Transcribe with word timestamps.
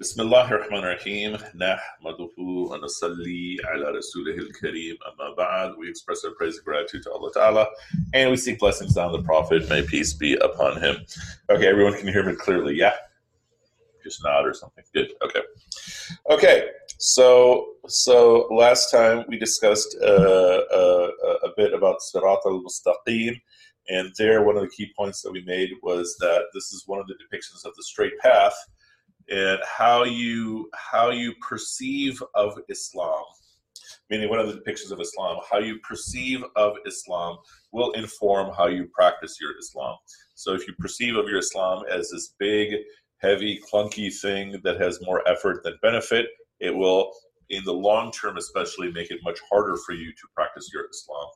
بسم 0.00 0.22
الله 0.22 0.52
الرحمن 0.52 0.78
الرحيم 0.78 1.36
نحمده 1.54 2.34
ونصلي 2.38 3.56
على 3.64 3.90
رسوله 3.90 4.34
الكريم 4.34 4.96
أما 5.06 5.34
بعد 5.34 5.74
we 5.78 5.88
express 5.88 6.22
our 6.24 6.32
praise 6.32 6.56
and 6.56 6.64
gratitude 6.66 7.02
to 7.02 7.10
Allah 7.10 7.30
Ta'ala 7.32 7.66
and 8.12 8.30
we 8.30 8.36
seek 8.36 8.58
blessings 8.58 8.96
on 8.98 9.12
the 9.12 9.22
Prophet 9.22 9.68
may 9.70 9.82
peace 9.82 10.12
be 10.12 10.34
upon 10.34 10.82
him 10.82 10.96
okay 11.50 11.66
everyone 11.66 11.94
can 11.94 12.08
hear 12.08 12.22
me 12.22 12.34
clearly 12.34 12.74
yeah 12.76 12.92
just 14.04 14.22
nod 14.22 14.44
or 14.46 14.52
something 14.52 14.84
good 14.92 15.12
okay 15.24 15.40
okay 16.30 16.68
so 16.98 17.66
so 17.88 18.48
last 18.50 18.90
time 18.90 19.24
we 19.28 19.38
discussed 19.38 19.96
uh, 20.02 20.60
uh, 20.80 21.08
a 21.48 21.50
bit 21.56 21.72
about 21.72 21.96
Sirat 22.08 22.40
al-Mustaqim 22.44 23.40
and 23.88 24.12
there 24.18 24.42
one 24.42 24.56
of 24.56 24.62
the 24.62 24.74
key 24.76 24.92
points 24.94 25.22
that 25.22 25.32
we 25.32 25.42
made 25.44 25.70
was 25.82 26.16
that 26.20 26.42
this 26.52 26.66
is 26.74 26.84
one 26.86 27.00
of 27.00 27.06
the 27.06 27.14
depictions 27.14 27.64
of 27.64 27.74
the 27.76 27.82
straight 27.82 28.18
path 28.18 28.56
and 29.29 29.59
how 29.65 30.03
you 30.03 30.69
how 30.73 31.09
you 31.09 31.33
perceive 31.47 32.21
of 32.35 32.57
Islam, 32.69 33.23
meaning 34.09 34.29
one 34.29 34.39
of 34.39 34.47
the 34.47 34.59
depictions 34.59 34.91
of 34.91 34.99
Islam, 34.99 35.39
how 35.49 35.59
you 35.59 35.79
perceive 35.79 36.43
of 36.55 36.73
Islam 36.85 37.37
will 37.71 37.91
inform 37.91 38.53
how 38.55 38.67
you 38.67 38.87
practice 38.93 39.37
your 39.39 39.57
Islam. 39.57 39.95
So 40.35 40.53
if 40.53 40.67
you 40.67 40.73
perceive 40.79 41.15
of 41.15 41.27
your 41.27 41.39
Islam 41.39 41.83
as 41.91 42.09
this 42.09 42.33
big, 42.39 42.75
heavy, 43.21 43.61
clunky 43.71 44.13
thing 44.13 44.59
that 44.63 44.81
has 44.81 44.99
more 45.01 45.27
effort 45.27 45.63
than 45.63 45.77
benefit, 45.81 46.27
it 46.59 46.75
will, 46.75 47.11
in 47.49 47.63
the 47.63 47.73
long 47.73 48.11
term 48.11 48.37
especially, 48.37 48.91
make 48.91 49.11
it 49.11 49.19
much 49.23 49.39
harder 49.49 49.77
for 49.85 49.93
you 49.93 50.11
to 50.11 50.27
practice 50.35 50.69
your 50.73 50.85
Islam. 50.89 51.27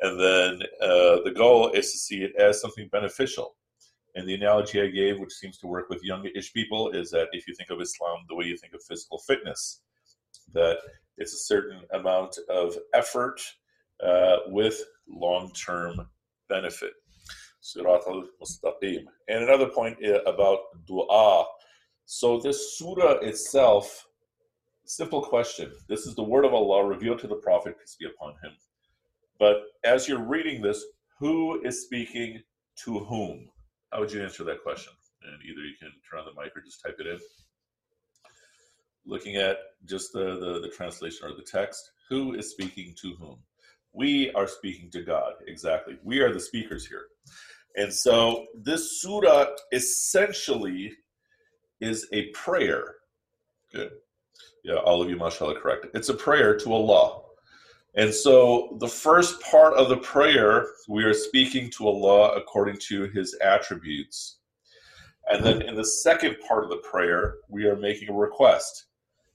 And 0.00 0.20
then 0.20 0.62
uh, 0.80 1.22
the 1.24 1.32
goal 1.36 1.68
is 1.70 1.92
to 1.92 1.98
see 1.98 2.22
it 2.22 2.34
as 2.36 2.60
something 2.60 2.88
beneficial 2.90 3.54
and 4.14 4.28
the 4.28 4.34
analogy 4.34 4.80
I 4.80 4.88
gave, 4.88 5.18
which 5.18 5.32
seems 5.32 5.58
to 5.58 5.66
work 5.66 5.88
with 5.88 6.04
youngish 6.04 6.52
people, 6.52 6.90
is 6.90 7.10
that 7.10 7.28
if 7.32 7.48
you 7.48 7.54
think 7.54 7.70
of 7.70 7.80
Islam 7.80 8.18
the 8.28 8.34
way 8.34 8.44
you 8.44 8.56
think 8.56 8.74
of 8.74 8.82
physical 8.82 9.18
fitness, 9.18 9.80
that 10.52 10.78
it's 11.16 11.32
a 11.32 11.38
certain 11.38 11.80
amount 11.92 12.36
of 12.48 12.76
effort 12.94 13.40
uh, 14.02 14.38
with 14.48 14.82
long 15.08 15.52
term 15.52 16.08
benefit. 16.48 16.92
Sirat 17.62 18.06
al 18.06 18.24
Mustaqim. 18.42 19.04
And 19.28 19.44
another 19.44 19.68
point 19.68 19.96
uh, 20.04 20.20
about 20.22 20.58
dua. 20.86 21.44
So, 22.04 22.40
this 22.40 22.76
surah 22.76 23.20
itself, 23.20 24.06
simple 24.84 25.22
question. 25.22 25.72
This 25.88 26.06
is 26.06 26.14
the 26.16 26.22
word 26.22 26.44
of 26.44 26.52
Allah 26.52 26.84
revealed 26.84 27.20
to 27.20 27.28
the 27.28 27.36
Prophet, 27.36 27.78
peace 27.78 27.96
be 27.98 28.06
upon 28.06 28.32
him. 28.42 28.52
But 29.38 29.62
as 29.84 30.08
you're 30.08 30.26
reading 30.26 30.60
this, 30.60 30.84
who 31.18 31.62
is 31.62 31.84
speaking 31.84 32.42
to 32.84 32.98
whom? 32.98 33.48
How 33.92 34.00
would 34.00 34.10
you 34.10 34.22
answer 34.22 34.42
that 34.44 34.62
question? 34.62 34.92
And 35.22 35.34
either 35.42 35.60
you 35.60 35.74
can 35.78 35.90
turn 36.10 36.20
on 36.20 36.26
the 36.26 36.40
mic 36.40 36.56
or 36.56 36.62
just 36.62 36.82
type 36.82 36.96
it 36.98 37.06
in. 37.06 37.18
Looking 39.04 39.36
at 39.36 39.58
just 39.84 40.12
the, 40.12 40.38
the, 40.40 40.60
the 40.60 40.72
translation 40.74 41.28
or 41.28 41.34
the 41.34 41.42
text, 41.42 41.90
who 42.08 42.34
is 42.34 42.50
speaking 42.50 42.94
to 43.02 43.14
whom? 43.20 43.38
We 43.92 44.32
are 44.32 44.46
speaking 44.46 44.90
to 44.92 45.02
God, 45.02 45.34
exactly. 45.46 45.98
We 46.02 46.20
are 46.20 46.32
the 46.32 46.40
speakers 46.40 46.86
here. 46.86 47.04
And 47.76 47.92
so 47.92 48.46
this 48.54 49.00
surah 49.02 49.46
essentially 49.72 50.92
is 51.80 52.08
a 52.12 52.30
prayer. 52.30 52.94
Good. 53.72 53.90
Yeah, 54.64 54.76
all 54.76 55.02
of 55.02 55.10
you, 55.10 55.16
mashallah, 55.16 55.60
correct. 55.60 55.86
It's 55.94 56.08
a 56.08 56.14
prayer 56.14 56.56
to 56.58 56.72
Allah. 56.72 57.20
And 57.94 58.12
so 58.12 58.76
the 58.80 58.88
first 58.88 59.40
part 59.42 59.74
of 59.74 59.88
the 59.90 59.98
prayer, 59.98 60.66
we 60.88 61.04
are 61.04 61.12
speaking 61.12 61.70
to 61.72 61.88
Allah 61.88 62.34
according 62.36 62.78
to 62.88 63.04
his 63.08 63.34
attributes. 63.42 64.38
And 65.30 65.44
then 65.44 65.62
in 65.62 65.74
the 65.74 65.84
second 65.84 66.36
part 66.46 66.64
of 66.64 66.70
the 66.70 66.78
prayer, 66.78 67.36
we 67.48 67.66
are 67.66 67.76
making 67.76 68.08
a 68.08 68.14
request. 68.14 68.86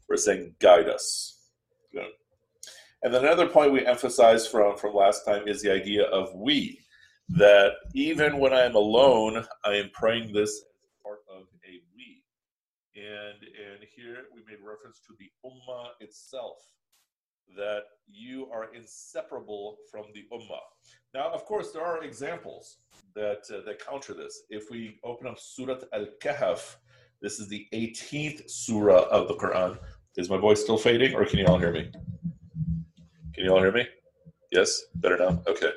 We're 0.10 0.18
saying, 0.18 0.56
guide 0.60 0.90
us. 0.90 1.38
Good. 1.94 2.10
And 3.04 3.14
then 3.14 3.24
another 3.24 3.48
point 3.48 3.72
we 3.72 3.86
emphasized 3.86 4.50
from, 4.50 4.76
from 4.76 4.96
last 4.96 5.24
time 5.24 5.48
is 5.48 5.62
the 5.62 5.72
idea 5.72 6.06
of 6.06 6.34
we. 6.34 6.80
That 7.30 7.74
even 7.94 8.40
when 8.40 8.54
I 8.54 8.62
am 8.62 8.76
alone, 8.76 9.46
I 9.66 9.74
am 9.76 9.92
praying 9.94 10.34
this 10.34 10.50
as 10.50 10.90
part 11.04 11.20
of 11.30 11.44
a 11.44 11.82
we. 11.96 12.24
And, 12.96 13.44
and 13.44 13.86
here 13.96 14.24
we 14.34 14.42
made 14.48 14.66
reference 14.66 15.00
to 15.08 15.14
the 15.20 15.30
ummah 15.46 15.90
itself 16.00 16.58
that 17.56 17.84
you 18.08 18.48
are 18.52 18.74
inseparable 18.74 19.78
from 19.92 20.06
the 20.14 20.26
ummah. 20.34 20.60
Now, 21.14 21.30
of 21.32 21.46
course, 21.46 21.72
there 21.72 21.84
are 21.84 22.04
examples 22.04 22.78
that 23.16 23.44
uh, 23.52 23.62
that 23.66 23.86
counter 23.86 24.14
this. 24.14 24.44
If 24.50 24.70
we 24.70 25.00
open 25.04 25.28
up 25.28 25.40
Surah 25.40 25.80
Al-Kahf, 25.94 26.76
this 27.22 27.40
is 27.40 27.48
the 27.48 27.66
18th 27.74 28.50
surah 28.50 29.04
of 29.10 29.28
the 29.28 29.36
Quran. 29.36 29.78
Is 30.18 30.30
my 30.30 30.38
voice 30.38 30.62
still 30.62 30.78
fading, 30.78 31.14
or 31.16 31.26
can 31.26 31.40
you 31.40 31.46
all 31.46 31.60
hear 31.60 31.72
me? 31.72 31.92
Can 33.34 33.46
you 33.46 33.52
all 33.52 33.62
hear 33.62 33.72
me? 33.72 33.88
Yes, 34.52 34.84
better 34.96 35.18
now. 35.18 35.42
Okay. 35.48 35.72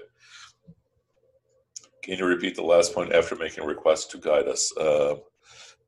Can 2.03 2.19
you 2.19 2.25
repeat 2.25 2.57
the 2.57 2.63
last 2.63 2.95
point 2.95 3.13
after 3.13 3.37
making 3.37 3.65
a 3.65 3.67
request 3.67 4.11
to 4.13 4.19
guide 4.19 4.49
us? 4.49 4.73
Uh, 4.77 5.17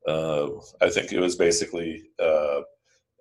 uh, 0.07 0.49
I 0.81 0.89
think 0.89 1.11
it 1.11 1.19
was 1.19 1.35
basically 1.35 2.03
uh, 2.19 2.61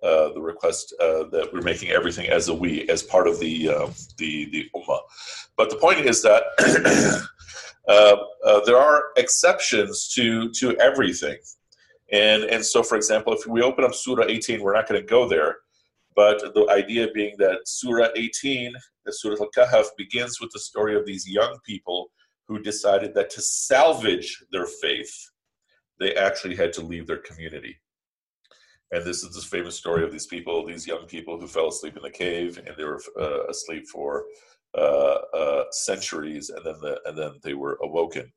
the 0.02 0.40
request 0.40 0.94
uh, 1.00 1.24
that 1.30 1.48
we're 1.52 1.62
making 1.62 1.90
everything 1.90 2.28
as 2.28 2.48
a 2.48 2.54
we, 2.54 2.88
as 2.88 3.02
part 3.02 3.28
of 3.28 3.38
the 3.38 3.68
uh, 3.68 3.88
the 4.18 4.46
the 4.50 4.68
ummah. 4.74 5.00
But 5.56 5.70
the 5.70 5.76
point 5.76 6.00
is 6.00 6.22
that 6.22 6.42
uh, 7.88 8.16
uh, 8.44 8.60
there 8.64 8.76
are 8.76 9.04
exceptions 9.16 10.08
to 10.14 10.50
to 10.50 10.76
everything, 10.78 11.38
and 12.10 12.44
and 12.44 12.64
so 12.64 12.82
for 12.82 12.96
example, 12.96 13.32
if 13.32 13.46
we 13.46 13.62
open 13.62 13.84
up 13.84 13.94
Surah 13.94 14.26
18, 14.26 14.60
we're 14.60 14.74
not 14.74 14.88
going 14.88 15.00
to 15.00 15.06
go 15.06 15.28
there. 15.28 15.58
But 16.14 16.52
the 16.54 16.68
idea 16.68 17.08
being 17.14 17.34
that 17.38 17.60
Surah 17.64 18.08
18, 18.14 18.74
the 19.06 19.12
Surah 19.12 19.36
Al-Kahf, 19.40 19.86
begins 19.96 20.40
with 20.42 20.50
the 20.52 20.58
story 20.58 20.94
of 20.94 21.06
these 21.06 21.26
young 21.26 21.56
people 21.64 22.10
who 22.48 22.58
decided 22.58 23.14
that 23.14 23.30
to 23.30 23.40
salvage 23.40 24.44
their 24.50 24.66
faith, 24.66 25.30
they 25.98 26.14
actually 26.14 26.54
had 26.54 26.72
to 26.74 26.82
leave 26.82 27.06
their 27.06 27.18
community 27.18 27.78
and 28.92 29.04
this 29.04 29.24
is 29.24 29.34
this 29.34 29.44
famous 29.44 29.74
story 29.74 30.04
of 30.04 30.12
these 30.12 30.26
people, 30.26 30.64
these 30.64 30.86
young 30.86 31.06
people 31.06 31.40
who 31.40 31.46
fell 31.46 31.68
asleep 31.68 31.96
in 31.96 32.02
the 32.02 32.10
cave, 32.10 32.58
and 32.58 32.76
they 32.76 32.84
were 32.84 33.00
uh, 33.18 33.46
asleep 33.46 33.86
for 33.88 34.24
uh, 34.76 35.18
uh, 35.34 35.64
centuries, 35.70 36.50
and 36.50 36.64
then 36.64 36.76
the, 36.80 37.00
and 37.06 37.16
then 37.16 37.32
they 37.42 37.54
were 37.54 37.78
awoken. 37.82 38.30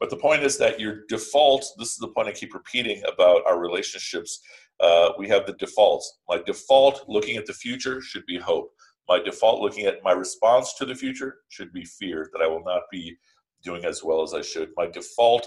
But 0.00 0.10
the 0.10 0.16
point 0.16 0.42
is 0.42 0.58
that 0.58 0.80
your 0.80 1.02
default. 1.08 1.64
This 1.78 1.92
is 1.92 1.98
the 1.98 2.08
point 2.08 2.28
I 2.28 2.32
keep 2.32 2.54
repeating 2.54 3.02
about 3.12 3.46
our 3.46 3.58
relationships. 3.58 4.40
Uh, 4.80 5.10
we 5.18 5.28
have 5.28 5.46
the 5.46 5.54
defaults. 5.54 6.18
My 6.28 6.38
default, 6.44 7.04
looking 7.08 7.36
at 7.36 7.46
the 7.46 7.52
future, 7.52 8.00
should 8.00 8.26
be 8.26 8.38
hope. 8.38 8.72
My 9.08 9.20
default, 9.20 9.60
looking 9.60 9.86
at 9.86 10.02
my 10.02 10.12
response 10.12 10.74
to 10.74 10.84
the 10.84 10.94
future, 10.94 11.38
should 11.48 11.72
be 11.72 11.84
fear 11.84 12.30
that 12.32 12.42
I 12.42 12.48
will 12.48 12.64
not 12.64 12.82
be 12.90 13.16
doing 13.62 13.84
as 13.84 14.02
well 14.02 14.22
as 14.22 14.34
I 14.34 14.42
should. 14.42 14.70
My 14.76 14.86
default 14.86 15.46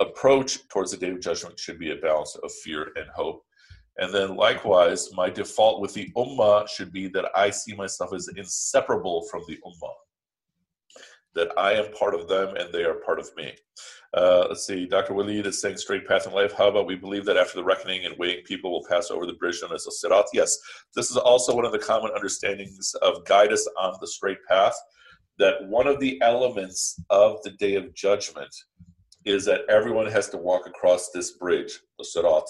approach 0.00 0.68
towards 0.68 0.90
the 0.90 0.98
day 0.98 1.10
of 1.10 1.20
judgment 1.20 1.58
should 1.58 1.78
be 1.78 1.92
a 1.92 1.96
balance 1.96 2.36
of 2.42 2.52
fear 2.52 2.92
and 2.96 3.06
hope 3.14 3.42
and 3.98 4.12
then 4.12 4.36
likewise, 4.36 5.10
my 5.14 5.30
default 5.30 5.80
with 5.80 5.94
the 5.94 6.10
ummah 6.16 6.68
should 6.68 6.92
be 6.92 7.08
that 7.08 7.30
I 7.34 7.50
see 7.50 7.74
myself 7.74 8.12
as 8.12 8.28
inseparable 8.36 9.26
from 9.30 9.42
the 9.48 9.58
ummah. 9.66 9.94
That 11.34 11.48
I 11.58 11.72
am 11.72 11.92
part 11.92 12.14
of 12.14 12.28
them 12.28 12.56
and 12.56 12.72
they 12.72 12.84
are 12.84 12.94
part 12.94 13.18
of 13.18 13.30
me. 13.36 13.54
Uh, 14.14 14.46
let's 14.48 14.66
see, 14.66 14.86
Dr. 14.86 15.14
Walid 15.14 15.46
is 15.46 15.60
saying 15.60 15.76
straight 15.78 16.06
path 16.06 16.26
in 16.26 16.32
life. 16.32 16.52
How 16.52 16.68
about 16.68 16.86
we 16.86 16.94
believe 16.94 17.24
that 17.26 17.36
after 17.36 17.56
the 17.56 17.64
reckoning 17.64 18.04
and 18.04 18.16
weighing, 18.18 18.42
people 18.44 18.70
will 18.70 18.86
pass 18.88 19.10
over 19.10 19.26
the 19.26 19.34
bridge 19.34 19.60
known 19.62 19.74
as 19.74 19.86
sirat? 19.86 20.26
Yes, 20.32 20.56
this 20.94 21.10
is 21.10 21.16
also 21.16 21.54
one 21.54 21.64
of 21.64 21.72
the 21.72 21.78
common 21.78 22.10
understandings 22.14 22.94
of 23.02 23.24
guide 23.24 23.52
us 23.52 23.66
on 23.78 23.94
the 24.00 24.06
straight 24.06 24.38
path. 24.48 24.76
That 25.38 25.66
one 25.68 25.86
of 25.86 26.00
the 26.00 26.18
elements 26.22 26.98
of 27.10 27.42
the 27.42 27.50
day 27.52 27.74
of 27.74 27.94
judgment 27.94 28.54
is 29.26 29.44
that 29.44 29.62
everyone 29.68 30.06
has 30.06 30.30
to 30.30 30.38
walk 30.38 30.66
across 30.66 31.10
this 31.10 31.32
bridge, 31.32 31.80
the 31.98 32.04
sirat 32.04 32.44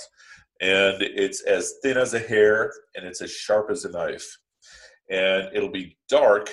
and 0.61 1.03
it's 1.03 1.43
as 1.43 1.75
thin 1.83 1.97
as 1.97 2.15
a 2.15 2.19
hair 2.19 2.73
and 2.95 3.07
it's 3.07 3.21
as 3.21 3.31
sharp 3.31 3.71
as 3.71 3.85
a 3.85 3.91
knife. 3.91 4.27
And 5.11 5.49
it'll 5.55 5.71
be 5.71 5.97
dark 6.09 6.51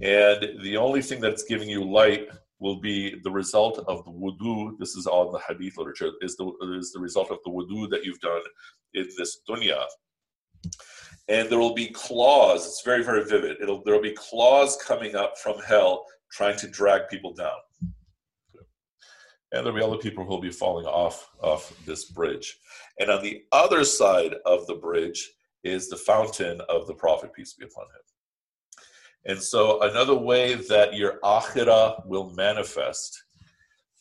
and 0.00 0.60
the 0.62 0.76
only 0.76 1.02
thing 1.02 1.20
that's 1.20 1.44
giving 1.44 1.68
you 1.68 1.84
light 1.84 2.28
will 2.58 2.80
be 2.80 3.20
the 3.22 3.30
result 3.30 3.78
of 3.86 4.04
the 4.04 4.10
wudu. 4.10 4.76
This 4.78 4.96
is 4.96 5.06
all 5.06 5.26
in 5.26 5.32
the 5.32 5.40
hadith 5.46 5.76
literature 5.76 6.10
is 6.20 6.36
the, 6.36 6.52
is 6.78 6.92
the 6.92 7.00
result 7.00 7.30
of 7.30 7.38
the 7.44 7.50
wudu 7.50 7.88
that 7.90 8.04
you've 8.04 8.20
done 8.20 8.42
in 8.94 9.08
this 9.16 9.40
dunya. 9.48 9.84
And 11.28 11.48
there 11.48 11.58
will 11.58 11.74
be 11.74 11.88
claws. 11.88 12.66
It's 12.66 12.82
very 12.84 13.04
very 13.04 13.24
vivid. 13.24 13.58
It'll 13.60 13.82
there 13.84 13.94
will 13.94 14.02
be 14.02 14.12
claws 14.12 14.76
coming 14.76 15.14
up 15.14 15.38
from 15.38 15.58
hell 15.60 16.04
trying 16.32 16.56
to 16.58 16.68
drag 16.68 17.08
people 17.08 17.32
down. 17.32 17.58
And 19.52 19.64
there'll 19.64 19.78
be 19.78 19.84
other 19.84 19.98
people 19.98 20.24
who 20.24 20.30
will 20.30 20.40
be 20.40 20.50
falling 20.50 20.86
off 20.86 21.30
of 21.40 21.72
this 21.86 22.06
bridge. 22.06 22.58
And 22.98 23.10
on 23.10 23.22
the 23.22 23.42
other 23.52 23.84
side 23.84 24.34
of 24.46 24.66
the 24.66 24.74
bridge 24.74 25.32
is 25.64 25.88
the 25.88 25.96
fountain 25.96 26.60
of 26.68 26.86
the 26.86 26.94
Prophet, 26.94 27.32
peace 27.32 27.54
be 27.54 27.64
upon 27.64 27.84
him. 27.84 28.00
And 29.26 29.42
so, 29.42 29.80
another 29.82 30.14
way 30.14 30.54
that 30.54 30.94
your 30.94 31.18
akhirah 31.24 32.06
will 32.06 32.30
manifest 32.30 33.24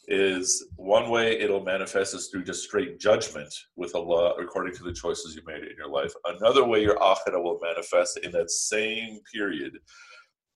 is 0.10 0.68
one 0.76 1.10
way 1.10 1.40
it'll 1.40 1.64
manifest 1.64 2.14
is 2.14 2.28
through 2.28 2.44
just 2.44 2.64
straight 2.64 3.00
judgment 3.00 3.54
with 3.78 3.96
Allah 3.96 4.34
according 4.38 4.76
to 4.76 4.84
the 4.84 4.92
choices 4.92 5.34
you 5.34 5.42
made 5.46 5.64
in 5.64 5.78
your 5.78 5.88
life. 5.88 6.14
Another 6.26 6.66
way 6.66 6.82
your 6.82 6.98
akhirah 6.98 7.42
will 7.42 7.60
manifest 7.62 8.18
in 8.18 8.32
that 8.32 8.52
same 8.52 9.20
period 9.34 9.78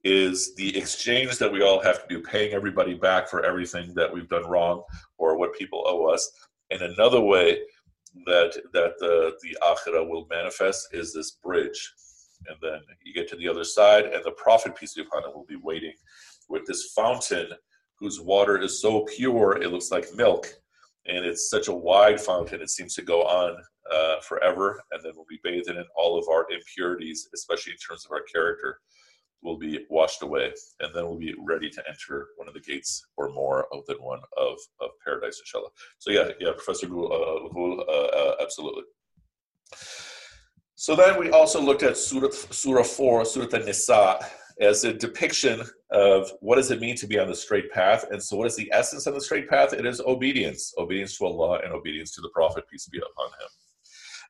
is 0.03 0.53
the 0.55 0.77
exchange 0.77 1.37
that 1.37 1.51
we 1.51 1.63
all 1.63 1.81
have 1.81 2.01
to 2.01 2.15
do, 2.15 2.21
paying 2.21 2.53
everybody 2.53 2.93
back 2.93 3.29
for 3.29 3.45
everything 3.45 3.93
that 3.93 4.11
we've 4.11 4.29
done 4.29 4.45
wrong 4.45 4.83
or 5.17 5.37
what 5.37 5.57
people 5.57 5.83
owe 5.87 6.05
us. 6.07 6.29
And 6.69 6.81
another 6.81 7.21
way 7.21 7.59
that 8.25 8.53
that 8.73 8.93
the 8.99 9.33
the 9.41 9.57
akhirah 9.63 10.07
will 10.07 10.27
manifest 10.29 10.89
is 10.93 11.13
this 11.13 11.31
bridge, 11.43 11.93
and 12.47 12.57
then 12.61 12.79
you 13.03 13.13
get 13.13 13.27
to 13.29 13.35
the 13.35 13.47
other 13.47 13.63
side, 13.63 14.05
and 14.05 14.23
the 14.23 14.31
Prophet 14.31 14.75
peace 14.75 14.93
be 14.93 15.01
upon 15.01 15.23
him 15.23 15.31
will 15.33 15.45
be 15.45 15.59
waiting 15.61 15.93
with 16.49 16.65
this 16.65 16.91
fountain 16.95 17.49
whose 17.99 18.21
water 18.21 18.59
is 18.59 18.81
so 18.81 19.05
pure 19.15 19.61
it 19.61 19.71
looks 19.71 19.91
like 19.91 20.15
milk, 20.15 20.47
and 21.05 21.25
it's 21.25 21.49
such 21.49 21.67
a 21.67 21.73
wide 21.73 22.19
fountain 22.19 22.61
it 22.61 22.69
seems 22.69 22.93
to 22.95 23.01
go 23.01 23.23
on 23.23 23.57
uh, 23.91 24.19
forever, 24.21 24.81
and 24.91 25.03
then 25.03 25.13
we'll 25.15 25.25
be 25.29 25.39
bathed 25.43 25.69
in 25.69 25.83
all 25.95 26.17
of 26.17 26.27
our 26.29 26.45
impurities, 26.51 27.29
especially 27.33 27.71
in 27.73 27.77
terms 27.77 28.05
of 28.05 28.11
our 28.11 28.23
character 28.33 28.79
will 29.41 29.57
be 29.57 29.85
washed 29.89 30.23
away, 30.23 30.51
and 30.79 30.93
then 30.93 31.05
we'll 31.05 31.17
be 31.17 31.35
ready 31.45 31.69
to 31.69 31.83
enter 31.87 32.27
one 32.37 32.47
of 32.47 32.53
the 32.53 32.59
gates 32.59 33.05
or 33.17 33.29
more 33.29 33.67
of 33.73 33.85
than 33.85 33.97
one 33.97 34.19
of, 34.37 34.57
of 34.81 34.89
paradise, 35.03 35.39
inshallah. 35.39 35.69
So 35.99 36.11
yeah, 36.11 36.29
yeah, 36.39 36.51
Professor 36.51 36.87
Gul, 36.87 37.11
uh, 37.11 37.59
uh, 37.59 37.93
uh, 37.93 38.35
absolutely. 38.41 38.83
So 40.75 40.95
then 40.95 41.19
we 41.19 41.31
also 41.31 41.61
looked 41.61 41.83
at 41.83 41.97
Surah, 41.97 42.29
Surah 42.31 42.83
4, 42.83 43.25
Surah 43.25 43.47
An-Nisa, 43.57 44.19
as 44.59 44.83
a 44.83 44.93
depiction 44.93 45.61
of 45.91 46.31
what 46.39 46.55
does 46.55 46.71
it 46.71 46.79
mean 46.79 46.95
to 46.95 47.07
be 47.07 47.19
on 47.19 47.27
the 47.27 47.35
straight 47.35 47.71
path. 47.71 48.05
And 48.11 48.21
so 48.21 48.37
what 48.37 48.47
is 48.47 48.55
the 48.55 48.71
essence 48.73 49.05
of 49.07 49.13
the 49.13 49.21
straight 49.21 49.49
path? 49.49 49.73
It 49.73 49.85
is 49.85 50.01
obedience, 50.01 50.73
obedience 50.77 51.17
to 51.17 51.25
Allah 51.25 51.61
and 51.63 51.73
obedience 51.73 52.11
to 52.15 52.21
the 52.21 52.29
Prophet, 52.29 52.63
peace 52.69 52.87
be 52.87 52.97
upon 52.97 53.27
him. 53.27 53.49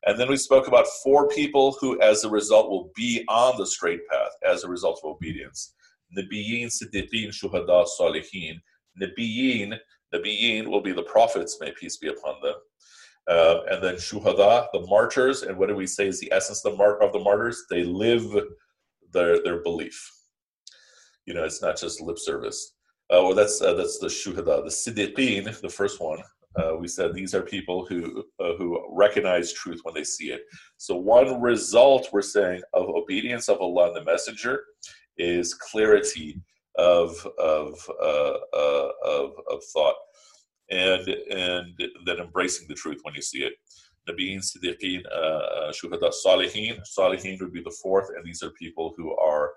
And 0.06 0.20
then 0.20 0.30
we 0.30 0.38
spoke 0.38 0.68
about 0.68 0.88
four 1.04 1.28
people 1.28 1.78
who, 1.80 2.00
as 2.02 2.24
a 2.24 2.30
result, 2.30 2.70
will 2.70 2.92
be 2.96 3.26
on 3.28 3.58
the 3.58 3.66
straight 3.66 4.08
path 4.10 4.32
as 4.48 4.64
a 4.64 4.70
result 4.70 5.00
of 5.04 5.10
obedience. 5.12 5.74
Nabiyyin, 6.18 6.68
Siddiqeen, 6.68 7.30
Shuhada, 7.30 7.88
Salihin. 8.00 8.60
Nabiyyin, 9.02 9.78
Nabiyyin 10.14 10.68
will 10.68 10.82
be 10.82 10.94
the 10.94 11.04
prophets, 11.04 11.58
may 11.60 11.72
peace 11.72 11.98
be 11.98 12.08
upon 12.08 12.36
them. 12.42 12.56
Uh, 13.28 13.62
and 13.70 13.84
then 13.84 13.96
Shuhada, 13.96 14.68
the 14.72 14.86
martyrs. 14.88 15.44
And 15.44 15.58
what 15.58 15.68
do 15.68 15.76
we 15.76 15.88
say 15.88 16.08
is 16.08 16.20
the 16.20 16.32
essence 16.32 16.64
of 16.64 16.72
the, 16.72 16.78
mar- 16.78 17.02
of 17.02 17.12
the 17.12 17.20
martyrs? 17.20 17.66
They 17.70 17.84
live 17.84 18.24
their, 19.12 19.44
their 19.44 19.62
belief. 19.64 20.14
You 21.26 21.34
know, 21.34 21.44
it's 21.44 21.62
not 21.62 21.78
just 21.78 22.00
lip 22.00 22.18
service. 22.18 22.76
Uh, 23.10 23.24
well, 23.24 23.36
that's 23.36 23.62
uh, 23.62 23.74
that's 23.74 24.00
the 24.00 24.08
shuhada. 24.08 24.64
The 24.64 24.70
siddiqeen, 24.70 25.62
the 25.62 25.70
first 25.70 26.02
one, 26.02 26.20
uh, 26.58 26.76
we 26.76 26.88
said 26.88 27.14
these 27.14 27.36
are 27.36 27.42
people 27.42 27.86
who 27.86 28.24
uh, 28.40 28.54
who 28.58 28.84
recognize 28.92 29.54
truth 29.54 29.80
when 29.84 29.94
they 29.94 30.04
see 30.04 30.32
it. 30.32 30.42
So 30.78 30.96
one 30.96 31.40
result 31.40 32.10
we're 32.12 32.22
saying 32.22 32.62
of 32.74 32.90
obedience 32.90 33.48
of 33.48 33.60
Allah 33.60 33.88
and 33.88 33.96
the 33.96 34.12
Messenger 34.12 34.62
is 35.18 35.54
clarity 35.54 36.42
of 36.78 37.26
of 37.38 37.80
uh, 38.02 38.38
uh 38.54 38.90
of, 39.06 39.32
of 39.52 39.64
thought 39.74 39.96
and 40.70 41.08
and 41.08 41.74
then 42.06 42.18
embracing 42.18 42.68
the 42.68 42.76
truth 42.76 43.00
when 43.04 43.14
you 43.14 43.22
see 43.22 43.44
it. 43.44 43.54
Nabiyyin, 44.10 44.40
Siddiqeen, 44.40 45.04
uh, 45.12 45.16
uh, 45.16 45.72
Shuhada, 45.74 46.14
Salihin. 46.26 46.80
Salihin 46.98 47.42
would 47.42 47.52
be 47.52 47.62
the 47.62 47.78
fourth, 47.84 48.08
and 48.16 48.26
these 48.26 48.42
are 48.42 48.52
people 48.52 48.94
who 48.96 49.14
are 49.18 49.52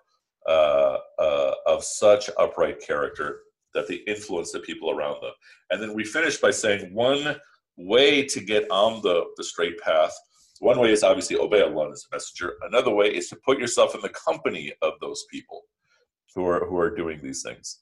of 1.66 1.84
such 1.84 2.28
upright 2.36 2.80
character 2.84 3.42
that 3.74 3.88
they 3.88 3.96
influence 4.06 4.52
the 4.52 4.60
people 4.60 4.90
around 4.90 5.20
them. 5.22 5.32
And 5.70 5.82
then 5.82 5.94
we 5.94 6.04
finish 6.04 6.38
by 6.38 6.50
saying 6.50 6.92
one 6.92 7.36
way 7.76 8.24
to 8.24 8.40
get 8.40 8.70
on 8.70 9.00
the, 9.02 9.24
the 9.36 9.44
straight 9.44 9.78
path, 9.80 10.12
one 10.60 10.78
way 10.78 10.92
is 10.92 11.02
obviously 11.02 11.38
obey 11.38 11.62
Allah 11.62 11.90
as 11.90 12.06
a 12.10 12.14
messenger. 12.14 12.54
Another 12.62 12.90
way 12.90 13.06
is 13.06 13.28
to 13.28 13.36
put 13.36 13.58
yourself 13.58 13.94
in 13.94 14.02
the 14.02 14.10
company 14.10 14.72
of 14.82 14.92
those 15.00 15.24
people 15.30 15.62
who 16.34 16.46
are 16.46 16.66
who 16.66 16.78
are 16.78 16.94
doing 16.94 17.20
these 17.22 17.42
things. 17.42 17.80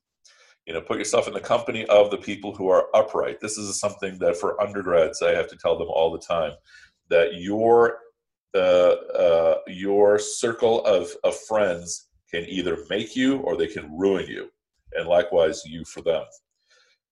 You 0.65 0.75
know, 0.75 0.81
put 0.81 0.99
yourself 0.99 1.27
in 1.27 1.35
the 1.35 1.41
company 1.41 1.87
of 1.87 2.11
the 2.11 2.19
people 2.19 2.55
who 2.55 2.69
are 2.69 2.95
upright. 2.95 3.41
This 3.41 3.59
is 3.59 3.81
something 3.81 4.19
that 4.19 4.37
for 4.37 4.61
undergrads 4.63 5.23
I 5.23 5.33
have 5.33 5.49
to 5.49 5.57
tell 5.57 5.77
them 5.77 5.89
all 5.89 6.13
the 6.13 6.19
time 6.19 6.53
that 7.11 7.41
your 7.41 7.99
uh, 8.55 8.95
uh, 9.15 9.59
your 9.67 10.19
circle 10.19 10.85
of, 10.85 11.11
of 11.25 11.37
friends 11.37 12.09
can 12.31 12.45
either 12.49 12.79
make 12.89 13.17
you 13.17 13.39
or 13.39 13.57
they 13.57 13.67
can 13.67 13.97
ruin 13.99 14.27
you 14.27 14.51
and 14.95 15.09
likewise 15.09 15.63
you 15.65 15.85
for 15.85 16.03
them. 16.03 16.25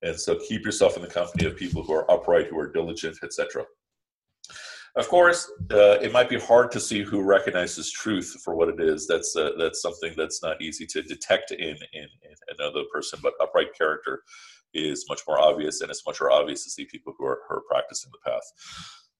And 0.02 0.18
so 0.18 0.38
keep 0.38 0.64
yourself 0.64 0.96
in 0.96 1.02
the 1.02 1.08
company 1.08 1.46
of 1.46 1.56
people 1.56 1.82
who 1.82 1.92
are 1.94 2.10
upright, 2.10 2.48
who 2.48 2.58
are 2.58 2.70
diligent, 2.70 3.18
etc. 3.22 3.64
Of 4.96 5.08
course, 5.08 5.50
uh, 5.72 5.98
it 6.00 6.12
might 6.12 6.30
be 6.30 6.38
hard 6.38 6.70
to 6.72 6.80
see 6.80 7.02
who 7.02 7.22
recognizes 7.22 7.92
truth 7.92 8.40
for 8.42 8.54
what 8.54 8.70
it 8.70 8.80
is. 8.80 9.06
That's 9.06 9.36
uh, 9.36 9.50
that's 9.58 9.82
something 9.82 10.14
that's 10.16 10.42
not 10.42 10.62
easy 10.62 10.86
to 10.86 11.02
detect 11.02 11.50
in, 11.50 11.76
in, 11.92 12.08
in 12.22 12.34
another 12.58 12.82
person. 12.92 13.18
But 13.22 13.34
upright 13.40 13.76
character 13.76 14.22
is 14.72 15.04
much 15.08 15.20
more 15.28 15.38
obvious, 15.38 15.82
and 15.82 15.90
it's 15.90 16.06
much 16.06 16.20
more 16.20 16.30
obvious 16.32 16.64
to 16.64 16.70
see 16.70 16.86
people 16.86 17.14
who 17.18 17.26
are, 17.26 17.40
who 17.48 17.56
are 17.56 17.62
practicing 17.70 18.10
the 18.10 18.30
path. 18.30 18.42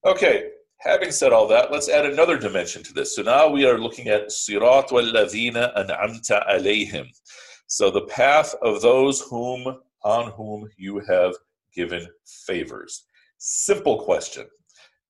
Okay, 0.07 0.49
having 0.81 1.11
said 1.11 1.33
all 1.33 1.47
that, 1.49 1.71
let's 1.71 1.91
add 1.91 2.07
another 2.07 2.39
dimension 2.39 2.83
to 2.85 2.95
this. 2.95 3.15
So 3.15 3.23
now 3.23 3.49
we 3.49 3.67
are 3.67 3.79
looking 3.79 4.09
at 4.09 4.29
sirat 4.29 4.93
wal 4.93 5.05
ladina 5.05 5.77
an'amta 5.77 6.49
alayhim. 6.49 7.09
So 7.67 7.91
the 7.91 8.07
path 8.07 8.55
of 8.63 8.81
those 8.81 9.21
whom 9.21 9.79
on 10.03 10.31
whom 10.33 10.69
you 10.77 11.01
have 11.09 11.35
given 11.75 12.07
favors. 12.47 13.05
Simple 13.39 14.03
question. 14.03 14.47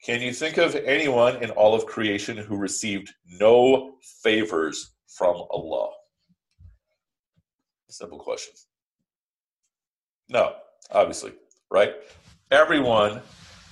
Can 0.05 0.21
you 0.21 0.33
think 0.33 0.57
of 0.57 0.75
anyone 0.75 1.43
in 1.43 1.51
all 1.51 1.75
of 1.75 1.87
creation 1.87 2.37
who 2.37 2.57
received 2.57 3.13
no 3.27 3.97
favors 4.23 4.95
from 5.07 5.37
Allah? 5.51 5.91
Simple 7.91 8.19
question. 8.19 8.55
No, 10.29 10.55
obviously, 10.91 11.33
right? 11.71 11.95
Everyone, 12.51 13.21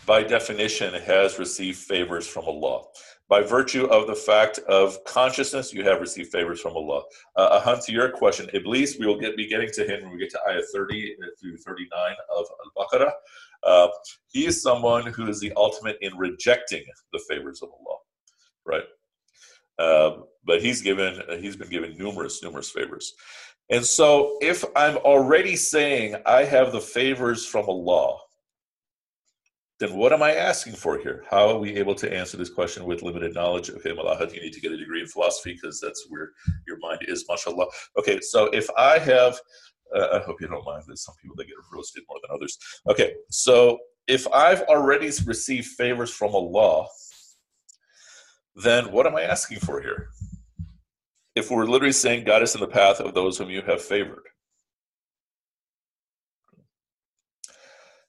by 0.07 0.23
definition, 0.23 0.95
has 0.95 1.39
received 1.39 1.79
favors 1.79 2.27
from 2.27 2.45
Allah 2.45 2.85
by 3.29 3.43
virtue 3.43 3.87
of 3.87 4.07
the 4.07 4.15
fact 4.15 4.59
of 4.69 5.03
consciousness, 5.05 5.73
you 5.73 5.85
have 5.85 6.01
received 6.01 6.31
favors 6.31 6.61
from 6.61 6.77
Allah. 6.77 7.03
Uh, 7.37 7.61
Ahan, 7.61 7.81
to 7.83 7.93
your 7.93 8.11
question, 8.11 8.51
Iblis, 8.53 8.99
we 8.99 9.07
will 9.07 9.19
get, 9.19 9.37
be 9.37 9.49
getting 9.49 9.71
to 9.73 9.85
him 9.85 10.03
when 10.03 10.13
we 10.13 10.19
get 10.19 10.31
to 10.31 10.41
ayah 10.49 10.61
30 10.73 11.17
through 11.41 11.57
39 11.57 12.15
of 12.37 12.47
Al-Baqarah. 12.77 13.13
Uh, 13.63 13.89
he 14.29 14.45
is 14.47 14.63
someone 14.63 15.07
who 15.07 15.27
is 15.29 15.41
the 15.41 15.53
ultimate 15.57 15.97
in 16.03 16.15
rejecting 16.17 16.85
the 17.13 17.21
favors 17.29 17.63
of 17.63 17.71
Allah, 17.71 17.99
right? 18.67 18.85
Um, 19.79 20.25
but 20.45 20.61
he's 20.61 20.83
given, 20.83 21.23
he's 21.41 21.57
been 21.57 21.71
given 21.71 21.97
numerous, 21.97 22.43
numerous 22.43 22.71
favors. 22.71 23.15
And 23.71 23.85
so 23.85 24.37
if 24.43 24.63
I'm 24.77 24.99
already 24.99 25.57
saying 25.57 26.17
I 26.27 26.45
have 26.45 26.73
the 26.73 26.81
favors 26.81 27.47
from 27.47 27.71
Allah, 27.71 28.19
then 29.81 29.95
what 29.95 30.13
am 30.13 30.23
I 30.23 30.35
asking 30.35 30.75
for 30.75 30.99
here? 30.99 31.25
How 31.29 31.49
are 31.49 31.59
we 31.59 31.77
able 31.77 31.95
to 31.97 32.13
answer 32.13 32.37
this 32.37 32.51
question 32.51 32.85
with 32.85 33.03
limited 33.03 33.35
knowledge? 33.35 33.71
Okay, 33.71 33.91
Malahat, 33.91 34.33
you 34.33 34.41
need 34.41 34.53
to 34.53 34.61
get 34.61 34.73
a 34.73 34.77
degree 34.77 35.01
in 35.01 35.07
philosophy 35.09 35.55
because 35.55 35.81
that's 35.81 36.07
where 36.09 36.31
your 36.67 36.79
mind 36.79 37.01
is, 37.09 37.25
mashallah. 37.29 37.67
Okay, 37.99 38.21
so 38.21 38.47
if 38.47 38.69
I 38.79 38.99
have, 38.99 39.37
uh, 39.95 40.09
I 40.13 40.19
hope 40.21 40.41
you 40.41 40.47
don't 40.47 40.65
mind, 40.65 40.85
there's 40.87 41.05
some 41.05 41.17
people 41.21 41.37
that 41.37 41.47
get 41.47 41.57
roasted 41.73 42.05
more 42.09 42.19
than 42.23 42.35
others. 42.35 42.57
Okay, 42.89 43.15
so 43.31 43.79
if 44.07 44.29
I've 44.29 44.63
already 44.63 45.11
received 45.27 45.67
favors 45.67 46.11
from 46.11 46.35
Allah, 46.35 46.87
then 48.55 48.93
what 48.93 49.07
am 49.07 49.17
I 49.17 49.23
asking 49.23 49.59
for 49.59 49.81
here? 49.81 50.09
If 51.35 51.51
we're 51.51 51.67
literally 51.67 51.93
saying, 51.93 52.25
God 52.25 52.43
is 52.43 52.55
in 52.55 52.61
the 52.61 52.69
path 52.69 53.01
of 53.01 53.13
those 53.13 53.39
whom 53.39 53.51
you 53.51 53.63
have 53.63 53.83
favored. 53.83 54.23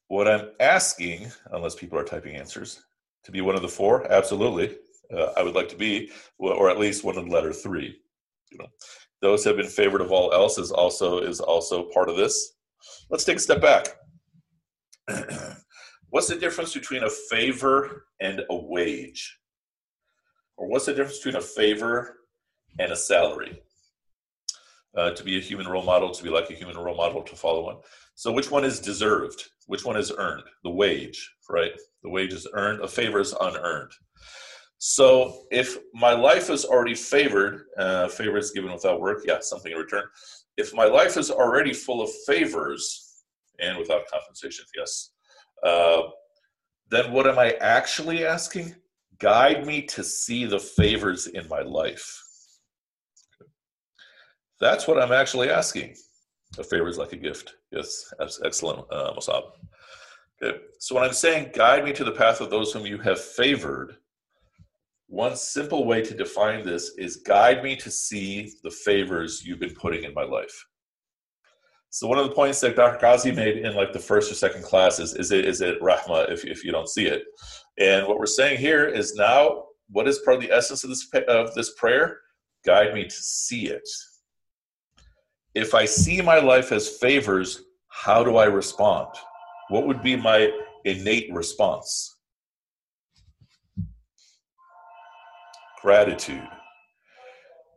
What 0.08 0.28
I'm 0.28 0.50
asking, 0.60 1.32
unless 1.52 1.76
people 1.76 1.98
are 1.98 2.04
typing 2.04 2.36
answers, 2.36 2.84
to 3.24 3.32
be 3.32 3.42
one 3.42 3.56
of 3.56 3.62
the 3.62 3.68
four, 3.68 4.12
absolutely. 4.12 4.78
Uh, 5.12 5.32
I 5.36 5.44
would 5.44 5.56
like 5.56 5.70
to 5.70 5.76
be, 5.76 6.12
or 6.38 6.70
at 6.70 6.80
least 6.80 7.04
one 7.04 7.16
the 7.16 7.22
letter 7.22 7.54
three. 7.54 7.98
You 8.52 8.60
know, 8.60 8.68
those 9.22 9.44
have 9.44 9.58
been 9.58 9.68
favored 9.68 10.02
of 10.02 10.12
all 10.12 10.32
else 10.32 10.58
is 10.58 10.72
also 10.72 11.20
is 11.20 11.40
also 11.40 11.90
part 11.90 12.10
of 12.10 12.18
this. 12.18 12.54
Let's 13.10 13.24
take 13.24 13.38
a 13.38 13.40
step 13.40 13.62
back. 13.62 13.88
what's 16.10 16.28
the 16.28 16.36
difference 16.36 16.74
between 16.74 17.04
a 17.04 17.10
favor 17.10 18.06
and 18.22 18.42
a 18.50 18.56
wage? 18.56 19.40
Or 20.58 20.68
what's 20.68 20.86
the 20.86 20.94
difference 20.94 21.18
between 21.18 21.36
a 21.36 21.42
favor 21.42 22.18
and 22.80 22.92
a 22.92 22.96
salary? 22.96 23.62
Uh, 24.98 25.12
to 25.12 25.24
be 25.24 25.38
a 25.38 25.42
human 25.42 25.68
role 25.68 25.84
model, 25.84 26.10
to 26.10 26.24
be 26.24 26.30
like 26.30 26.50
a 26.50 26.54
human 26.54 26.78
role 26.78 26.96
model, 26.96 27.22
to 27.22 27.36
follow 27.36 27.66
one. 27.66 27.78
So, 28.16 28.32
which 28.32 28.50
one 28.50 28.64
is 28.64 28.80
deserved? 28.80 29.44
Which 29.68 29.84
one 29.84 29.98
is 29.98 30.12
earned? 30.18 30.44
The 30.64 30.72
wage, 30.72 31.36
right? 31.50 31.74
The 32.04 32.10
wage 32.10 32.32
is 32.32 32.48
earned, 32.54 32.82
a 32.82 32.88
favor 32.88 33.20
is 33.20 33.36
unearned. 33.42 33.92
So, 34.78 35.44
if 35.52 35.78
my 35.94 36.14
life 36.14 36.50
is 36.50 36.64
already 36.64 36.96
favored, 36.96 37.66
uh, 37.78 38.08
favors 38.08 38.52
given 38.52 38.72
without 38.72 39.02
work, 39.02 39.24
yeah, 39.26 39.40
something 39.42 39.72
in 39.72 39.78
return. 39.78 40.04
If 40.56 40.74
my 40.74 40.86
life 40.86 41.18
is 41.18 41.30
already 41.30 41.74
full 41.74 42.02
of 42.02 42.10
favors, 42.26 43.06
and 43.60 43.78
without 43.78 44.08
compensation. 44.12 44.66
Yes. 44.76 45.12
Uh, 45.64 46.04
then 46.90 47.12
what 47.12 47.28
am 47.28 47.40
I 47.40 47.54
actually 47.62 48.26
asking? 48.26 48.76
Guide 49.20 49.66
me 49.66 49.82
to 49.84 50.04
see 50.04 50.46
the 50.46 50.60
favors 50.60 51.28
in 51.28 51.48
my 51.48 51.62
life. 51.62 52.22
That's 54.60 54.88
what 54.88 55.02
I'm 55.02 55.12
actually 55.12 55.50
asking. 55.50 55.96
A 56.58 56.64
favor 56.64 56.88
is 56.88 56.98
like 56.98 57.14
a 57.14 57.18
gift. 57.18 57.56
Yes, 57.72 58.14
that's 58.18 58.42
excellent, 58.44 58.86
uh. 58.92 59.14
Okay. 60.44 60.60
So 60.80 60.96
when 60.96 61.04
I'm 61.04 61.14
saying 61.14 61.52
guide 61.54 61.84
me 61.84 61.94
to 61.94 62.04
the 62.04 62.12
path 62.12 62.42
of 62.42 62.50
those 62.50 62.72
whom 62.72 62.86
you 62.86 62.98
have 63.00 63.20
favored, 63.20 63.98
one 65.08 65.36
simple 65.36 65.86
way 65.86 66.02
to 66.02 66.14
define 66.14 66.66
this 66.66 66.92
is 66.98 67.18
guide 67.18 67.64
me 67.64 67.76
to 67.78 67.92
see 67.92 68.52
the 68.64 68.72
favors 68.72 69.46
you've 69.46 69.60
been 69.60 69.74
putting 69.74 70.04
in 70.04 70.14
my 70.14 70.24
life. 70.24 70.66
So 71.90 72.08
one 72.08 72.18
of 72.18 72.28
the 72.28 72.36
points 72.36 72.60
that 72.60 72.76
Dr. 72.76 73.00
Ghazi 73.00 73.32
made 73.32 73.58
in 73.58 73.74
like 73.76 73.94
the 73.94 74.00
first 74.00 74.30
or 74.30 74.36
second 74.36 74.64
class 74.64 75.00
is, 75.00 75.14
is 75.14 75.32
it 75.32 75.46
is 75.46 75.62
it 75.62 75.80
rahma 75.82 76.30
if, 76.30 76.44
if 76.44 76.64
you 76.64 76.72
don't 76.72 76.90
see 76.90 77.06
it. 77.06 77.24
And 77.80 78.06
what 78.08 78.20
we're 78.20 78.26
saying 78.26 78.60
here 78.60 78.86
is 78.86 79.16
now 79.16 79.64
what 79.90 80.08
is 80.08 80.20
part 80.20 80.36
of 80.36 80.44
the 80.44 80.52
essence 80.52 80.84
of 80.84 80.90
this 80.90 81.08
of 81.30 81.54
this 81.54 81.74
prayer? 81.76 82.20
Guide 82.66 82.94
me 82.94 83.06
to 83.06 83.16
see 83.16 83.68
it. 83.68 83.88
If 85.56 85.74
I 85.74 85.86
see 85.86 86.22
my 86.22 86.40
life 86.40 86.74
as 86.74 86.98
favors, 86.98 87.64
how 87.88 88.26
do 88.26 88.36
I 88.36 88.44
respond? 88.44 89.08
What 89.70 89.88
would 89.88 90.04
be 90.04 90.18
my 90.18 90.52
innate 90.84 91.34
response? 91.34 92.14
Gratitude. 95.82 96.48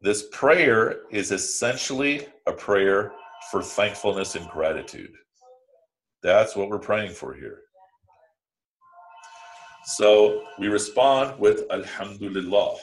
This 0.03 0.27
prayer 0.33 1.03
is 1.13 1.31
essentially 1.31 2.27
a 2.49 2.53
prayer 2.53 3.13
for 3.53 3.63
thankfulness 3.63 4.35
and 4.35 4.49
gratitude. 4.49 5.13
That's 6.25 6.57
what 6.57 6.71
we're 6.71 6.79
praying 6.81 7.13
for 7.13 7.33
here. 7.33 7.61
So 9.85 10.43
we 10.59 10.67
respond 10.67 11.39
with 11.39 11.63
Alhamdulillah. 11.71 12.77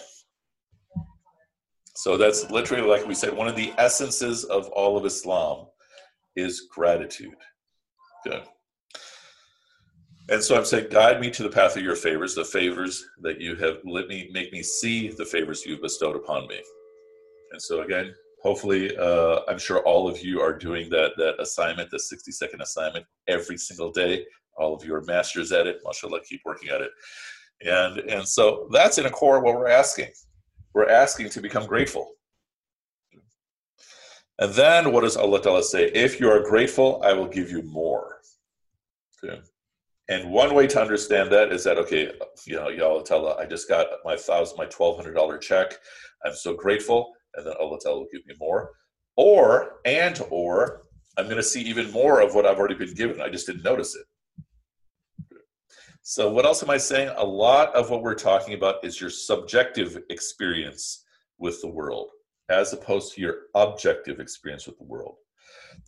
So 1.96 2.18
that's 2.18 2.50
literally, 2.52 2.88
like 2.88 3.08
we 3.08 3.16
said, 3.16 3.34
one 3.34 3.48
of 3.48 3.56
the 3.56 3.74
essences 3.78 4.44
of 4.46 4.68
all 4.70 4.98
of 4.98 5.06
Islam 5.06 5.68
is 6.36 6.68
gratitude. 6.74 7.36
Good. 8.24 8.44
And 10.30 10.44
so 10.44 10.58
I'm 10.58 10.66
saying, 10.66 10.88
guide 10.90 11.22
me 11.22 11.30
to 11.32 11.44
the 11.44 11.50
path 11.50 11.78
of 11.78 11.84
your 11.84 11.96
favors, 11.96 12.36
the 12.36 12.44
favors 12.44 13.06
that 13.22 13.40
you 13.40 13.56
have, 13.58 13.78
let 13.86 14.08
me 14.08 14.30
make 14.34 14.52
me 14.52 14.64
see 14.64 15.10
the 15.10 15.26
favors 15.26 15.66
you've 15.66 15.82
bestowed 15.82 16.16
upon 16.16 16.48
me. 16.48 16.60
And 17.52 17.62
so 17.62 17.82
again, 17.82 18.14
hopefully 18.46 18.96
uh, 18.98 19.40
i'm 19.48 19.58
sure 19.58 19.80
all 19.80 20.08
of 20.08 20.24
you 20.24 20.40
are 20.40 20.54
doing 20.54 20.88
that 20.88 21.12
that 21.18 21.34
assignment 21.40 21.90
the 21.90 22.00
60 22.00 22.32
second 22.32 22.62
assignment 22.62 23.04
every 23.28 23.58
single 23.58 23.92
day 23.92 24.24
all 24.56 24.76
of 24.76 24.86
you 24.86 24.94
are 24.94 25.04
masters 25.06 25.52
at 25.52 25.66
it 25.66 25.80
mashallah 25.84 26.20
keep 26.30 26.42
working 26.46 26.70
at 26.70 26.80
it 26.80 26.92
and 27.62 28.00
and 28.08 28.28
so 28.28 28.70
that's 28.72 29.00
in 29.00 29.08
a 29.08 29.10
core 29.10 29.42
what 29.42 29.56
we're 29.56 29.68
asking 29.68 30.10
we're 30.76 30.90
asking 30.90 31.30
to 31.30 31.42
become 31.42 31.66
grateful 31.66 32.12
and 34.38 34.54
then 34.54 34.92
what 34.92 35.02
does 35.02 35.18
allah 35.18 35.42
Ta'ala 35.42 35.64
say 35.64 35.86
if 35.88 36.20
you 36.20 36.30
are 36.30 36.42
grateful 36.42 37.02
i 37.04 37.12
will 37.12 37.28
give 37.28 37.50
you 37.50 37.64
more 37.64 38.20
okay. 39.24 39.42
and 40.10 40.30
one 40.30 40.54
way 40.54 40.68
to 40.68 40.80
understand 40.80 41.32
that 41.32 41.52
is 41.52 41.64
that 41.64 41.80
okay 41.80 42.12
you 42.46 42.56
know 42.56 42.70
y'all 42.70 43.02
tell 43.02 43.28
i 43.40 43.46
just 43.46 43.68
got 43.68 43.88
my 44.06 44.16
thousand 44.16 44.58
my 44.58 44.68
$1200 44.68 45.42
check 45.42 45.74
i'm 46.24 46.36
so 46.36 46.54
grateful 46.54 47.16
and 47.36 47.46
then 47.46 47.54
Allah 47.60 47.78
Ta'ala 47.82 48.00
will 48.00 48.08
give 48.12 48.26
me 48.26 48.36
more. 48.40 48.72
Or, 49.18 49.80
and 49.86 50.20
or, 50.30 50.84
I'm 51.18 51.26
going 51.26 51.38
to 51.38 51.44
see 51.44 51.62
even 51.62 51.92
more 51.92 52.22
of 52.22 52.36
what 52.36 52.46
I've 52.46 52.58
already 52.58 52.76
been 52.76 52.94
given. 52.94 53.22
I 53.22 53.30
just 53.30 53.48
didn't 53.48 53.64
notice 53.64 53.96
it. 53.96 54.06
So, 56.08 56.32
what 56.32 56.46
else 56.46 56.62
am 56.62 56.70
I 56.70 56.78
saying? 56.78 57.10
A 57.18 57.26
lot 57.26 57.74
of 57.74 57.90
what 57.90 58.04
we're 58.04 58.14
talking 58.14 58.54
about 58.54 58.86
is 58.86 59.02
your 59.02 59.10
subjective 59.10 59.98
experience 60.12 61.04
with 61.40 61.60
the 61.62 61.68
world, 61.68 62.12
as 62.48 62.74
opposed 62.74 63.16
to 63.16 63.22
your 63.22 63.36
objective 63.56 64.20
experience 64.20 64.68
with 64.68 64.78
the 64.78 64.84
world. 64.84 65.16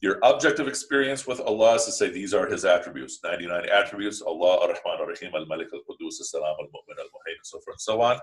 Your 0.01 0.17
objective 0.23 0.67
experience 0.67 1.27
with 1.27 1.39
Allah 1.41 1.75
is 1.75 1.85
to 1.85 1.91
say 1.91 2.09
these 2.09 2.33
are 2.33 2.47
His 2.47 2.65
attributes 2.65 3.19
99 3.23 3.69
attributes 3.71 4.23
Allah, 4.23 4.57
Ar 4.61 4.69
Rahman, 4.69 5.01
Ar 5.01 5.07
Rahim, 5.07 5.35
Al 5.35 5.45
Malik, 5.45 5.67
Al 5.71 5.81
Qudus, 5.81 6.15
Al 6.19 6.25
Salam, 6.25 6.55
Al 6.61 6.65
Mu'min, 6.65 6.97
Al 6.97 7.05
Muhaymin, 7.05 7.43
so 7.43 7.59
forth 7.59 7.75
and 7.75 7.81
so 7.81 8.01
on. 8.01 8.17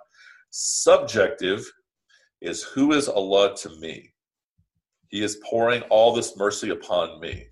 Subjective 0.50 1.64
is 2.40 2.64
who 2.64 2.92
is 2.92 3.08
Allah 3.08 3.56
to 3.58 3.68
me? 3.78 4.12
He 5.10 5.22
is 5.22 5.38
pouring 5.48 5.82
all 5.90 6.12
this 6.12 6.36
mercy 6.36 6.70
upon 6.70 7.20
me. 7.20 7.46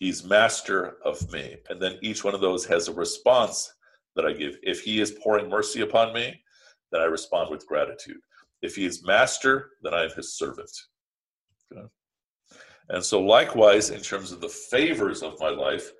He's 0.00 0.24
master 0.24 0.96
of 1.04 1.30
me. 1.30 1.56
And 1.68 1.80
then 1.80 1.98
each 2.02 2.24
one 2.24 2.34
of 2.34 2.40
those 2.40 2.64
has 2.66 2.88
a 2.88 2.92
response 2.92 3.72
that 4.16 4.24
I 4.24 4.32
give. 4.32 4.56
If 4.62 4.80
he 4.80 5.00
is 5.00 5.12
pouring 5.22 5.48
mercy 5.48 5.82
upon 5.82 6.12
me, 6.12 6.42
then 6.90 7.00
I 7.00 7.04
respond 7.04 7.50
with 7.50 7.66
gratitude. 7.66 8.20
If 8.62 8.74
he 8.74 8.86
is 8.86 9.04
master, 9.04 9.70
then 9.82 9.94
I 9.94 10.04
am 10.04 10.10
his 10.16 10.36
servant. 10.36 10.70
Okay. 11.72 11.86
And 12.88 13.04
so, 13.04 13.20
likewise, 13.20 13.90
in 13.90 14.00
terms 14.00 14.32
of 14.32 14.40
the 14.40 14.48
favors 14.48 15.22
of 15.22 15.38
my 15.38 15.50
life, 15.50 15.92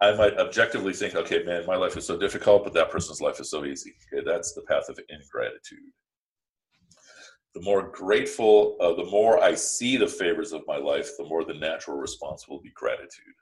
I 0.00 0.14
might 0.14 0.38
objectively 0.38 0.92
think, 0.92 1.16
okay, 1.16 1.42
man, 1.42 1.66
my 1.66 1.76
life 1.76 1.96
is 1.96 2.06
so 2.06 2.16
difficult, 2.16 2.62
but 2.62 2.74
that 2.74 2.90
person's 2.90 3.20
life 3.20 3.40
is 3.40 3.50
so 3.50 3.64
easy. 3.64 3.94
Okay, 4.12 4.22
that's 4.24 4.52
the 4.52 4.62
path 4.62 4.88
of 4.88 5.00
ingratitude 5.08 5.92
the 7.56 7.62
more 7.62 7.88
grateful, 7.90 8.76
uh, 8.82 8.92
the 8.92 9.10
more 9.10 9.42
I 9.42 9.54
see 9.54 9.96
the 9.96 10.06
favors 10.06 10.52
of 10.52 10.60
my 10.66 10.76
life, 10.76 11.08
the 11.16 11.24
more 11.24 11.42
the 11.42 11.54
natural 11.54 11.96
response 11.96 12.46
will 12.46 12.60
be 12.60 12.70
gratitude. 12.74 13.32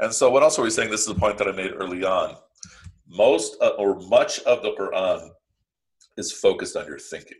And 0.00 0.12
so, 0.12 0.30
what 0.30 0.42
else 0.42 0.58
are 0.58 0.62
we 0.62 0.70
saying? 0.70 0.90
This 0.90 1.02
is 1.02 1.08
a 1.08 1.14
point 1.14 1.38
that 1.38 1.48
I 1.48 1.52
made 1.52 1.72
early 1.74 2.04
on. 2.04 2.36
Most 3.06 3.56
or 3.78 4.00
much 4.00 4.40
of 4.40 4.62
the 4.62 4.72
Quran 4.72 5.30
is 6.16 6.32
focused 6.32 6.76
on 6.76 6.86
your 6.86 6.98
thinking. 6.98 7.36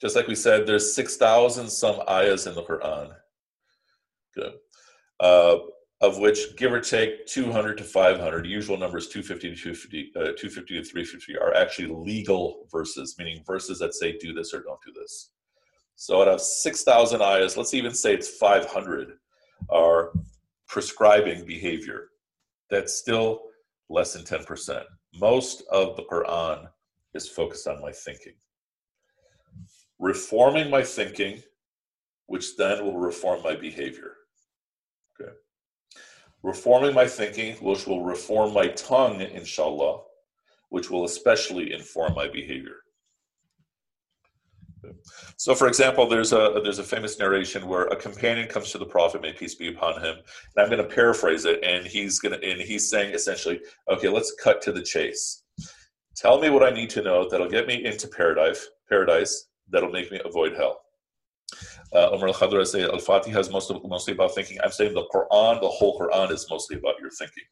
Just 0.00 0.16
like 0.16 0.28
we 0.28 0.34
said, 0.34 0.66
there's 0.66 0.94
6,000 0.94 1.68
some 1.68 2.00
ayahs 2.08 2.46
in 2.46 2.54
the 2.54 2.62
Quran. 2.62 3.14
Good. 4.34 4.54
Uh, 5.18 5.56
of 6.02 6.18
which 6.18 6.56
give 6.56 6.72
or 6.72 6.80
take 6.80 7.26
200 7.26 7.78
to 7.78 7.84
500 7.84 8.46
usual 8.46 8.76
numbers 8.76 9.08
250 9.08 9.50
to 9.50 9.56
250 9.56 10.12
uh, 10.14 10.20
250 10.36 10.74
to 10.74 10.84
350 10.84 11.38
are 11.38 11.54
actually 11.54 11.88
legal 11.88 12.66
verses 12.70 13.16
meaning 13.18 13.42
verses 13.46 13.78
that 13.78 13.94
say 13.94 14.16
do 14.18 14.34
this 14.34 14.52
or 14.52 14.60
don't 14.60 14.78
do 14.84 14.92
this 14.92 15.30
so 15.94 16.20
out 16.20 16.28
of 16.28 16.40
6000 16.42 17.22
ayahs 17.22 17.56
let's 17.56 17.72
even 17.72 17.94
say 17.94 18.12
it's 18.12 18.28
500 18.28 19.12
are 19.70 20.12
prescribing 20.68 21.44
behavior 21.44 22.08
that's 22.70 22.94
still 22.94 23.42
less 23.88 24.12
than 24.12 24.22
10% 24.22 24.82
most 25.14 25.62
of 25.70 25.96
the 25.96 26.02
quran 26.04 26.68
is 27.14 27.28
focused 27.28 27.66
on 27.66 27.80
my 27.80 27.92
thinking 27.92 28.34
reforming 29.98 30.68
my 30.70 30.82
thinking 30.82 31.42
which 32.26 32.56
then 32.56 32.84
will 32.84 32.98
reform 32.98 33.42
my 33.42 33.54
behavior 33.54 34.12
Okay. 35.20 35.32
reforming 36.42 36.94
my 36.94 37.06
thinking, 37.06 37.54
which 37.56 37.86
will 37.86 38.04
reform 38.04 38.52
my 38.52 38.68
tongue, 38.68 39.20
inshallah, 39.20 40.02
which 40.68 40.90
will 40.90 41.04
especially 41.04 41.72
inform 41.72 42.14
my 42.14 42.28
behavior. 42.28 42.76
So, 45.36 45.54
for 45.54 45.68
example, 45.68 46.08
there's 46.08 46.32
a 46.32 46.60
there's 46.62 46.78
a 46.78 46.84
famous 46.84 47.18
narration 47.18 47.66
where 47.66 47.84
a 47.86 47.96
companion 47.96 48.48
comes 48.48 48.70
to 48.72 48.78
the 48.78 48.86
Prophet, 48.86 49.22
may 49.22 49.32
peace 49.32 49.54
be 49.54 49.68
upon 49.68 50.00
him, 50.02 50.16
and 50.16 50.58
I'm 50.58 50.70
going 50.70 50.82
to 50.86 50.94
paraphrase 50.94 51.44
it, 51.44 51.62
and 51.62 51.86
he's 51.86 52.18
going 52.18 52.38
to 52.38 52.50
and 52.50 52.60
he's 52.60 52.90
saying 52.90 53.14
essentially, 53.14 53.60
okay, 53.90 54.08
let's 54.08 54.34
cut 54.42 54.62
to 54.62 54.72
the 54.72 54.82
chase. 54.82 55.42
Tell 56.16 56.40
me 56.40 56.50
what 56.50 56.62
I 56.62 56.70
need 56.70 56.90
to 56.90 57.02
know 57.02 57.28
that'll 57.28 57.48
get 57.48 57.66
me 57.66 57.84
into 57.84 58.08
paradise, 58.08 58.66
paradise 58.88 59.48
that'll 59.68 59.90
make 59.90 60.10
me 60.10 60.20
avoid 60.24 60.54
hell 60.54 60.80
uh, 61.94 62.10
Umar 62.12 62.28
al-Khadra 62.28 62.66
say 62.66 62.82
al-Fatiha 62.82 63.38
is 63.38 63.50
most, 63.50 63.70
of, 63.70 63.82
mostly 63.84 64.12
about 64.14 64.34
thinking. 64.34 64.58
I'm 64.62 64.70
saying 64.70 64.94
the 64.94 65.06
Quran, 65.14 65.60
the 65.60 65.68
whole 65.68 65.98
Quran 65.98 66.30
is 66.30 66.46
mostly 66.50 66.76
about 66.76 66.94
your 67.00 67.10
thinking. 67.10 67.44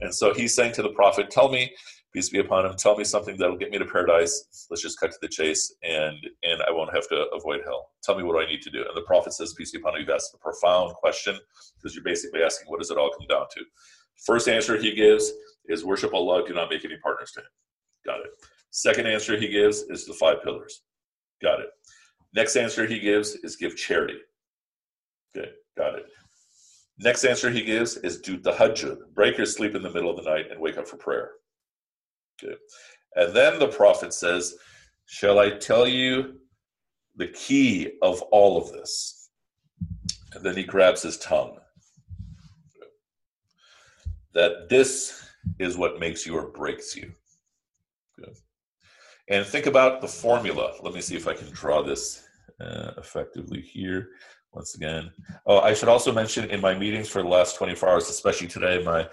And 0.00 0.14
so 0.14 0.32
he's 0.34 0.54
saying 0.54 0.72
to 0.74 0.82
the 0.82 0.90
Prophet, 0.90 1.30
tell 1.30 1.48
me, 1.48 1.72
peace 2.12 2.28
be 2.28 2.38
upon 2.38 2.66
him, 2.66 2.74
tell 2.76 2.96
me 2.96 3.04
something 3.04 3.36
that'll 3.36 3.56
get 3.56 3.70
me 3.70 3.78
to 3.78 3.84
paradise. 3.84 4.66
Let's 4.70 4.82
just 4.82 5.00
cut 5.00 5.10
to 5.10 5.18
the 5.22 5.28
chase 5.28 5.74
and, 5.82 6.16
and 6.42 6.62
I 6.62 6.70
won't 6.70 6.94
have 6.94 7.08
to 7.08 7.26
avoid 7.34 7.60
hell. 7.64 7.90
Tell 8.02 8.16
me 8.16 8.22
what 8.22 8.42
I 8.42 8.48
need 8.48 8.62
to 8.62 8.70
do. 8.70 8.80
And 8.80 8.96
the 8.96 9.02
Prophet 9.02 9.32
says, 9.32 9.54
peace 9.54 9.72
be 9.72 9.78
upon 9.78 9.98
you've 9.98 10.10
asked 10.10 10.34
a 10.34 10.38
profound 10.38 10.94
question 10.94 11.38
because 11.76 11.94
you're 11.94 12.04
basically 12.04 12.42
asking, 12.42 12.68
what 12.68 12.80
does 12.80 12.90
it 12.90 12.98
all 12.98 13.10
come 13.10 13.26
down 13.28 13.46
to? 13.54 13.64
First 14.26 14.48
answer 14.48 14.76
he 14.76 14.94
gives 14.94 15.32
is 15.66 15.84
worship 15.84 16.14
Allah, 16.14 16.46
do 16.46 16.54
not 16.54 16.70
make 16.70 16.84
any 16.84 16.96
partners 16.98 17.32
to 17.32 17.40
him. 17.40 17.46
Got 18.04 18.20
it. 18.20 18.30
Second 18.70 19.06
answer 19.06 19.36
he 19.36 19.48
gives 19.48 19.82
is 19.82 20.06
the 20.06 20.14
five 20.14 20.42
pillars. 20.42 20.82
Got 21.42 21.60
it. 21.60 21.68
Next 22.34 22.56
answer 22.56 22.86
he 22.86 22.98
gives 22.98 23.34
is 23.36 23.56
give 23.56 23.76
charity. 23.76 24.18
Okay, 25.36 25.50
got 25.76 25.94
it. 25.94 26.06
Next 26.98 27.24
answer 27.24 27.50
he 27.50 27.62
gives 27.62 27.96
is 27.98 28.20
do 28.20 28.36
the 28.36 28.52
tahajjud, 28.52 28.98
break 29.14 29.36
your 29.36 29.46
sleep 29.46 29.74
in 29.74 29.82
the 29.82 29.90
middle 29.90 30.10
of 30.10 30.22
the 30.22 30.30
night 30.30 30.50
and 30.50 30.60
wake 30.60 30.78
up 30.78 30.86
for 30.86 30.96
prayer. 30.96 31.32
And 33.16 33.34
then 33.34 33.58
the 33.58 33.68
prophet 33.68 34.14
says, 34.14 34.54
Shall 35.06 35.38
I 35.38 35.50
tell 35.50 35.86
you 35.86 36.38
the 37.16 37.28
key 37.28 37.92
of 38.00 38.22
all 38.30 38.56
of 38.56 38.72
this? 38.72 39.30
And 40.34 40.42
then 40.42 40.56
he 40.56 40.64
grabs 40.64 41.02
his 41.02 41.18
tongue. 41.18 41.58
That 44.32 44.68
this 44.70 45.28
is 45.58 45.76
what 45.76 46.00
makes 46.00 46.24
you 46.24 46.36
or 46.36 46.48
breaks 46.48 46.96
you. 46.96 47.12
Good. 48.18 48.36
And 49.28 49.44
think 49.44 49.66
about 49.66 50.00
the 50.00 50.08
formula. 50.08 50.72
Let 50.82 50.94
me 50.94 51.02
see 51.02 51.16
if 51.16 51.28
I 51.28 51.34
can 51.34 51.50
draw 51.50 51.82
this 51.82 52.26
uh, 52.60 52.92
effectively 52.96 53.60
here. 53.60 54.08
Once 54.52 54.74
again. 54.74 55.10
Oh, 55.46 55.60
I 55.60 55.72
should 55.72 55.88
also 55.88 56.12
mention 56.12 56.50
in 56.50 56.60
my 56.60 56.74
meetings 56.74 57.08
for 57.08 57.22
the 57.22 57.28
last 57.28 57.56
24 57.56 57.88
hours, 57.88 58.08
especially 58.10 58.48
today, 58.48 58.82
my 58.84 59.08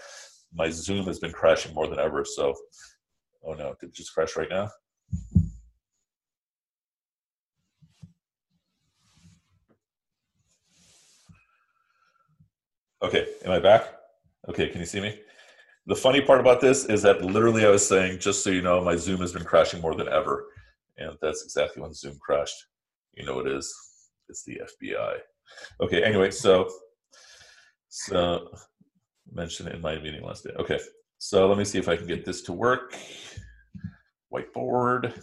my 0.53 0.69
Zoom 0.69 1.05
has 1.05 1.19
been 1.19 1.31
crashing 1.31 1.73
more 1.73 1.87
than 1.87 1.99
ever. 1.99 2.25
So, 2.25 2.53
oh 3.43 3.53
no, 3.53 3.75
did 3.79 3.89
it 3.89 3.95
just 3.95 4.13
crash 4.13 4.35
right 4.35 4.49
now? 4.49 4.69
Okay, 13.01 13.25
am 13.45 13.51
I 13.51 13.59
back? 13.59 13.93
Okay, 14.49 14.67
can 14.67 14.79
you 14.79 14.85
see 14.85 14.99
me? 14.99 15.19
The 15.85 15.95
funny 15.95 16.21
part 16.21 16.39
about 16.39 16.59
this 16.59 16.85
is 16.85 17.01
that 17.03 17.23
literally 17.23 17.65
I 17.65 17.69
was 17.69 17.87
saying, 17.87 18.19
just 18.19 18.43
so 18.43 18.49
you 18.49 18.61
know, 18.61 18.83
my 18.83 18.95
Zoom 18.95 19.21
has 19.21 19.31
been 19.31 19.45
crashing 19.45 19.81
more 19.81 19.95
than 19.95 20.09
ever. 20.09 20.45
And 20.97 21.17
that's 21.21 21.43
exactly 21.43 21.81
when 21.81 21.93
Zoom 21.93 22.17
crashed. 22.19 22.65
You 23.13 23.25
know 23.25 23.39
it 23.39 23.47
is. 23.47 23.73
It's 24.27 24.43
the 24.43 24.61
FBI. 24.83 25.17
Okay, 25.81 26.03
anyway, 26.03 26.29
so 26.31 26.69
so 27.87 28.51
mentioned 29.31 29.69
in 29.69 29.81
my 29.81 29.97
meeting 29.97 30.23
last 30.23 30.43
day. 30.43 30.51
Okay, 30.59 30.79
so 31.19 31.47
let 31.47 31.57
me 31.57 31.65
see 31.65 31.77
if 31.77 31.87
I 31.87 31.95
can 31.95 32.07
get 32.07 32.25
this 32.25 32.41
to 32.43 32.53
work. 32.53 32.95
Whiteboard, 34.33 35.13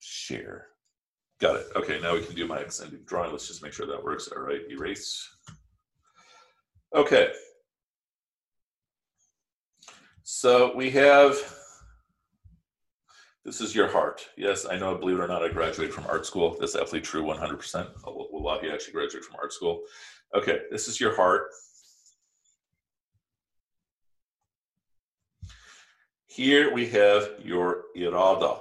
share. 0.00 0.66
Got 1.40 1.56
it. 1.56 1.66
Okay, 1.76 2.00
now 2.00 2.14
we 2.14 2.22
can 2.22 2.34
do 2.34 2.46
my 2.46 2.58
extended 2.58 3.06
drawing. 3.06 3.30
Let's 3.30 3.46
just 3.46 3.62
make 3.62 3.72
sure 3.72 3.86
that 3.86 4.02
works. 4.02 4.28
All 4.28 4.42
right, 4.42 4.60
erase. 4.70 5.28
Okay. 6.94 7.30
So 10.22 10.74
we 10.74 10.90
have, 10.90 11.36
this 13.44 13.60
is 13.60 13.74
your 13.74 13.86
heart. 13.86 14.26
Yes, 14.36 14.66
I 14.68 14.76
know, 14.76 14.96
believe 14.96 15.18
it 15.18 15.22
or 15.22 15.28
not, 15.28 15.44
I 15.44 15.48
graduated 15.48 15.94
from 15.94 16.06
art 16.06 16.26
school. 16.26 16.56
That's 16.58 16.74
absolutely 16.74 17.06
true, 17.06 17.22
100%. 17.22 17.88
Wallahi 18.04 18.70
actually 18.70 18.94
graduated 18.94 19.24
from 19.24 19.36
art 19.40 19.52
school. 19.52 19.82
Okay, 20.34 20.60
this 20.70 20.88
is 20.88 20.98
your 20.98 21.14
heart. 21.14 21.50
Here 26.36 26.70
we 26.70 26.86
have 26.88 27.30
your 27.42 27.84
irada. 27.96 28.60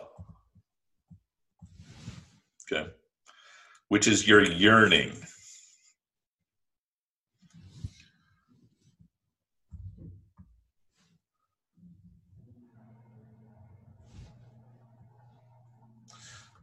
Okay, 2.64 2.90
which 3.90 4.08
is 4.08 4.26
your 4.26 4.46
yearning. 4.46 5.12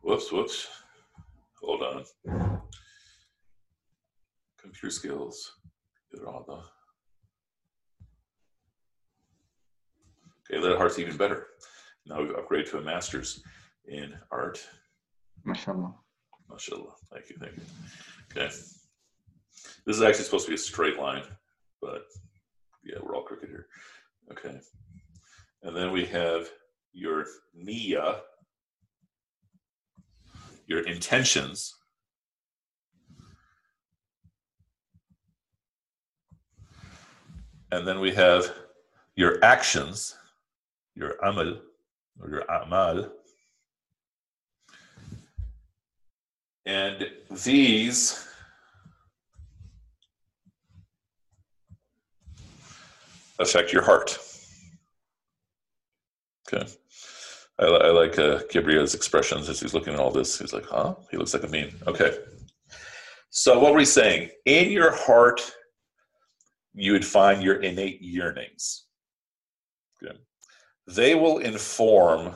Whoops, 0.00 0.32
whoops. 0.32 0.66
Hold 1.60 1.82
on. 1.82 2.04
Computer 4.58 4.90
skills. 4.90 5.52
Irada. 6.16 6.62
That 10.52 10.76
heart's 10.76 10.98
even 10.98 11.16
better. 11.16 11.46
Now 12.06 12.20
we've 12.20 12.30
upgraded 12.30 12.70
to 12.70 12.78
a 12.78 12.82
master's 12.82 13.42
in 13.86 14.14
art. 14.30 14.64
MashaAllah. 15.46 15.94
MashaAllah. 16.50 16.92
Thank 17.12 17.30
you, 17.30 17.36
thank 17.40 17.56
you. 17.56 17.62
Okay. 18.30 18.46
This 19.86 19.96
is 19.96 20.02
actually 20.02 20.24
supposed 20.24 20.44
to 20.44 20.50
be 20.50 20.54
a 20.54 20.58
straight 20.58 20.98
line, 20.98 21.24
but 21.80 22.04
yeah, 22.84 22.96
we're 23.02 23.16
all 23.16 23.24
crooked 23.24 23.48
here. 23.48 23.66
Okay. 24.30 24.60
And 25.62 25.76
then 25.76 25.90
we 25.90 26.04
have 26.06 26.48
your 26.92 27.26
Nia, 27.54 28.20
your 30.66 30.80
intentions. 30.86 31.74
And 37.72 37.88
then 37.88 38.00
we 38.00 38.12
have 38.14 38.52
your 39.16 39.42
actions, 39.42 40.16
your 40.94 41.16
amal, 41.22 41.58
or 42.20 42.30
your 42.30 42.42
amal. 42.42 43.10
And 46.64 47.08
these 47.30 48.26
affect 53.38 53.72
your 53.72 53.82
heart. 53.82 54.18
Okay. 56.46 56.66
I, 57.58 57.64
I 57.64 57.90
like 57.90 58.18
uh, 58.18 58.40
Gabriel's 58.50 58.94
expressions 58.94 59.48
as 59.48 59.60
he's 59.60 59.74
looking 59.74 59.94
at 59.94 60.00
all 60.00 60.10
this. 60.10 60.38
He's 60.38 60.52
like, 60.52 60.66
huh? 60.66 60.94
He 61.10 61.16
looks 61.16 61.34
like 61.34 61.44
a 61.44 61.48
meme. 61.48 61.72
Okay. 61.86 62.16
So, 63.30 63.58
what 63.58 63.72
were 63.72 63.78
we 63.78 63.84
saying? 63.84 64.30
In 64.44 64.70
your 64.70 64.94
heart, 64.94 65.40
you 66.74 66.92
would 66.92 67.04
find 67.04 67.42
your 67.42 67.62
innate 67.62 68.00
yearnings. 68.02 68.84
They 70.86 71.14
will 71.14 71.38
inform 71.38 72.34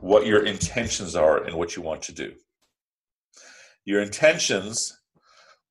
what 0.00 0.26
your 0.26 0.44
intentions 0.44 1.16
are 1.16 1.44
and 1.44 1.56
what 1.56 1.76
you 1.76 1.82
want 1.82 2.02
to 2.02 2.12
do. 2.12 2.34
Your 3.84 4.00
intentions 4.02 5.00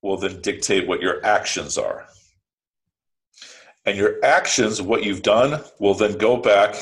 will 0.02 0.16
then 0.16 0.40
dictate 0.42 0.86
what 0.86 1.00
your 1.00 1.24
actions 1.24 1.78
are. 1.78 2.06
And 3.86 3.96
your 3.96 4.22
actions, 4.24 4.82
what 4.82 5.02
you've 5.02 5.22
done, 5.22 5.62
will 5.78 5.94
then 5.94 6.18
go 6.18 6.36
back 6.36 6.74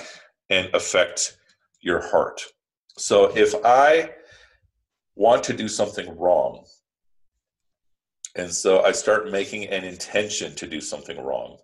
and 0.51 0.69
affect 0.75 1.37
your 1.81 2.01
heart. 2.01 2.43
So 2.99 3.37
if 3.37 3.55
I 3.65 4.11
want 5.15 5.45
to 5.45 5.53
do 5.53 5.69
something 5.69 6.17
wrong, 6.19 6.65
and 8.35 8.53
so 8.53 8.83
I 8.83 8.93
start 8.93 9.31
making 9.31 9.67
an 9.69 9.85
intention 9.85 10.55
to 10.57 10.67
do 10.67 10.81
something 10.81 11.19
wrong, 11.23 11.59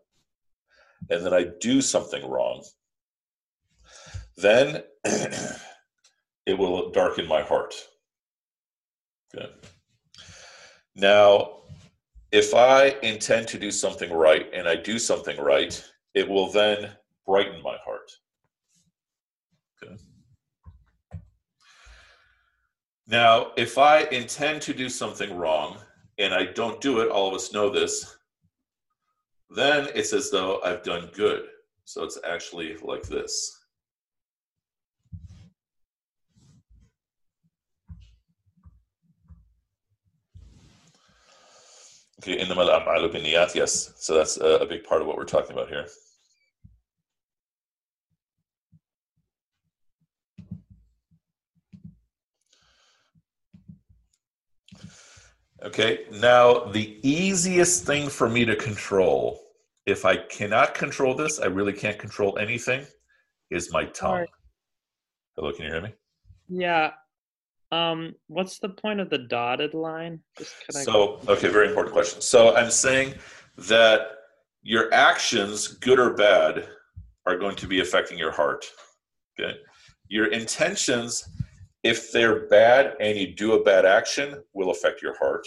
and 1.11 1.24
then 1.24 1.35
I 1.35 1.46
do 1.61 1.81
something 1.81 2.28
wrong, 2.28 2.62
then 4.36 4.82
it 6.46 6.58
will 6.58 6.90
darken 6.90 7.26
my 7.26 7.42
heart. 7.42 7.74
Good. 9.32 9.50
Now, 10.94 11.62
if 12.30 12.54
I 12.54 12.96
intend 13.02 13.48
to 13.48 13.58
do 13.58 13.70
something 13.70 14.12
right 14.12 14.46
and 14.52 14.68
I 14.68 14.76
do 14.76 14.98
something 14.98 15.38
right, 15.38 15.82
it 16.14 16.28
will 16.28 16.50
then 16.50 16.90
brighten 17.26 17.62
my 17.62 17.76
heart. 17.84 18.10
Okay. 19.82 19.96
Now, 23.06 23.52
if 23.56 23.78
I 23.78 24.02
intend 24.04 24.62
to 24.62 24.74
do 24.74 24.88
something 24.88 25.36
wrong 25.36 25.78
and 26.18 26.32
I 26.32 26.44
don't 26.44 26.80
do 26.80 27.00
it, 27.00 27.10
all 27.10 27.28
of 27.28 27.34
us 27.34 27.52
know 27.52 27.68
this, 27.68 28.16
then 29.50 29.88
it's 29.94 30.12
as 30.12 30.30
though 30.30 30.60
I've 30.62 30.82
done 30.82 31.10
good. 31.14 31.44
So 31.84 32.04
it's 32.04 32.18
actually 32.26 32.76
like 32.82 33.02
this. 33.02 33.62
Okay, 42.22 42.38
in 42.38 42.48
the 42.48 42.54
yes. 43.56 43.92
So 43.96 44.14
that's 44.14 44.37
a, 44.37 44.58
a 44.58 44.66
big 44.66 44.85
part 44.85 45.00
of 45.00 45.08
what 45.08 45.16
we're 45.16 45.24
talking 45.24 45.52
about 45.52 45.68
here. 45.68 45.87
Okay, 55.64 56.04
now 56.12 56.64
the 56.66 56.98
easiest 57.02 57.85
thing 57.85 58.08
for 58.08 58.28
me 58.28 58.44
to 58.44 58.54
control, 58.54 59.40
if 59.87 60.04
I 60.04 60.16
cannot 60.16 60.74
control 60.74 61.14
this, 61.14 61.40
I 61.40 61.46
really 61.46 61.72
can't 61.72 61.98
control 61.98 62.38
anything, 62.38 62.87
is 63.50 63.72
my 63.72 63.85
tongue. 63.87 64.26
Hello, 65.37 65.52
can 65.52 65.64
you 65.64 65.72
hear 65.72 65.82
me? 65.82 65.94
Yeah. 66.48 66.92
Um, 67.72 68.14
what's 68.28 68.58
the 68.58 68.68
point 68.68 69.00
of 69.00 69.11
the 69.11 69.18
dotted 69.18 69.74
line? 69.74 70.20
so, 70.70 71.20
okay, 71.26 71.48
very 71.48 71.68
important 71.68 71.92
question. 71.92 72.20
So 72.20 72.54
I'm 72.54 72.70
saying 72.70 73.14
that 73.56 74.08
your 74.62 74.92
actions, 74.94 75.68
good 75.68 75.98
or 75.98 76.14
bad, 76.14 76.68
are 77.26 77.37
going 77.37 77.56
to 77.56 77.66
be 77.66 77.80
affecting 77.80 78.18
your 78.18 78.32
heart. 78.32 78.66
Okay. 79.40 79.56
Your 80.08 80.26
intentions 80.26 81.28
if 81.82 82.12
they're 82.12 82.46
bad 82.46 82.94
and 83.00 83.18
you 83.18 83.35
do 83.35 83.52
a 83.52 83.62
bad 83.62 83.85
action, 83.85 84.42
will 84.52 84.70
affect 84.70 85.02
your 85.02 85.16
heart. 85.18 85.46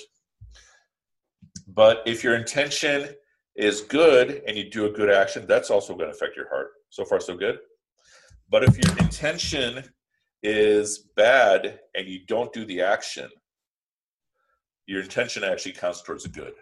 But 1.67 2.03
if 2.05 2.23
your 2.23 2.35
intention 2.35 3.09
is 3.55 3.81
good 3.81 4.41
and 4.45 4.57
you 4.57 4.69
do 4.69 4.85
a 4.85 4.89
good 4.89 5.09
action, 5.09 5.45
that's 5.47 5.69
also 5.69 5.95
going 5.95 6.09
to 6.09 6.15
affect 6.15 6.35
your 6.35 6.49
heart. 6.49 6.71
So 6.89 7.05
far, 7.05 7.19
so 7.19 7.35
good. 7.35 7.59
But 8.49 8.63
if 8.63 8.77
your 8.77 8.97
intention 8.97 9.83
is 10.45 10.99
bad 11.15 11.79
and 11.95 12.07
you 12.07 12.19
don't 12.27 12.53
do 12.53 12.65
the 12.65 12.81
action, 12.81 13.29
your 14.85 15.01
intention 15.01 15.43
actually 15.43 15.71
counts 15.73 16.01
towards 16.01 16.23
the 16.23 16.29
good. 16.29 16.53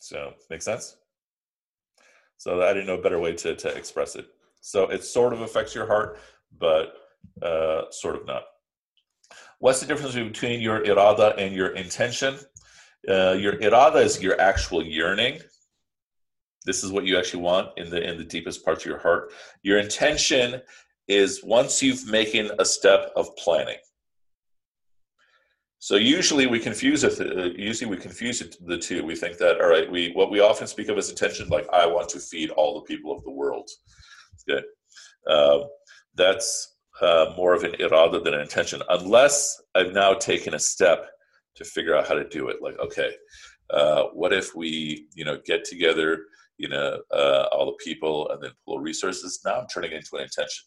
So, 0.00 0.32
make 0.48 0.62
sense? 0.62 0.96
So, 2.36 2.62
I 2.62 2.72
didn't 2.72 2.86
know 2.86 2.98
a 2.98 3.02
better 3.02 3.20
way 3.20 3.34
to, 3.34 3.54
to 3.54 3.68
express 3.68 4.16
it. 4.16 4.26
So, 4.60 4.84
it 4.90 5.04
sort 5.04 5.32
of 5.32 5.42
affects 5.42 5.74
your 5.74 5.86
heart, 5.86 6.18
but 6.58 6.94
uh, 7.42 7.82
sort 7.90 8.16
of 8.16 8.26
not. 8.26 8.42
What's 9.60 9.80
the 9.80 9.86
difference 9.86 10.14
between 10.14 10.60
your 10.60 10.80
irada 10.80 11.36
and 11.38 11.54
your 11.54 11.68
intention? 11.68 12.38
Uh, 13.08 13.32
your 13.32 13.56
irada 13.58 14.02
is 14.02 14.20
your 14.20 14.40
actual 14.40 14.84
yearning. 14.84 15.40
This 16.70 16.84
is 16.84 16.92
what 16.92 17.04
you 17.04 17.18
actually 17.18 17.42
want 17.42 17.66
in 17.78 17.90
the 17.90 18.00
in 18.08 18.16
the 18.16 18.30
deepest 18.36 18.64
parts 18.64 18.82
of 18.84 18.88
your 18.92 19.00
heart. 19.06 19.32
Your 19.68 19.78
intention 19.80 20.62
is 21.08 21.42
once 21.42 21.82
you've 21.82 22.08
making 22.08 22.48
a 22.60 22.64
step 22.64 23.10
of 23.16 23.34
planning. 23.42 23.80
So 25.80 25.96
usually 25.96 26.46
we 26.46 26.60
confuse 26.60 27.02
it. 27.02 27.16
Uh, 27.20 27.50
usually 27.70 27.90
we 27.90 27.96
confuse 27.96 28.40
it, 28.40 28.54
the 28.70 28.78
two. 28.78 29.04
We 29.04 29.16
think 29.16 29.38
that 29.38 29.60
all 29.60 29.68
right. 29.68 29.90
We 29.90 30.12
what 30.12 30.30
we 30.30 30.38
often 30.38 30.68
speak 30.68 30.88
of 30.90 30.96
as 30.96 31.10
intention, 31.10 31.48
like 31.48 31.66
I 31.72 31.84
want 31.86 32.08
to 32.10 32.20
feed 32.20 32.50
all 32.50 32.72
the 32.74 32.86
people 32.90 33.10
of 33.10 33.24
the 33.24 33.32
world. 33.40 33.68
Okay, 34.40 34.62
uh, 35.26 35.60
that's 36.14 36.76
uh, 37.00 37.32
more 37.36 37.52
of 37.52 37.64
an 37.64 37.72
irada 37.84 38.22
than 38.22 38.34
an 38.34 38.42
intention, 38.48 38.80
unless 38.90 39.60
I've 39.74 39.92
now 39.92 40.14
taken 40.14 40.54
a 40.54 40.60
step 40.60 41.00
to 41.56 41.64
figure 41.64 41.96
out 41.96 42.06
how 42.06 42.14
to 42.14 42.28
do 42.28 42.48
it. 42.48 42.62
Like, 42.62 42.78
okay, 42.78 43.10
uh, 43.70 44.04
what 44.20 44.32
if 44.32 44.54
we, 44.54 45.08
you 45.14 45.24
know, 45.24 45.38
get 45.44 45.64
together, 45.64 46.26
you 46.60 46.68
know, 46.68 47.00
uh, 47.10 47.46
all 47.52 47.66
the 47.66 47.84
people 47.84 48.28
and 48.30 48.42
then 48.42 48.50
pool 48.66 48.80
resources? 48.80 49.40
Now 49.44 49.60
I'm 49.60 49.66
turning 49.72 49.92
it 49.92 49.96
into 49.96 50.16
an 50.16 50.22
intention 50.22 50.64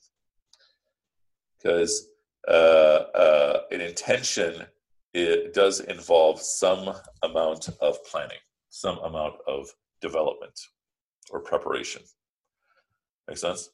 because 1.58 2.10
uh, 2.48 2.52
uh, 2.52 3.62
an 3.72 3.82
intention 3.82 4.66
it 5.14 5.54
does 5.54 5.80
involve 5.82 6.42
some 6.42 6.96
amount 7.22 7.70
of 7.80 8.04
planning, 8.10 8.40
some 8.70 8.98
amount 9.00 9.36
of 9.48 9.68
development 10.02 10.60
or 11.30 11.40
preparation. 11.40 12.02
Make 13.28 13.38
sense? 13.38 13.70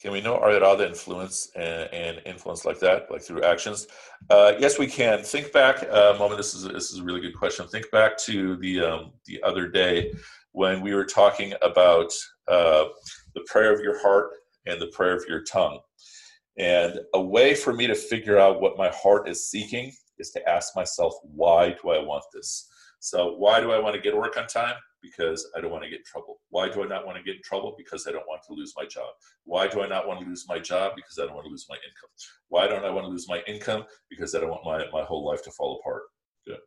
Can 0.00 0.12
we 0.12 0.20
know 0.20 0.36
our 0.36 0.50
other 0.62 0.84
influence 0.84 1.50
and, 1.54 1.88
and, 1.92 2.20
influence 2.26 2.64
like 2.64 2.78
that, 2.80 3.10
like 3.10 3.22
through 3.22 3.42
actions? 3.42 3.86
Uh, 4.28 4.52
yes, 4.58 4.78
we 4.78 4.86
can. 4.86 5.22
Think 5.22 5.52
back 5.52 5.82
a 5.82 6.14
moment. 6.18 6.36
This 6.36 6.54
is 6.54 6.64
this 6.64 6.90
is 6.90 6.98
a 6.98 7.02
really 7.02 7.20
good 7.20 7.36
question. 7.36 7.66
Think 7.68 7.90
back 7.90 8.18
to 8.18 8.56
the 8.56 8.80
um, 8.80 9.12
the 9.26 9.42
other 9.42 9.68
day 9.68 10.12
when 10.52 10.80
we 10.80 10.94
were 10.94 11.04
talking 11.04 11.52
about 11.62 12.12
uh, 12.48 12.84
the 13.34 13.40
prayer 13.46 13.72
of 13.72 13.80
your 13.80 14.00
heart 14.00 14.30
and 14.66 14.80
the 14.80 14.88
prayer 14.88 15.16
of 15.16 15.24
your 15.28 15.42
tongue. 15.42 15.80
And 16.58 17.00
a 17.14 17.20
way 17.20 17.54
for 17.54 17.72
me 17.72 17.86
to 17.86 17.94
figure 17.94 18.38
out 18.38 18.60
what 18.60 18.78
my 18.78 18.88
heart 18.90 19.28
is 19.28 19.48
seeking 19.48 19.92
is 20.18 20.30
to 20.30 20.48
ask 20.48 20.76
myself, 20.76 21.14
why 21.22 21.70
do 21.82 21.90
I 21.90 21.98
want 21.98 22.24
this? 22.32 22.70
So, 23.04 23.34
why 23.36 23.60
do 23.60 23.70
I 23.70 23.78
want 23.78 23.94
to 23.94 24.00
get 24.00 24.16
work 24.16 24.38
on 24.38 24.46
time? 24.46 24.76
Because 25.02 25.46
I 25.54 25.60
don't 25.60 25.70
want 25.70 25.84
to 25.84 25.90
get 25.90 25.98
in 25.98 26.04
trouble. 26.06 26.40
Why 26.48 26.70
do 26.70 26.82
I 26.82 26.86
not 26.86 27.04
want 27.04 27.18
to 27.18 27.22
get 27.22 27.36
in 27.36 27.42
trouble? 27.44 27.74
Because 27.76 28.06
I 28.08 28.12
don't 28.12 28.26
want 28.26 28.40
to 28.48 28.54
lose 28.54 28.72
my 28.78 28.86
job. 28.86 29.10
Why 29.44 29.68
do 29.68 29.82
I 29.82 29.86
not 29.86 30.08
want 30.08 30.20
to 30.20 30.26
lose 30.26 30.46
my 30.48 30.58
job? 30.58 30.92
Because 30.96 31.18
I 31.18 31.26
don't 31.26 31.34
want 31.34 31.44
to 31.44 31.50
lose 31.50 31.66
my 31.68 31.76
income. 31.76 32.08
Why 32.48 32.66
don't 32.66 32.82
I 32.82 32.88
want 32.88 33.04
to 33.04 33.10
lose 33.10 33.28
my 33.28 33.42
income? 33.46 33.84
Because 34.08 34.34
I 34.34 34.40
don't 34.40 34.48
want 34.48 34.64
my, 34.64 34.86
my 34.90 35.04
whole 35.04 35.22
life 35.22 35.42
to 35.42 35.50
fall 35.50 35.78
apart. 35.80 36.04
Good. 36.46 36.60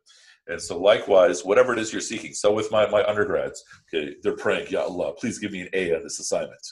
And 0.46 0.62
so, 0.62 0.78
likewise, 0.78 1.44
whatever 1.44 1.72
it 1.72 1.80
is 1.80 1.92
you're 1.92 2.00
seeking. 2.00 2.32
So, 2.34 2.52
with 2.52 2.70
my, 2.70 2.88
my 2.88 3.02
undergrads, 3.02 3.60
okay, 3.92 4.14
they're 4.22 4.36
praying, 4.36 4.68
Ya 4.70 4.82
Allah, 4.82 5.14
please 5.14 5.40
give 5.40 5.50
me 5.50 5.62
an 5.62 5.70
A 5.72 5.96
on 5.96 6.04
this 6.04 6.20
assignment. 6.20 6.64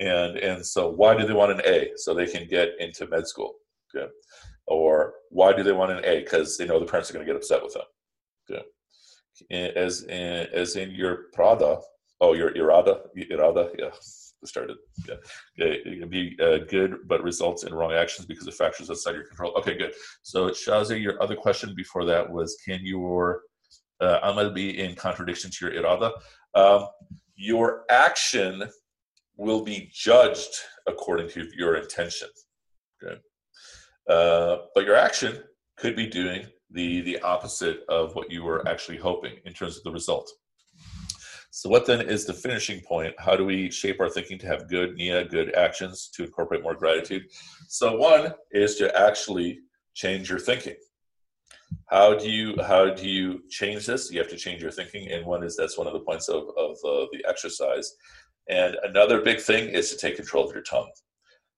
And, 0.00 0.36
and 0.38 0.66
so, 0.66 0.90
why 0.90 1.16
do 1.16 1.24
they 1.24 1.32
want 1.32 1.52
an 1.52 1.62
A? 1.64 1.92
So 1.94 2.12
they 2.12 2.26
can 2.26 2.48
get 2.48 2.70
into 2.80 3.06
med 3.06 3.28
school. 3.28 3.54
Or 4.66 5.14
why 5.30 5.52
do 5.52 5.62
they 5.62 5.70
want 5.70 5.92
an 5.92 6.04
A? 6.04 6.24
Because 6.24 6.56
they 6.56 6.66
know 6.66 6.80
the 6.80 6.86
parents 6.86 7.08
are 7.08 7.14
going 7.14 7.24
to 7.24 7.32
get 7.32 7.36
upset 7.36 7.62
with 7.62 7.74
them. 7.74 7.84
Okay. 8.52 9.72
As 9.74 10.04
in, 10.04 10.46
as 10.52 10.76
in 10.76 10.90
your 10.92 11.24
Prada, 11.32 11.80
oh, 12.20 12.34
your 12.34 12.52
Irada, 12.52 13.00
Irada, 13.16 13.70
yeah, 13.78 13.90
started. 14.46 14.76
Yeah, 15.08 15.14
it 15.56 16.00
can 16.00 16.08
be 16.08 16.36
uh, 16.40 16.58
good, 16.68 16.96
but 17.06 17.22
results 17.22 17.64
in 17.64 17.74
wrong 17.74 17.92
actions 17.92 18.26
because 18.26 18.46
of 18.46 18.54
factors 18.54 18.90
outside 18.90 19.14
your 19.14 19.24
control. 19.24 19.52
Okay, 19.58 19.76
good. 19.76 19.94
So, 20.22 20.50
Shazi, 20.50 21.00
your 21.00 21.22
other 21.22 21.36
question 21.36 21.74
before 21.74 22.04
that 22.06 22.28
was, 22.28 22.56
can 22.64 22.80
your 22.82 23.42
uh, 24.00 24.18
amal 24.22 24.50
be 24.50 24.80
in 24.80 24.94
contradiction 24.94 25.50
to 25.50 25.66
your 25.66 25.82
irada? 25.82 26.12
Um, 26.54 26.88
your 27.36 27.84
action 27.90 28.64
will 29.36 29.62
be 29.62 29.90
judged 29.92 30.54
according 30.86 31.28
to 31.30 31.48
your 31.56 31.76
intention. 31.76 32.28
Okay, 33.02 33.20
uh, 34.08 34.56
but 34.74 34.84
your 34.84 34.96
action 34.96 35.42
could 35.76 35.96
be 35.96 36.06
doing 36.06 36.46
the 36.72 37.02
the 37.02 37.20
opposite 37.20 37.80
of 37.88 38.14
what 38.14 38.30
you 38.30 38.42
were 38.42 38.66
actually 38.68 38.98
hoping 38.98 39.36
in 39.44 39.52
terms 39.52 39.76
of 39.76 39.84
the 39.84 39.90
result. 39.90 40.30
So, 41.54 41.68
what 41.68 41.84
then 41.84 42.00
is 42.00 42.24
the 42.24 42.32
finishing 42.32 42.80
point? 42.80 43.14
How 43.18 43.36
do 43.36 43.44
we 43.44 43.70
shape 43.70 44.00
our 44.00 44.08
thinking 44.08 44.38
to 44.38 44.46
have 44.46 44.70
good 44.70 44.94
nia, 44.94 45.26
good 45.26 45.54
actions 45.54 46.08
to 46.14 46.24
incorporate 46.24 46.62
more 46.62 46.74
gratitude? 46.74 47.24
So, 47.68 47.96
one 47.96 48.32
is 48.52 48.76
to 48.76 48.98
actually 48.98 49.60
change 49.94 50.30
your 50.30 50.38
thinking. 50.38 50.76
How 51.90 52.14
do 52.14 52.30
you 52.30 52.56
how 52.62 52.94
do 52.94 53.06
you 53.06 53.42
change 53.50 53.84
this? 53.84 54.10
You 54.10 54.18
have 54.20 54.30
to 54.30 54.36
change 54.36 54.62
your 54.62 54.70
thinking, 54.70 55.10
and 55.12 55.26
one 55.26 55.42
is 55.42 55.54
that's 55.54 55.76
one 55.76 55.86
of 55.86 55.92
the 55.92 56.00
points 56.00 56.30
of 56.30 56.44
of 56.56 56.70
uh, 56.84 57.06
the 57.12 57.22
exercise. 57.28 57.96
And 58.48 58.76
another 58.82 59.20
big 59.20 59.40
thing 59.40 59.68
is 59.68 59.90
to 59.90 59.96
take 59.98 60.16
control 60.16 60.46
of 60.46 60.54
your 60.54 60.62
tongue. 60.62 60.90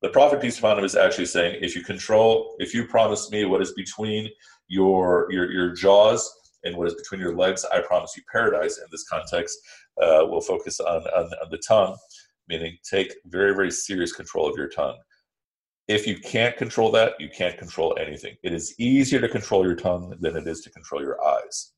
The 0.04 0.10
prophet 0.10 0.42
peace 0.42 0.58
upon 0.58 0.78
him 0.78 0.84
is 0.84 0.96
actually 0.96 1.24
saying, 1.24 1.60
if 1.62 1.74
you 1.74 1.82
control, 1.82 2.56
if 2.58 2.74
you 2.74 2.86
promise 2.86 3.30
me 3.30 3.46
what 3.46 3.62
is 3.62 3.72
between 3.72 4.28
your 4.68 5.26
your 5.30 5.50
your 5.50 5.72
jaws 5.72 6.30
and 6.62 6.76
what 6.76 6.88
is 6.88 6.94
between 6.94 7.22
your 7.22 7.34
legs, 7.34 7.64
I 7.72 7.80
promise 7.80 8.14
you 8.14 8.22
paradise. 8.30 8.76
In 8.76 8.84
this 8.90 9.08
context, 9.08 9.58
uh, 10.02 10.26
we'll 10.28 10.42
focus 10.42 10.78
on, 10.78 11.00
on 11.16 11.24
on 11.42 11.48
the 11.50 11.56
tongue, 11.66 11.96
meaning 12.50 12.76
take 12.84 13.14
very 13.24 13.54
very 13.54 13.70
serious 13.70 14.12
control 14.12 14.46
of 14.46 14.58
your 14.58 14.68
tongue. 14.68 14.98
If 15.88 16.06
you 16.06 16.18
can't 16.18 16.54
control 16.58 16.90
that, 16.90 17.14
you 17.18 17.30
can't 17.30 17.56
control 17.56 17.96
anything. 17.98 18.36
It 18.42 18.52
is 18.52 18.74
easier 18.78 19.22
to 19.22 19.28
control 19.28 19.64
your 19.64 19.74
tongue 19.74 20.14
than 20.20 20.36
it 20.36 20.46
is 20.46 20.60
to 20.64 20.70
control 20.70 21.00
your 21.00 21.18
eyes. 21.24 21.72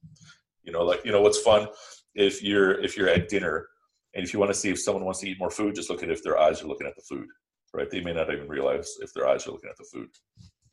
You 0.64 0.72
know, 0.72 0.82
like 0.82 1.04
you 1.04 1.12
know 1.12 1.20
what's 1.20 1.42
fun 1.42 1.68
if 2.16 2.42
you're 2.42 2.82
if 2.82 2.96
you're 2.96 3.08
at 3.08 3.28
dinner 3.28 3.68
and 4.14 4.24
if 4.24 4.32
you 4.32 4.40
want 4.40 4.50
to 4.50 4.58
see 4.58 4.70
if 4.70 4.80
someone 4.80 5.04
wants 5.04 5.20
to 5.20 5.28
eat 5.30 5.38
more 5.38 5.50
food, 5.58 5.76
just 5.76 5.90
look 5.90 6.02
at 6.02 6.10
if 6.10 6.24
their 6.24 6.40
eyes 6.40 6.60
are 6.60 6.66
looking 6.66 6.88
at 6.88 6.96
the 6.96 7.02
food, 7.02 7.28
right? 7.74 7.90
They 7.90 8.00
may 8.00 8.12
not 8.12 8.32
even 8.32 8.48
realize 8.48 8.94
if 9.00 9.12
their 9.12 9.28
eyes 9.28 9.46
are 9.46 9.52
looking 9.52 9.70
at 9.70 9.76
the 9.76 9.84
food, 9.92 10.08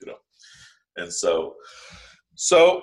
you 0.01 0.07
know. 0.07 0.17
And 0.97 1.11
so, 1.11 1.55
so 2.35 2.81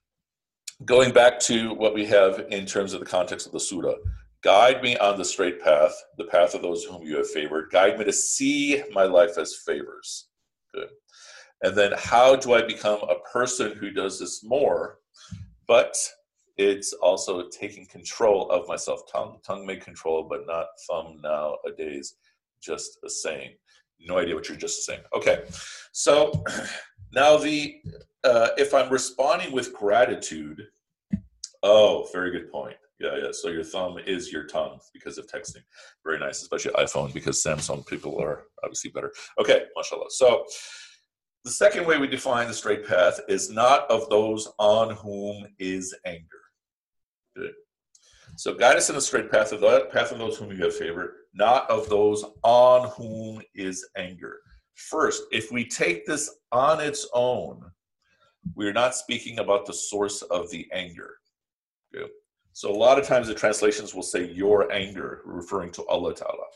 going 0.84 1.12
back 1.12 1.38
to 1.40 1.74
what 1.74 1.94
we 1.94 2.06
have 2.06 2.46
in 2.50 2.66
terms 2.66 2.92
of 2.92 3.00
the 3.00 3.06
context 3.06 3.46
of 3.46 3.52
the 3.52 3.60
Surah, 3.60 3.94
guide 4.42 4.82
me 4.82 4.96
on 4.98 5.18
the 5.18 5.24
straight 5.24 5.60
path, 5.62 5.94
the 6.18 6.24
path 6.24 6.54
of 6.54 6.62
those 6.62 6.84
whom 6.84 7.02
you 7.02 7.16
have 7.16 7.30
favored. 7.30 7.70
Guide 7.70 7.98
me 7.98 8.04
to 8.04 8.12
see 8.12 8.82
my 8.92 9.04
life 9.04 9.38
as 9.38 9.62
favors. 9.66 10.28
Good. 10.74 10.88
And 11.62 11.74
then, 11.74 11.92
how 11.96 12.36
do 12.36 12.54
I 12.54 12.62
become 12.62 13.00
a 13.02 13.28
person 13.30 13.72
who 13.72 13.90
does 13.90 14.20
this 14.20 14.44
more? 14.44 14.98
But 15.66 15.96
it's 16.56 16.92
also 16.92 17.48
taking 17.48 17.86
control 17.86 18.50
of 18.50 18.68
myself. 18.68 19.00
Tongue, 19.12 19.38
tongue 19.46 19.66
may 19.66 19.76
control, 19.76 20.26
but 20.28 20.46
not 20.46 20.66
thumb 20.88 21.20
nowadays. 21.22 22.14
Just 22.66 22.98
a 23.04 23.08
saying. 23.08 23.52
No 24.00 24.18
idea 24.18 24.34
what 24.34 24.48
you're 24.48 24.58
just 24.58 24.84
saying. 24.84 25.00
Okay, 25.14 25.44
so 25.92 26.32
now 27.12 27.36
the 27.36 27.76
uh, 28.24 28.48
if 28.58 28.74
I'm 28.74 28.90
responding 28.90 29.52
with 29.52 29.72
gratitude, 29.72 30.62
oh, 31.62 32.08
very 32.12 32.30
good 32.30 32.50
point. 32.50 32.76
Yeah, 32.98 33.16
yeah. 33.22 33.28
So 33.32 33.48
your 33.48 33.64
thumb 33.64 33.98
is 34.04 34.32
your 34.32 34.44
tongue 34.44 34.78
because 34.92 35.18
of 35.18 35.26
texting. 35.26 35.62
Very 36.04 36.18
nice, 36.18 36.42
especially 36.42 36.72
iPhone 36.72 37.12
because 37.12 37.42
Samsung 37.42 37.86
people 37.86 38.20
are 38.20 38.44
obviously 38.64 38.90
better. 38.90 39.12
Okay, 39.38 39.64
mashallah. 39.76 40.06
So 40.08 40.44
the 41.44 41.50
second 41.50 41.86
way 41.86 41.98
we 41.98 42.08
define 42.08 42.48
the 42.48 42.54
straight 42.54 42.86
path 42.86 43.20
is 43.28 43.50
not 43.50 43.88
of 43.90 44.08
those 44.10 44.48
on 44.58 44.96
whom 44.96 45.46
is 45.58 45.94
anger. 46.04 46.42
Good. 47.36 47.52
So 48.36 48.54
guide 48.54 48.76
us 48.76 48.90
in 48.90 48.94
the 48.94 49.00
straight 49.00 49.30
path 49.30 49.52
of 49.52 49.60
the 49.60 49.88
path 49.90 50.12
of 50.12 50.18
those 50.18 50.36
whom 50.36 50.52
you 50.52 50.62
have 50.64 50.76
favored, 50.76 51.14
not 51.34 51.68
of 51.70 51.88
those 51.88 52.22
on 52.42 52.88
whom 52.90 53.42
is 53.54 53.88
anger. 53.96 54.40
First, 54.74 55.22
if 55.32 55.50
we 55.50 55.64
take 55.64 56.04
this 56.04 56.30
on 56.52 56.80
its 56.80 57.08
own, 57.14 57.62
we're 58.54 58.74
not 58.74 58.94
speaking 58.94 59.38
about 59.38 59.64
the 59.64 59.72
source 59.72 60.20
of 60.22 60.50
the 60.50 60.68
anger. 60.72 61.14
Okay. 61.94 62.10
So 62.52 62.70
a 62.70 62.76
lot 62.76 62.98
of 62.98 63.06
times 63.06 63.26
the 63.26 63.34
translations 63.34 63.94
will 63.94 64.02
say 64.02 64.30
your 64.30 64.70
anger, 64.70 65.22
referring 65.24 65.72
to 65.72 65.86
Allah 65.86 66.14
Ta'ala. 66.14 66.46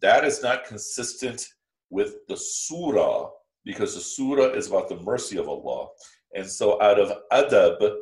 That 0.00 0.24
is 0.24 0.42
not 0.42 0.64
consistent 0.64 1.48
with 1.90 2.26
the 2.28 2.36
surah, 2.36 3.30
because 3.64 3.94
the 3.94 4.00
surah 4.00 4.52
is 4.52 4.68
about 4.68 4.88
the 4.88 5.00
mercy 5.00 5.38
of 5.38 5.48
Allah. 5.48 5.88
And 6.34 6.46
so 6.46 6.80
out 6.80 7.00
of 7.00 7.12
adab, 7.32 7.96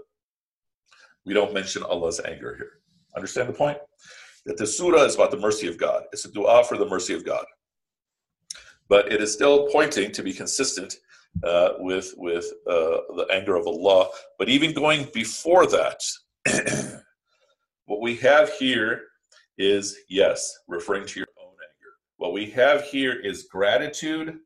we 1.25 1.33
don't 1.33 1.55
mention 1.55 1.83
Allah's 1.83 2.21
anger 2.21 2.55
here. 2.55 2.73
Understand 3.17 3.49
the 3.49 3.53
point? 3.53 3.79
That 4.47 4.57
the 4.57 4.67
surah 4.67 5.05
is 5.05 5.15
about 5.15 5.31
the 5.31 5.39
mercy 5.39 5.69
of 5.69 5.79
God. 5.79 6.05
It's 6.13 6.25
a 6.25 6.33
dua 6.33 6.65
for 6.65 6.77
the 6.77 6.87
mercy 6.87 7.15
of 7.15 7.25
God. 7.25 7.45
But 8.89 9.11
it 9.11 9.23
is 9.23 9.33
still 9.33 9.69
pointing 9.69 10.13
to 10.13 10.23
be 10.23 10.33
consistent 10.33 10.97
uh, 11.43 11.71
with 11.79 12.15
with 12.17 12.45
uh, 12.69 12.99
the 13.17 13.27
anger 13.31 13.57
of 13.57 13.67
Allah. 13.67 14.09
But 14.39 14.49
even 14.49 14.75
going 14.75 15.09
before 15.15 15.67
that, 15.67 16.01
what 17.87 18.01
we 18.03 18.17
have 18.17 18.53
here 18.53 19.03
is 19.57 19.97
yes, 20.09 20.53
referring 20.69 21.07
to 21.07 21.21
your 21.21 21.29
own 21.41 21.53
anger. 21.53 21.93
What 22.17 22.33
we 22.33 22.51
have 22.51 22.85
here 22.85 23.15
is 23.15 23.45
gratitude 23.45 24.39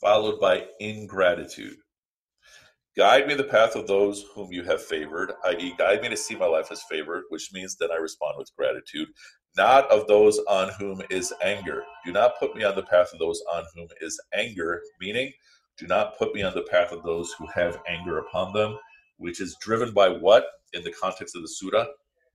followed 0.00 0.40
by 0.40 0.66
ingratitude. 0.80 1.78
Guide 2.96 3.26
me 3.26 3.34
the 3.34 3.42
path 3.42 3.74
of 3.74 3.88
those 3.88 4.24
whom 4.34 4.52
you 4.52 4.62
have 4.62 4.80
favored, 4.80 5.32
i.e., 5.46 5.74
guide 5.76 6.00
me 6.00 6.08
to 6.08 6.16
see 6.16 6.36
my 6.36 6.46
life 6.46 6.70
as 6.70 6.84
favored, 6.88 7.24
which 7.28 7.52
means 7.52 7.74
that 7.76 7.90
I 7.90 7.96
respond 7.96 8.36
with 8.38 8.54
gratitude, 8.56 9.08
not 9.56 9.90
of 9.90 10.06
those 10.06 10.38
on 10.48 10.70
whom 10.78 11.02
is 11.10 11.32
anger. 11.42 11.82
Do 12.04 12.12
not 12.12 12.38
put 12.38 12.54
me 12.54 12.62
on 12.62 12.76
the 12.76 12.84
path 12.84 13.08
of 13.12 13.18
those 13.18 13.42
on 13.52 13.64
whom 13.74 13.88
is 14.00 14.20
anger, 14.32 14.80
meaning, 15.00 15.32
do 15.76 15.88
not 15.88 16.16
put 16.16 16.34
me 16.36 16.42
on 16.42 16.54
the 16.54 16.62
path 16.70 16.92
of 16.92 17.02
those 17.02 17.32
who 17.32 17.48
have 17.48 17.82
anger 17.88 18.18
upon 18.18 18.52
them, 18.52 18.78
which 19.16 19.40
is 19.40 19.56
driven 19.60 19.92
by 19.92 20.08
what 20.08 20.46
in 20.72 20.84
the 20.84 20.92
context 20.92 21.34
of 21.34 21.42
the 21.42 21.48
surah? 21.48 21.86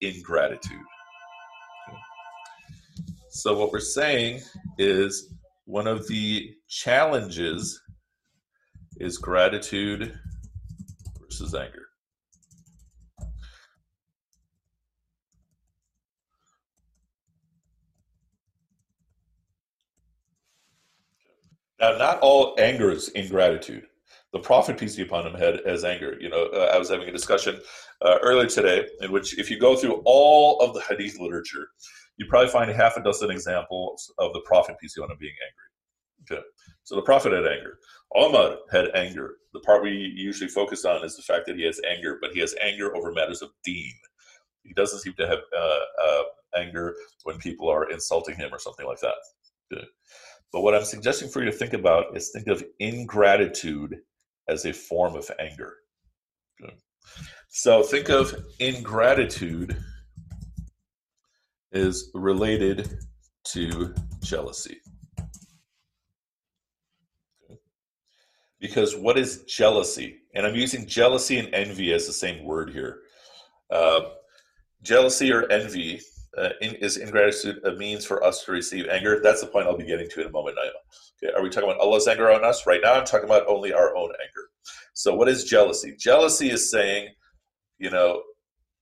Ingratitude. 0.02 0.84
So, 3.30 3.56
what 3.56 3.72
we're 3.72 3.80
saying 3.80 4.42
is 4.76 5.32
one 5.64 5.86
of 5.86 6.06
the 6.06 6.54
challenges 6.68 7.80
is 8.98 9.16
gratitude 9.16 10.18
anger. 11.54 11.86
Now, 21.80 21.96
not 21.96 22.20
all 22.20 22.54
anger 22.58 22.90
is 22.90 23.08
ingratitude. 23.10 23.86
The 24.32 24.38
Prophet, 24.38 24.78
peace 24.78 24.96
be 24.96 25.02
upon 25.02 25.26
him, 25.26 25.34
had 25.34 25.60
as 25.60 25.82
anger. 25.82 26.16
You 26.20 26.28
know, 26.28 26.46
uh, 26.54 26.70
I 26.72 26.78
was 26.78 26.90
having 26.90 27.08
a 27.08 27.12
discussion 27.12 27.58
uh, 28.02 28.18
earlier 28.22 28.46
today 28.46 28.86
in 29.00 29.10
which, 29.10 29.38
if 29.38 29.50
you 29.50 29.58
go 29.58 29.74
through 29.74 30.02
all 30.04 30.60
of 30.60 30.74
the 30.74 30.82
Hadith 30.82 31.18
literature, 31.18 31.68
you 32.16 32.26
probably 32.28 32.50
find 32.50 32.70
half 32.70 32.96
a 32.96 33.02
dozen 33.02 33.30
examples 33.30 34.12
of 34.18 34.32
the 34.34 34.40
Prophet, 34.40 34.76
peace 34.78 34.94
be 34.94 35.00
upon 35.00 35.12
him, 35.12 35.16
being 35.18 35.32
angry. 35.48 36.38
Okay, 36.38 36.46
so 36.90 36.96
the 36.96 37.02
Prophet 37.02 37.32
had 37.32 37.46
anger. 37.46 37.78
Omar 38.16 38.56
had 38.72 38.88
anger. 38.96 39.36
The 39.52 39.60
part 39.60 39.84
we 39.84 39.92
usually 40.16 40.50
focus 40.50 40.84
on 40.84 41.04
is 41.04 41.14
the 41.14 41.22
fact 41.22 41.46
that 41.46 41.54
he 41.54 41.62
has 41.62 41.80
anger, 41.88 42.18
but 42.20 42.32
he 42.32 42.40
has 42.40 42.52
anger 42.60 42.96
over 42.96 43.12
matters 43.12 43.42
of 43.42 43.50
deen. 43.62 43.94
He 44.64 44.72
doesn't 44.72 44.98
seem 44.98 45.12
to 45.12 45.28
have 45.28 45.38
uh, 45.56 45.78
uh, 46.04 46.22
anger 46.56 46.96
when 47.22 47.38
people 47.38 47.68
are 47.68 47.88
insulting 47.92 48.34
him 48.34 48.52
or 48.52 48.58
something 48.58 48.86
like 48.86 48.98
that. 49.02 49.14
Good. 49.70 49.86
But 50.52 50.62
what 50.62 50.74
I'm 50.74 50.82
suggesting 50.82 51.28
for 51.28 51.38
you 51.38 51.44
to 51.44 51.56
think 51.56 51.74
about 51.74 52.16
is 52.16 52.30
think 52.30 52.48
of 52.48 52.64
ingratitude 52.80 54.00
as 54.48 54.64
a 54.64 54.72
form 54.72 55.14
of 55.14 55.30
anger. 55.38 55.74
Good. 56.60 56.74
So 57.50 57.84
think 57.84 58.08
of 58.08 58.34
ingratitude 58.58 59.76
is 61.70 62.10
related 62.14 62.98
to 63.44 63.94
jealousy. 64.24 64.80
Because 68.60 68.94
what 68.94 69.18
is 69.18 69.44
jealousy? 69.44 70.18
And 70.34 70.46
I'm 70.46 70.54
using 70.54 70.86
jealousy 70.86 71.38
and 71.38 71.52
envy 71.54 71.92
as 71.92 72.06
the 72.06 72.12
same 72.12 72.44
word 72.44 72.70
here. 72.70 73.00
Uh, 73.70 74.00
jealousy 74.82 75.32
or 75.32 75.50
envy 75.50 76.00
uh, 76.36 76.50
in, 76.60 76.74
is 76.76 76.98
ingratitude 76.98 77.64
a 77.64 77.72
means 77.72 78.04
for 78.04 78.22
us 78.22 78.44
to 78.44 78.52
receive 78.52 78.86
anger? 78.88 79.20
That's 79.22 79.40
the 79.40 79.46
point 79.46 79.66
I'll 79.66 79.76
be 79.76 79.84
getting 79.84 80.08
to 80.10 80.20
in 80.20 80.26
a 80.26 80.30
moment, 80.30 80.56
Naima. 80.56 80.70
Okay, 81.22 81.34
are 81.34 81.42
we 81.42 81.50
talking 81.50 81.68
about 81.68 81.80
Allah's 81.80 82.06
anger 82.06 82.30
on 82.30 82.44
us? 82.44 82.66
Right 82.66 82.80
now, 82.82 82.94
I'm 82.94 83.04
talking 83.04 83.26
about 83.26 83.46
only 83.46 83.72
our 83.72 83.96
own 83.96 84.10
anger. 84.10 84.48
So, 84.94 85.14
what 85.14 85.28
is 85.28 85.44
jealousy? 85.44 85.96
Jealousy 85.98 86.50
is 86.50 86.70
saying, 86.70 87.08
you 87.78 87.90
know, 87.90 88.22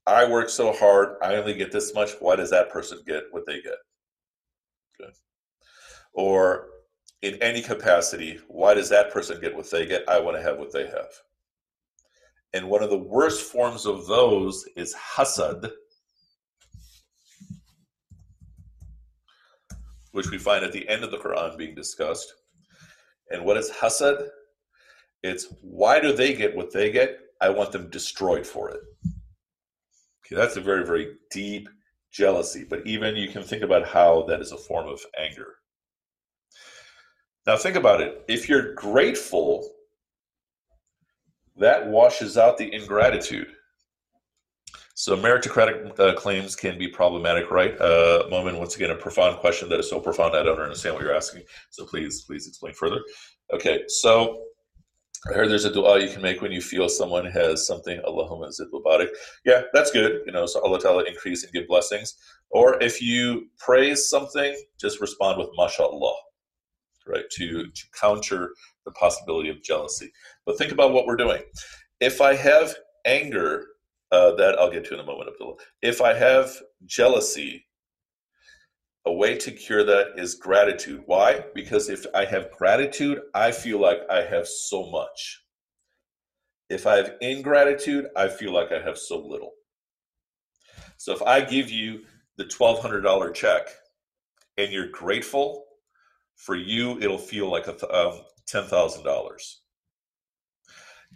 I 0.06 0.28
work 0.28 0.48
so 0.48 0.72
hard, 0.72 1.16
I 1.22 1.36
only 1.36 1.54
get 1.54 1.70
this 1.72 1.94
much. 1.94 2.12
Why 2.20 2.36
does 2.36 2.50
that 2.50 2.70
person 2.70 2.98
get 3.06 3.24
what 3.30 3.44
they 3.46 3.60
get? 3.60 3.74
Good. 4.98 5.12
Or 6.14 6.68
in 7.22 7.34
any 7.42 7.62
capacity, 7.62 8.38
why 8.48 8.74
does 8.74 8.88
that 8.90 9.12
person 9.12 9.40
get 9.40 9.56
what 9.56 9.70
they 9.70 9.86
get? 9.86 10.08
I 10.08 10.20
want 10.20 10.36
to 10.36 10.42
have 10.42 10.58
what 10.58 10.72
they 10.72 10.86
have. 10.86 11.10
And 12.54 12.68
one 12.68 12.82
of 12.82 12.90
the 12.90 12.98
worst 12.98 13.42
forms 13.50 13.86
of 13.86 14.06
those 14.06 14.64
is 14.76 14.94
hasad, 14.94 15.70
which 20.12 20.30
we 20.30 20.38
find 20.38 20.64
at 20.64 20.72
the 20.72 20.88
end 20.88 21.04
of 21.04 21.10
the 21.10 21.18
Quran 21.18 21.58
being 21.58 21.74
discussed. 21.74 22.32
And 23.30 23.44
what 23.44 23.56
is 23.56 23.70
hasad? 23.70 24.28
It's 25.22 25.52
why 25.60 26.00
do 26.00 26.12
they 26.12 26.34
get 26.34 26.56
what 26.56 26.72
they 26.72 26.90
get? 26.90 27.18
I 27.40 27.50
want 27.50 27.72
them 27.72 27.90
destroyed 27.90 28.46
for 28.46 28.70
it. 28.70 28.80
Okay, 30.24 30.36
that's 30.36 30.56
a 30.56 30.60
very, 30.60 30.84
very 30.86 31.16
deep 31.30 31.68
jealousy. 32.12 32.64
But 32.68 32.86
even 32.86 33.16
you 33.16 33.28
can 33.28 33.42
think 33.42 33.62
about 33.62 33.86
how 33.86 34.22
that 34.28 34.40
is 34.40 34.52
a 34.52 34.56
form 34.56 34.88
of 34.88 35.00
anger. 35.18 35.57
Now, 37.48 37.56
think 37.56 37.76
about 37.76 38.02
it. 38.02 38.22
If 38.28 38.46
you're 38.46 38.74
grateful, 38.74 39.66
that 41.56 41.88
washes 41.88 42.36
out 42.36 42.58
the 42.58 42.70
ingratitude. 42.74 43.48
So, 44.94 45.16
meritocratic 45.16 45.98
uh, 45.98 46.12
claims 46.12 46.54
can 46.54 46.76
be 46.76 46.88
problematic, 46.88 47.50
right? 47.50 47.74
Uh, 47.80 48.26
Moment, 48.28 48.58
once 48.58 48.76
again, 48.76 48.90
a 48.90 48.96
profound 48.96 49.38
question 49.38 49.70
that 49.70 49.80
is 49.80 49.88
so 49.88 49.98
profound 49.98 50.36
I 50.36 50.42
don't 50.42 50.60
understand 50.60 50.94
what 50.94 51.04
you're 51.04 51.16
asking. 51.16 51.44
So, 51.70 51.86
please, 51.86 52.22
please 52.26 52.46
explain 52.46 52.74
further. 52.74 53.00
Okay, 53.54 53.84
so 53.88 54.44
I 55.30 55.32
heard 55.32 55.48
there's 55.48 55.64
a 55.64 55.72
dua 55.72 56.00
you 56.00 56.12
can 56.12 56.20
make 56.20 56.42
when 56.42 56.52
you 56.52 56.60
feel 56.60 56.86
someone 56.90 57.24
has 57.24 57.66
something. 57.66 57.98
Allahumma 58.06 58.52
zid. 58.52 58.68
Yeah, 59.46 59.62
that's 59.72 59.90
good. 59.90 60.20
You 60.26 60.32
know, 60.32 60.44
so 60.44 60.60
Allah 60.62 60.80
Ta'ala 60.80 61.04
increase 61.04 61.44
and 61.44 61.52
give 61.54 61.66
blessings. 61.66 62.14
Or 62.50 62.78
if 62.82 63.00
you 63.00 63.46
praise 63.58 64.10
something, 64.10 64.54
just 64.78 65.00
respond 65.00 65.38
with 65.38 65.48
mashallah 65.56 66.27
right? 67.08 67.24
To, 67.32 67.66
to 67.66 67.82
counter 68.00 68.54
the 68.84 68.92
possibility 68.92 69.48
of 69.48 69.62
jealousy. 69.62 70.12
But 70.46 70.58
think 70.58 70.72
about 70.72 70.92
what 70.92 71.06
we're 71.06 71.16
doing. 71.16 71.42
If 72.00 72.20
I 72.20 72.34
have 72.34 72.74
anger, 73.04 73.66
uh, 74.10 74.34
that 74.36 74.58
I'll 74.58 74.70
get 74.70 74.84
to 74.86 74.94
in 74.94 75.00
a 75.00 75.04
moment, 75.04 75.28
Abdullah. 75.30 75.56
If 75.82 76.00
I 76.00 76.14
have 76.14 76.56
jealousy, 76.86 77.66
a 79.04 79.12
way 79.12 79.36
to 79.38 79.50
cure 79.50 79.84
that 79.84 80.12
is 80.16 80.34
gratitude. 80.34 81.02
Why? 81.06 81.42
Because 81.54 81.88
if 81.88 82.04
I 82.14 82.26
have 82.26 82.50
gratitude, 82.50 83.20
I 83.34 83.52
feel 83.52 83.80
like 83.80 84.00
I 84.10 84.22
have 84.22 84.46
so 84.46 84.90
much. 84.90 85.42
If 86.68 86.86
I 86.86 86.96
have 86.96 87.14
ingratitude, 87.22 88.08
I 88.14 88.28
feel 88.28 88.52
like 88.52 88.70
I 88.70 88.80
have 88.80 88.98
so 88.98 89.18
little. 89.18 89.52
So 90.98 91.12
if 91.14 91.22
I 91.22 91.40
give 91.40 91.70
you 91.70 92.00
the 92.36 92.44
$1,200 92.44 93.32
check 93.34 93.68
and 94.58 94.70
you're 94.70 94.90
grateful, 94.90 95.64
for 96.38 96.54
you, 96.54 96.98
it'll 97.00 97.18
feel 97.18 97.50
like 97.50 97.66
a 97.66 97.72
um, 97.94 98.20
$10,000. 98.48 99.54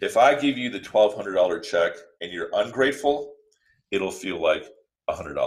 If 0.01 0.17
I 0.17 0.35
give 0.35 0.57
you 0.57 0.69
the 0.69 0.81
$1,200 0.81 1.63
check 1.63 1.93
and 2.21 2.31
you're 2.31 2.49
ungrateful, 2.53 3.33
it'll 3.89 4.11
feel 4.11 4.41
like 4.41 4.65
$100. 5.09 5.37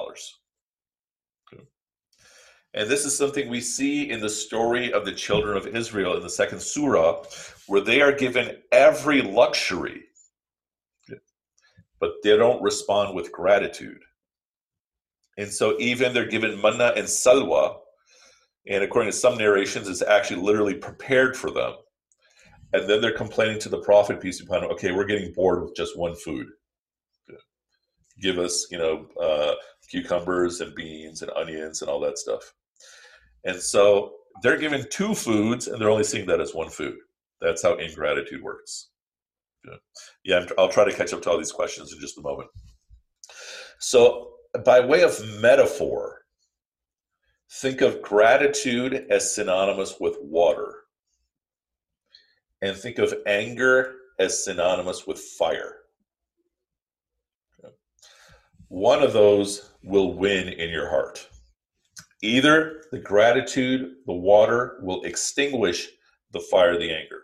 Okay. 1.53 1.63
And 2.73 2.89
this 2.89 3.05
is 3.05 3.17
something 3.17 3.51
we 3.51 3.61
see 3.61 4.11
in 4.11 4.21
the 4.21 4.31
story 4.31 4.93
of 4.93 5.05
the 5.05 5.13
children 5.13 5.59
of 5.59 5.67
Israel 5.67 6.17
in 6.17 6.23
the 6.23 6.31
second 6.31 6.63
surah, 6.63 7.25
where 7.67 7.83
they 7.83 8.01
are 8.01 8.13
given 8.13 8.57
every 8.73 9.21
luxury, 9.21 10.05
but 12.01 12.13
they 12.23 12.37
don't 12.37 12.63
respond 12.63 13.15
with 13.15 13.31
gratitude. 13.31 14.03
And 15.37 15.53
so, 15.53 15.77
even 15.79 16.15
they're 16.15 16.25
given 16.25 16.59
manna 16.63 16.95
and 16.97 17.07
salwa, 17.07 17.77
and 18.69 18.83
according 18.83 19.11
to 19.11 19.17
some 19.17 19.39
narrations, 19.39 19.89
it's 19.89 20.03
actually 20.03 20.43
literally 20.43 20.75
prepared 20.75 21.37
for 21.37 21.51
them. 21.51 21.75
And 22.73 22.89
then 22.89 23.01
they're 23.01 23.17
complaining 23.17 23.61
to 23.61 23.69
the 23.69 23.79
prophet, 23.79 24.21
peace 24.21 24.41
be 24.41 24.47
upon 24.47 24.65
him, 24.65 24.71
okay, 24.73 24.93
we're 24.93 25.05
getting 25.05 25.33
bored 25.33 25.63
with 25.63 25.77
just 25.77 25.97
one 25.97 26.17
food. 26.17 26.49
Give 28.21 28.39
us, 28.39 28.67
you 28.71 28.79
know, 28.79 29.07
uh, 29.21 29.55
cucumbers 29.89 30.61
and 30.61 30.75
beans 30.75 31.23
and 31.23 31.31
onions 31.33 31.83
and 31.83 31.91
all 31.91 32.01
that 32.01 32.19
stuff. 32.19 32.53
And 33.45 33.61
so 33.61 34.15
they're 34.43 34.59
given 34.59 34.87
two 34.91 35.15
foods 35.15 35.69
and 35.69 35.81
they're 35.81 35.91
only 35.91 36.05
seeing 36.05 36.27
that 36.27 36.41
as 36.41 36.55
one 36.55 36.71
food. 36.71 36.97
That's 37.41 37.63
how 37.63 37.75
ingratitude 37.75 38.43
works. 38.43 38.91
Yeah, 40.25 40.47
I'll 40.59 40.69
try 40.69 40.85
to 40.85 40.97
catch 40.97 41.13
up 41.13 41.23
to 41.23 41.31
all 41.31 41.39
these 41.39 41.53
questions 41.53 41.93
in 41.93 42.01
just 42.01 42.19
a 42.19 42.23
moment. 42.23 42.49
So, 43.81 44.33
by 44.65 44.81
way 44.81 45.03
of 45.03 45.21
metaphor, 45.41 46.21
Think 47.51 47.81
of 47.81 48.03
gratitude 48.03 49.07
as 49.11 49.35
synonymous 49.35 49.97
with 50.01 50.17
water. 50.21 50.75
And 52.63 52.77
think 52.77 52.99
of 52.99 53.15
anger 53.27 53.95
as 54.19 54.45
synonymous 54.45 55.07
with 55.07 55.19
fire. 55.21 55.77
One 58.69 59.03
of 59.03 59.13
those 59.13 59.71
will 59.85 60.15
win 60.15 60.49
in 60.49 60.71
your 60.71 60.91
heart. 60.91 61.29
Either 62.23 62.85
the 62.93 62.99
gratitude, 62.99 63.97
the 64.07 64.15
water, 64.15 64.79
will 64.83 65.03
extinguish 65.05 65.89
the 66.33 66.41
fire, 66.41 66.79
the 66.79 66.93
anger. 66.93 67.23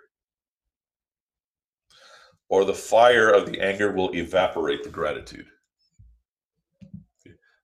or 2.49 2.65
the 2.67 2.75
fire 2.75 3.31
of 3.31 3.47
the 3.47 3.61
anger 3.61 3.93
will 3.93 4.15
evaporate 4.15 4.85
the 4.85 4.91
gratitude. 4.91 5.47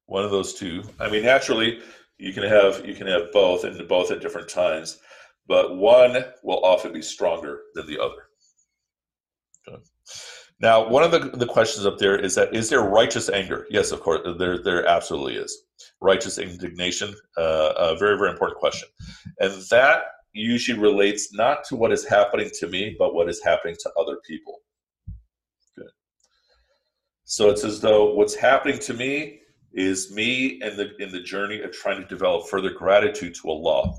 One 0.06 0.24
of 0.24 0.30
those 0.30 0.54
two. 0.54 0.82
I 0.98 1.10
mean, 1.10 1.22
naturally, 1.24 1.80
you 2.18 2.33
can 2.33 2.42
have 2.42 2.87
you 2.87 2.94
can 2.94 3.07
have 3.07 3.33
both 3.33 3.64
and 3.64 3.87
both 3.88 4.11
at 4.11 4.20
different 4.20 4.48
times, 4.48 4.98
but 5.46 5.76
one 5.76 6.24
will 6.42 6.64
often 6.64 6.92
be 6.92 7.02
stronger 7.02 7.62
than 7.74 7.87
the 7.87 7.98
other. 7.98 8.28
Okay. 9.68 9.83
Now, 10.61 10.88
one 10.88 11.04
of 11.04 11.12
the, 11.12 11.31
the 11.37 11.46
questions 11.46 11.87
up 11.87 11.98
there 11.98 12.18
is 12.18 12.35
that 12.35 12.54
is 12.54 12.68
there 12.68 12.83
righteous 12.83 13.28
anger? 13.28 13.66
Yes, 13.70 13.92
of 13.92 14.00
course, 14.00 14.20
there 14.38 14.59
there 14.62 14.87
absolutely 14.87 15.37
is. 15.37 15.57
Righteous 16.00 16.38
indignation, 16.38 17.14
uh, 17.37 17.72
a 17.76 17.96
very 17.96 18.18
very 18.18 18.31
important 18.31 18.59
question, 18.59 18.88
and 19.38 19.52
that 19.70 20.02
usually 20.33 20.78
relates 20.78 21.33
not 21.33 21.64
to 21.64 21.76
what 21.76 21.92
is 21.92 22.04
happening 22.04 22.50
to 22.59 22.66
me, 22.66 22.96
but 22.98 23.14
what 23.14 23.28
is 23.28 23.42
happening 23.42 23.76
to 23.81 23.90
other 23.98 24.18
people. 24.26 24.59
Good. 25.76 25.90
So 27.24 27.50
it's 27.50 27.64
as 27.64 27.81
though 27.81 28.14
what's 28.14 28.35
happening 28.35 28.78
to 28.81 28.94
me 28.94 29.40
is 29.78 30.10
me 30.12 30.60
in 30.60 30.76
the 30.76 30.96
in 30.98 31.10
the 31.12 31.20
journey 31.20 31.62
of 31.62 31.72
trying 31.72 32.02
to 32.02 32.08
develop 32.08 32.48
further 32.48 32.70
gratitude 32.70 33.34
to 33.36 33.48
Allah. 33.48 33.94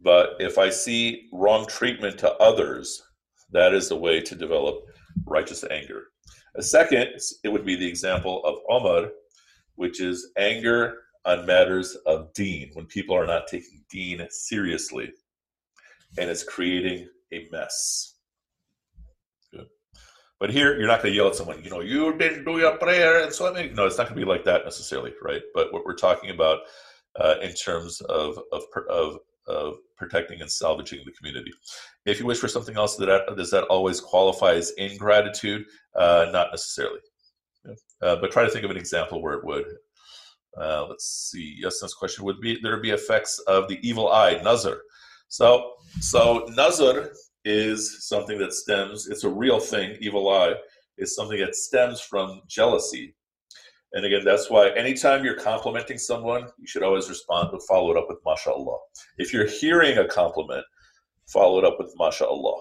But 0.00 0.36
if 0.38 0.58
I 0.58 0.70
see 0.70 1.28
wrong 1.32 1.66
treatment 1.66 2.18
to 2.18 2.32
others, 2.34 3.02
that 3.50 3.74
is 3.74 3.88
the 3.88 3.96
way 3.96 4.20
to 4.20 4.34
develop 4.34 4.84
righteous 5.26 5.64
anger. 5.70 6.04
A 6.56 6.62
second, 6.62 7.08
it 7.42 7.48
would 7.48 7.64
be 7.64 7.74
the 7.74 7.88
example 7.88 8.44
of 8.44 8.58
Omar, 8.68 9.08
which 9.74 10.00
is 10.00 10.30
anger 10.36 10.98
on 11.24 11.46
matters 11.46 11.96
of 12.06 12.32
deen, 12.34 12.70
when 12.74 12.86
people 12.86 13.16
are 13.16 13.26
not 13.26 13.48
taking 13.48 13.82
deen 13.90 14.24
seriously 14.30 15.10
and 16.18 16.30
it's 16.30 16.44
creating 16.44 17.08
a 17.32 17.48
mess. 17.50 18.13
But 20.44 20.52
here, 20.52 20.78
you're 20.78 20.88
not 20.88 21.00
going 21.00 21.14
to 21.14 21.16
yell 21.16 21.28
at 21.28 21.36
someone, 21.36 21.64
you 21.64 21.70
know, 21.70 21.80
you 21.80 22.18
didn't 22.18 22.44
do 22.44 22.58
your 22.58 22.76
prayer, 22.76 23.22
and 23.22 23.32
so 23.32 23.50
I 23.50 23.62
mean, 23.62 23.74
no, 23.74 23.86
it's 23.86 23.96
not 23.96 24.08
going 24.08 24.20
to 24.20 24.26
be 24.26 24.30
like 24.30 24.44
that 24.44 24.62
necessarily, 24.62 25.14
right? 25.22 25.40
But 25.54 25.72
what 25.72 25.86
we're 25.86 25.94
talking 25.94 26.28
about 26.28 26.58
uh, 27.18 27.36
in 27.40 27.54
terms 27.54 28.02
of, 28.02 28.38
of, 28.52 28.62
of 28.90 29.18
of 29.46 29.76
protecting 29.96 30.42
and 30.42 30.52
salvaging 30.52 31.00
the 31.06 31.12
community. 31.12 31.50
If 32.04 32.20
you 32.20 32.26
wish 32.26 32.40
for 32.40 32.48
something 32.48 32.76
else, 32.76 32.94
that 32.96 33.34
does 33.38 33.50
that 33.52 33.64
always 33.68 34.02
qualify 34.02 34.52
as 34.52 34.72
ingratitude? 34.72 35.64
Uh, 35.96 36.26
not 36.30 36.48
necessarily. 36.50 37.00
Yeah. 37.64 37.74
Uh, 38.02 38.16
but 38.16 38.30
try 38.30 38.44
to 38.44 38.50
think 38.50 38.66
of 38.66 38.70
an 38.70 38.76
example 38.76 39.22
where 39.22 39.38
it 39.38 39.46
would. 39.46 39.64
Uh, 40.60 40.84
let's 40.90 41.30
see. 41.30 41.56
Yes, 41.58 41.80
this 41.80 41.94
question 41.94 42.22
would 42.26 42.42
be 42.42 42.60
there 42.62 42.78
be 42.82 42.90
effects 42.90 43.38
of 43.46 43.66
the 43.68 43.78
evil 43.80 44.12
eye, 44.12 44.42
nazar. 44.44 44.82
So, 45.28 45.72
so 46.00 46.44
nazar 46.50 47.12
is 47.44 48.08
something 48.08 48.38
that 48.38 48.52
stems. 48.52 49.08
It's 49.08 49.24
a 49.24 49.28
real 49.28 49.60
thing. 49.60 49.96
Evil 50.00 50.28
eye 50.30 50.54
is 50.98 51.14
something 51.14 51.38
that 51.40 51.54
stems 51.54 52.00
from 52.00 52.40
jealousy 52.48 53.14
and 53.94 54.04
again, 54.04 54.24
that's 54.24 54.50
why 54.50 54.70
anytime 54.70 55.24
you're 55.24 55.38
complimenting 55.38 55.98
someone, 55.98 56.48
you 56.58 56.66
should 56.66 56.82
always 56.82 57.08
respond 57.08 57.50
with 57.52 57.64
follow 57.68 57.92
it 57.92 57.96
up 57.96 58.06
with 58.08 58.18
mashallah. 58.26 58.78
If 59.18 59.32
you're 59.32 59.46
hearing 59.46 59.98
a 59.98 60.06
compliment, 60.06 60.64
follow 61.28 61.60
it 61.60 61.64
up 61.64 61.76
with 61.78 61.94
mashallah. 61.96 62.60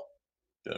Yeah. 0.67 0.77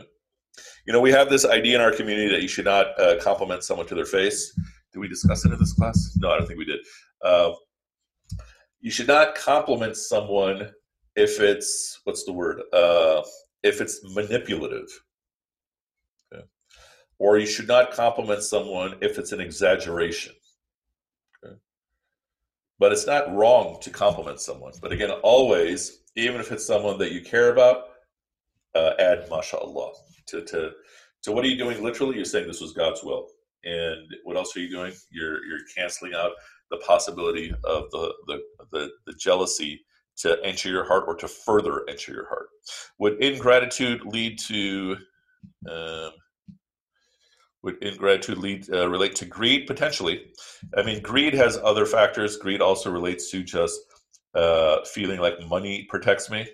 You 0.87 0.93
know, 0.93 1.01
we 1.01 1.11
have 1.11 1.29
this 1.29 1.45
idea 1.45 1.75
in 1.75 1.81
our 1.81 1.91
community 1.91 2.29
that 2.29 2.41
you 2.41 2.47
should 2.47 2.65
not 2.65 2.97
uh, 2.97 3.19
compliment 3.21 3.65
someone 3.65 3.85
to 3.87 3.95
their 3.95 4.05
face. 4.05 4.57
Did 4.93 4.99
we 4.99 5.09
discuss 5.09 5.43
it 5.43 5.51
in 5.51 5.59
this 5.59 5.73
class? 5.73 6.15
No, 6.15 6.31
I 6.31 6.37
don't 6.37 6.47
think 6.47 6.57
we 6.57 6.65
did. 6.65 6.79
Uh, 7.21 7.51
you 8.79 8.91
should 8.91 9.07
not 9.07 9.35
compliment 9.35 9.97
someone 9.97 10.71
if 11.17 11.41
it's 11.41 11.99
what's 12.05 12.23
the 12.23 12.31
word? 12.31 12.61
Uh, 12.71 13.21
if 13.65 13.81
it's 13.81 13.99
manipulative. 14.13 14.87
Okay. 16.33 16.43
Or 17.17 17.37
you 17.37 17.47
should 17.47 17.67
not 17.67 17.91
compliment 17.91 18.43
someone 18.43 18.95
if 19.01 19.17
it's 19.17 19.31
an 19.31 19.41
exaggeration. 19.41 20.33
But 22.77 22.91
it's 22.91 23.07
not 23.07 23.33
wrong 23.33 23.77
to 23.81 23.89
compliment 23.89 24.41
someone. 24.41 24.73
But 24.81 24.91
again, 24.91 25.09
always, 25.23 26.01
even 26.15 26.41
if 26.41 26.51
it's 26.51 26.65
someone 26.65 26.97
that 26.99 27.13
you 27.13 27.21
care 27.21 27.51
about, 27.51 27.85
uh, 28.75 28.91
add 28.99 29.29
mashallah 29.29 29.93
to, 30.27 30.41
to 30.43 30.71
to 31.23 31.31
what 31.31 31.45
are 31.45 31.47
you 31.47 31.57
doing? 31.57 31.81
Literally, 31.81 32.17
you're 32.17 32.25
saying 32.25 32.47
this 32.47 32.61
was 32.61 32.73
God's 32.73 33.01
will. 33.03 33.27
And 33.63 34.05
what 34.25 34.35
else 34.35 34.55
are 34.55 34.59
you 34.59 34.69
doing? 34.69 34.93
You're 35.09 35.43
you're 35.45 35.65
canceling 35.75 36.13
out 36.13 36.31
the 36.69 36.77
possibility 36.77 37.51
of 37.63 37.89
the 37.91 38.13
the, 38.27 38.41
the, 38.73 38.89
the 39.07 39.13
jealousy 39.13 39.81
to 40.17 40.37
enter 40.43 40.69
your 40.69 40.85
heart 40.85 41.05
or 41.07 41.15
to 41.15 41.27
further 41.27 41.83
enter 41.89 42.13
your 42.13 42.27
heart. 42.27 42.47
Would 42.99 43.21
ingratitude 43.21 44.05
lead 44.05 44.39
to 44.39 44.97
um, 45.69 46.11
would 47.65 47.81
ingratitude 47.83 48.37
lead 48.37 48.71
uh, 48.71 48.87
relate 48.87 49.15
to 49.15 49.25
greed 49.25 49.65
potentially 49.65 50.27
i 50.77 50.83
mean 50.83 51.01
greed 51.01 51.33
has 51.33 51.57
other 51.63 51.85
factors 51.85 52.37
greed 52.37 52.61
also 52.61 52.91
relates 52.91 53.31
to 53.31 53.43
just 53.43 53.79
uh, 54.35 54.83
feeling 54.85 55.19
like 55.19 55.33
money 55.47 55.85
protects 55.89 56.29
me 56.29 56.47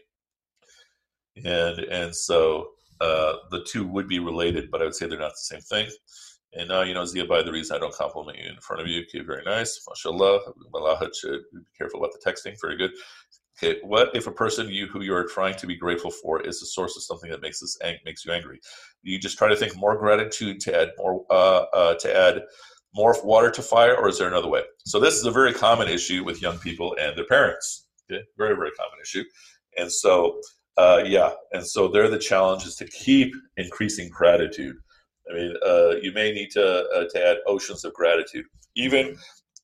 and 1.44 1.80
and 1.80 2.16
so 2.16 2.70
uh, 3.02 3.34
the 3.50 3.64
two 3.66 3.86
would 3.86 4.08
be 4.08 4.20
related 4.20 4.72
but 4.72 4.82
i 4.82 4.86
would 4.86 4.96
say 4.96 5.06
they're 5.06 5.20
not 5.20 5.32
the 5.32 5.56
same 5.56 5.62
thing 5.62 5.90
and 6.54 6.68
now 6.68 6.82
you 6.82 6.94
know 6.94 7.06
Zia 7.06 7.26
by 7.26 7.42
the 7.42 7.52
reason 7.52 7.76
I 7.76 7.80
don't 7.80 7.94
compliment 7.94 8.38
you 8.38 8.50
in 8.50 8.60
front 8.60 8.82
of 8.82 8.88
you. 8.88 9.04
Okay, 9.04 9.22
very 9.22 9.44
nice. 9.44 9.86
MashaAllah. 9.88 10.40
Be 10.58 11.60
careful 11.78 12.04
about 12.04 12.12
the 12.12 12.20
texting. 12.30 12.60
Very 12.60 12.76
good. 12.78 12.92
Okay, 13.64 13.80
what 13.84 14.10
if 14.16 14.26
a 14.26 14.32
person 14.32 14.70
you 14.70 14.88
who 14.88 15.02
you 15.02 15.14
are 15.14 15.28
trying 15.28 15.56
to 15.56 15.68
be 15.68 15.76
grateful 15.76 16.10
for 16.10 16.42
is 16.42 16.60
the 16.60 16.66
source 16.66 16.98
of 16.98 17.04
something 17.04 17.30
that 17.30 17.42
makes 17.42 17.62
us 17.62 17.78
ang- 17.84 18.00
makes 18.06 18.26
you 18.26 18.32
angry? 18.32 18.60
You 19.04 19.20
just 19.20 19.38
try 19.38 19.50
to 19.50 19.56
think 19.56 19.76
more 19.76 19.96
gratitude 19.98 20.60
to 20.62 20.76
add 20.76 20.90
more 20.98 21.26
uh, 21.30 21.66
uh, 21.74 21.94
to 21.96 22.16
add 22.16 22.42
more 22.96 23.16
water 23.24 23.52
to 23.52 23.62
fire, 23.62 23.96
or 23.96 24.10
is 24.10 24.18
there 24.18 24.28
another 24.28 24.50
way? 24.50 24.64
So 24.86 25.00
this 25.00 25.14
is 25.14 25.26
a 25.26 25.32
very 25.32 25.54
common 25.54 25.90
issue 25.90 26.24
with 26.24 26.42
young 26.42 26.58
people 26.58 26.96
and 27.00 27.16
their 27.16 27.28
parents. 27.28 27.88
Okay, 28.12 28.24
very 28.36 28.56
very 28.56 28.72
common 28.72 28.98
issue, 29.00 29.24
and 29.78 29.92
so 29.92 30.42
uh, 30.78 31.04
yeah, 31.06 31.32
and 31.52 31.66
so 31.66 31.88
there 31.88 32.10
the 32.10 32.18
challenge 32.18 32.66
is 32.66 32.76
to 32.78 32.88
keep 32.88 33.32
increasing 33.58 34.10
gratitude. 34.10 34.76
I 35.30 35.36
mean, 35.36 35.56
uh, 35.64 35.90
you 36.02 36.12
may 36.14 36.32
need 36.32 36.50
to 36.52 36.66
uh, 36.96 37.04
to 37.10 37.28
add 37.28 37.38
oceans 37.46 37.86
of 37.86 37.94
gratitude, 37.94 38.46
even 38.76 39.18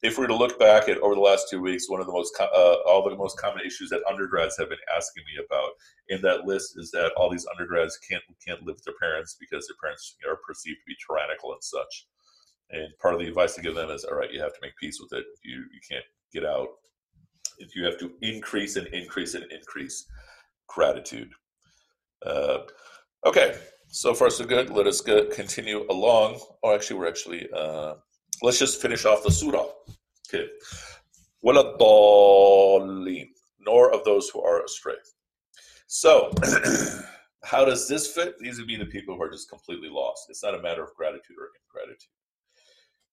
if 0.04 0.18
we 0.18 0.22
were 0.22 0.28
to 0.28 0.36
look 0.36 0.60
back 0.60 0.88
at 0.90 1.00
over 1.00 1.16
the 1.16 1.22
last 1.22 1.50
two 1.50 1.60
weeks, 1.60 1.90
one 1.90 2.00
of 2.00 2.06
the 2.06 2.14
most 2.14 2.36
uh, 2.40 2.76
all 2.86 3.08
the 3.08 3.16
most 3.16 3.40
common 3.40 3.66
issues 3.66 3.90
that 3.90 4.04
undergrads 4.10 4.58
have 4.58 4.70
been 4.70 4.78
asking 4.96 5.24
me 5.26 5.44
about 5.44 5.72
in 6.10 6.22
that 6.22 6.46
list 6.46 6.78
is 6.78 6.92
that 6.92 7.12
all 7.18 7.30
these 7.30 7.48
undergrads 7.52 7.98
can't 7.98 8.24
can't 8.46 8.62
live 8.64 8.76
with 8.76 8.84
their 8.84 8.94
parents 9.02 9.38
because 9.40 9.68
their 9.68 9.78
parents 9.82 10.16
are 10.28 10.38
perceived 10.48 10.78
to 10.78 10.88
be 10.88 10.96
tyrannical 11.06 11.54
and 11.54 11.64
such. 11.64 12.08
And 12.70 12.90
part 13.02 13.16
of 13.16 13.22
the 13.22 13.28
advice 13.28 13.56
to 13.56 13.62
give 13.62 13.76
them 13.76 13.90
is, 13.90 14.04
all 14.04 14.16
right, 14.16 14.32
you 14.32 14.42
have 14.42 14.54
to 14.54 14.60
make 14.62 14.76
peace 14.80 15.00
with 15.02 15.18
it. 15.18 15.26
You 15.44 15.64
you 15.74 15.80
can't 15.90 16.06
get 16.32 16.46
out. 16.46 16.68
If 17.60 17.76
you 17.76 17.84
have 17.86 17.98
to 18.00 18.12
increase 18.22 18.76
and 18.76 18.86
increase 18.88 19.34
and 19.34 19.52
increase 19.52 20.06
gratitude. 20.68 21.32
Uh, 22.24 22.60
okay, 23.26 23.58
so 23.88 24.14
far 24.14 24.30
so 24.30 24.46
good. 24.46 24.70
Let 24.70 24.86
us 24.86 25.02
go, 25.02 25.26
continue 25.26 25.86
along. 25.90 26.40
Oh, 26.62 26.76
actually, 26.76 27.00
we're 27.00 27.08
actually. 27.08 27.48
Uh, 27.52 27.96
let's 28.44 28.60
just 28.60 28.80
finish 28.80 29.06
off 29.06 29.24
the 29.24 29.32
surah. 29.32 29.66
Okay. 30.29 30.49
وَلَا 31.45 31.79
الضَّالِّينَ 31.79 33.29
Nor 33.61 33.93
of 33.95 34.05
those 34.05 34.29
who 34.29 34.43
are 34.43 34.65
astray. 34.65 34.95
So, 35.87 36.31
how 37.45 37.65
does 37.65 37.89
this 37.89 38.07
fit? 38.07 38.39
These 38.39 38.59
would 38.59 38.67
be 38.67 38.77
the 38.77 38.87
people 38.87 39.17
who 39.17 39.23
are 39.23 39.31
just 39.31 39.51
completely 39.51 39.89
lost. 39.89 40.27
It's 40.31 40.43
not 40.43 40.55
a 40.55 40.63
matter 40.63 40.83
of 40.83 40.95
gratitude 40.95 41.37
or 41.39 41.51
ingratitude. 41.69 42.09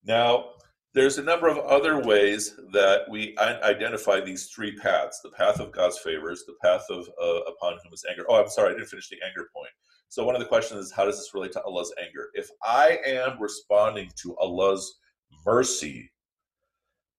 Now, 0.05 0.51
there's 0.93 1.17
a 1.17 1.23
number 1.23 1.47
of 1.47 1.57
other 1.59 2.01
ways 2.01 2.55
that 2.71 3.01
we 3.09 3.37
identify 3.37 4.21
these 4.21 4.47
three 4.47 4.75
paths 4.75 5.19
the 5.21 5.29
path 5.31 5.59
of 5.59 5.71
God's 5.71 5.99
favors, 5.99 6.45
the 6.45 6.55
path 6.63 6.83
of 6.89 7.07
uh, 7.21 7.41
upon 7.51 7.73
whom 7.83 7.93
is 7.93 8.05
anger. 8.09 8.25
Oh, 8.27 8.41
I'm 8.41 8.49
sorry, 8.49 8.71
I 8.71 8.73
didn't 8.73 8.89
finish 8.89 9.09
the 9.09 9.19
anger 9.25 9.49
point. 9.55 9.71
So, 10.07 10.25
one 10.25 10.35
of 10.35 10.41
the 10.41 10.47
questions 10.47 10.85
is 10.85 10.91
how 10.91 11.05
does 11.05 11.17
this 11.17 11.33
relate 11.33 11.51
to 11.53 11.61
Allah's 11.61 11.93
anger? 12.03 12.29
If 12.33 12.49
I 12.63 12.97
am 13.05 13.39
responding 13.39 14.09
to 14.23 14.35
Allah's 14.37 14.99
mercy 15.45 16.09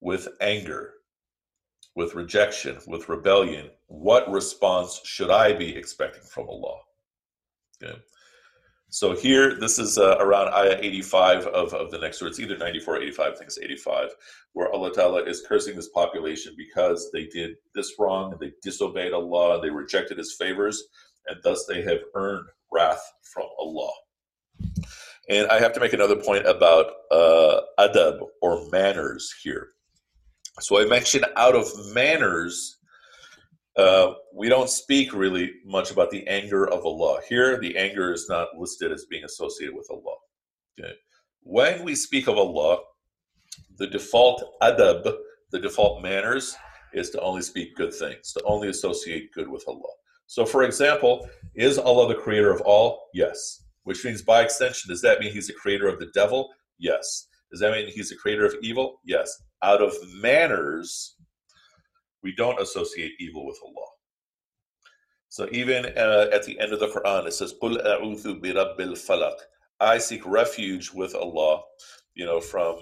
with 0.01 0.27
anger, 0.41 0.93
with 1.95 2.15
rejection, 2.15 2.77
with 2.87 3.09
rebellion, 3.09 3.69
what 3.87 4.29
response 4.29 5.01
should 5.03 5.31
I 5.31 5.53
be 5.53 5.75
expecting 5.75 6.23
from 6.23 6.49
Allah? 6.49 6.79
Okay. 7.81 7.97
So 8.89 9.13
here, 9.13 9.59
this 9.59 9.77
is 9.77 9.97
uh, 9.97 10.15
around 10.19 10.53
ayah 10.53 10.77
85 10.79 11.47
of, 11.47 11.73
of 11.73 11.91
the 11.91 11.97
next 11.97 12.19
surah. 12.19 12.29
It's 12.29 12.39
either 12.39 12.57
94 12.57 12.95
or 12.95 13.01
85, 13.01 13.25
I 13.25 13.29
think 13.35 13.47
it's 13.47 13.57
85, 13.57 14.09
where 14.53 14.71
Allah 14.71 14.93
Ta'ala 14.93 15.23
is 15.23 15.43
cursing 15.45 15.75
this 15.75 15.89
population 15.89 16.53
because 16.55 17.09
they 17.11 17.25
did 17.25 17.55
this 17.73 17.93
wrong, 17.99 18.37
they 18.39 18.53
disobeyed 18.63 19.11
Allah, 19.11 19.59
they 19.61 19.69
rejected 19.69 20.17
His 20.17 20.35
favors, 20.39 20.81
and 21.27 21.37
thus 21.43 21.65
they 21.65 21.81
have 21.81 21.99
earned 22.13 22.45
wrath 22.71 23.01
from 23.21 23.47
Allah. 23.59 23.91
And 25.27 25.47
I 25.47 25.59
have 25.59 25.73
to 25.73 25.79
make 25.79 25.93
another 25.93 26.15
point 26.15 26.47
about 26.47 26.85
uh, 27.11 27.61
adab 27.79 28.19
or 28.41 28.69
manners 28.69 29.33
here. 29.43 29.69
So 30.59 30.81
I 30.81 30.85
mentioned 30.85 31.25
out 31.35 31.55
of 31.55 31.67
manners 31.93 32.77
uh, 33.77 34.13
we 34.33 34.47
don't 34.47 34.69
speak 34.69 35.13
really 35.13 35.51
much 35.65 35.91
about 35.91 36.09
the 36.09 36.25
anger 36.27 36.67
of 36.67 36.85
Allah. 36.85 37.19
Here, 37.27 37.59
the 37.59 37.77
anger 37.77 38.13
is 38.13 38.27
not 38.29 38.47
listed 38.57 38.91
as 38.91 39.05
being 39.05 39.25
associated 39.25 39.75
with 39.75 39.87
Allah. 39.91 40.15
Okay. 40.79 40.93
When 41.41 41.83
we 41.83 41.93
speak 41.95 42.27
of 42.27 42.37
Allah, 42.37 42.79
the 43.77 43.87
default 43.87 44.43
adab, 44.61 45.13
the 45.51 45.59
default 45.59 46.01
manners, 46.01 46.55
is 46.93 47.09
to 47.09 47.21
only 47.21 47.41
speak 47.41 47.75
good 47.75 47.93
things, 47.93 48.31
to 48.31 48.41
only 48.45 48.69
associate 48.69 49.33
good 49.33 49.49
with 49.49 49.63
Allah. 49.67 49.91
So, 50.27 50.45
for 50.45 50.63
example, 50.63 51.27
is 51.53 51.77
Allah 51.77 52.07
the 52.07 52.19
creator 52.19 52.51
of 52.51 52.61
all? 52.61 53.09
Yes. 53.13 53.63
Which 53.83 54.03
means, 54.05 54.21
by 54.21 54.41
extension, 54.41 54.89
does 54.89 55.01
that 55.01 55.19
mean 55.19 55.33
he's 55.33 55.47
the 55.47 55.53
creator 55.53 55.87
of 55.87 55.99
the 55.99 56.09
devil? 56.13 56.49
Yes. 56.79 57.27
Does 57.55 57.61
that 57.61 57.71
mean 57.71 57.87
he's 57.87 58.09
the 58.09 58.17
creator 58.17 58.45
of 58.45 58.53
evil? 58.61 58.99
Yes. 59.05 59.31
Out 59.63 59.81
of 59.81 59.93
manners, 60.15 61.15
we 62.21 62.35
don't 62.35 62.59
associate 62.59 63.13
evil 63.17 63.45
with 63.45 63.57
Allah. 63.63 63.87
So 65.29 65.47
even 65.53 65.85
uh, 65.85 66.27
at 66.33 66.43
the 66.43 66.59
end 66.59 66.73
of 66.73 66.81
the 66.81 66.89
Quran, 66.89 67.25
it 67.27 67.31
says, 67.31 67.53
"Qul 67.63 67.81
a'udhu 67.81 68.41
bi 68.41 68.49
rabbil 68.49 68.97
falaq." 69.07 69.37
I 69.79 69.97
seek 69.99 70.25
refuge 70.25 70.91
with 70.91 71.15
Allah, 71.15 71.61
you 72.13 72.25
know, 72.25 72.41
from 72.41 72.75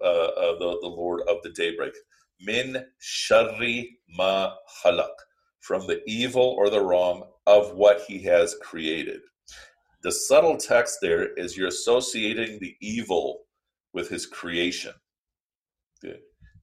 uh, 0.00 0.04
uh, 0.04 0.58
the 0.60 0.78
the 0.82 0.94
Lord 1.00 1.22
of 1.22 1.42
the 1.42 1.50
daybreak. 1.50 1.94
Min 2.40 2.84
sharri 3.02 3.88
ma 4.16 4.52
khalaq, 4.84 5.16
from 5.58 5.88
the 5.88 6.00
evil 6.06 6.54
or 6.56 6.70
the 6.70 6.84
wrong 6.84 7.24
of 7.48 7.74
what 7.74 8.02
He 8.06 8.22
has 8.22 8.54
created. 8.62 9.20
The 10.04 10.12
subtle 10.12 10.58
text 10.58 10.98
there 11.02 11.32
is 11.34 11.56
you're 11.56 11.66
associating 11.66 12.60
the 12.60 12.76
evil 12.80 13.40
with 13.92 14.08
His 14.08 14.26
creation. 14.26 14.92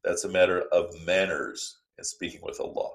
That's 0.03 0.23
a 0.23 0.30
matter 0.30 0.63
of 0.71 0.93
manners 1.05 1.80
and 1.97 2.05
speaking 2.05 2.41
with 2.43 2.59
Allah. 2.59 2.89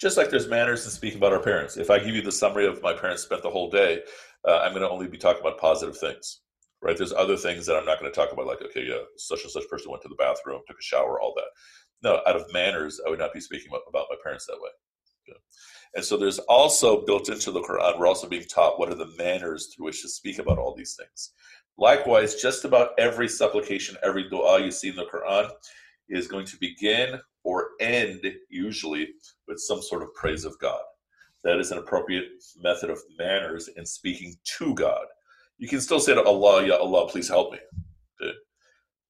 Just 0.00 0.16
like 0.16 0.30
there's 0.30 0.48
manners 0.48 0.84
in 0.86 0.90
speaking 0.90 1.18
about 1.18 1.32
our 1.32 1.42
parents. 1.42 1.76
If 1.76 1.90
I 1.90 1.98
give 1.98 2.14
you 2.14 2.22
the 2.22 2.32
summary 2.32 2.66
of 2.66 2.82
my 2.82 2.94
parents 2.94 3.22
spent 3.22 3.42
the 3.42 3.50
whole 3.50 3.70
day, 3.70 4.00
uh, 4.48 4.60
I'm 4.60 4.72
going 4.72 4.82
to 4.82 4.88
only 4.88 5.08
be 5.08 5.18
talking 5.18 5.42
about 5.42 5.58
positive 5.58 5.96
things, 5.98 6.40
right? 6.80 6.96
There's 6.96 7.12
other 7.12 7.36
things 7.36 7.66
that 7.66 7.76
I'm 7.76 7.84
not 7.84 8.00
going 8.00 8.10
to 8.10 8.16
talk 8.18 8.32
about, 8.32 8.46
like, 8.46 8.62
okay, 8.62 8.84
yeah, 8.88 9.02
such 9.18 9.42
and 9.42 9.52
such 9.52 9.68
person 9.68 9.90
went 9.90 10.02
to 10.02 10.08
the 10.08 10.14
bathroom, 10.14 10.62
took 10.66 10.78
a 10.78 10.82
shower, 10.82 11.20
all 11.20 11.34
that. 11.36 11.44
No, 12.02 12.22
out 12.26 12.36
of 12.36 12.50
manners, 12.52 13.00
I 13.06 13.10
would 13.10 13.18
not 13.18 13.34
be 13.34 13.40
speaking 13.40 13.70
about 13.70 14.06
my 14.10 14.16
parents 14.24 14.46
that 14.46 14.58
way. 14.58 14.70
And 15.94 16.04
so 16.04 16.16
there's 16.16 16.38
also 16.40 17.04
built 17.04 17.28
into 17.28 17.50
the 17.50 17.60
Quran, 17.60 17.98
we're 17.98 18.06
also 18.06 18.28
being 18.28 18.44
taught 18.44 18.78
what 18.78 18.88
are 18.88 18.94
the 18.94 19.12
manners 19.18 19.72
through 19.74 19.86
which 19.86 20.00
to 20.02 20.08
speak 20.08 20.38
about 20.38 20.58
all 20.58 20.74
these 20.74 20.96
things. 20.98 21.32
Likewise, 21.78 22.36
just 22.36 22.64
about 22.64 22.90
every 22.98 23.28
supplication, 23.28 23.96
every 24.02 24.28
dua 24.28 24.62
you 24.62 24.70
see 24.70 24.90
in 24.90 24.96
the 24.96 25.06
Quran 25.06 25.50
is 26.08 26.28
going 26.28 26.46
to 26.46 26.58
begin 26.58 27.18
or 27.44 27.70
end 27.80 28.20
usually 28.48 29.08
with 29.48 29.58
some 29.58 29.82
sort 29.82 30.02
of 30.02 30.14
praise 30.14 30.44
of 30.44 30.58
God. 30.58 30.82
That 31.44 31.58
is 31.58 31.72
an 31.72 31.78
appropriate 31.78 32.28
method 32.60 32.90
of 32.90 33.00
manners 33.18 33.68
in 33.76 33.84
speaking 33.84 34.34
to 34.58 34.74
God. 34.74 35.06
You 35.58 35.68
can 35.68 35.80
still 35.80 36.00
say 36.00 36.14
to 36.14 36.22
Allah, 36.22 36.64
Ya 36.66 36.76
Allah, 36.76 37.08
please 37.08 37.28
help 37.28 37.52
me. 37.52 37.58
Okay. 38.20 38.32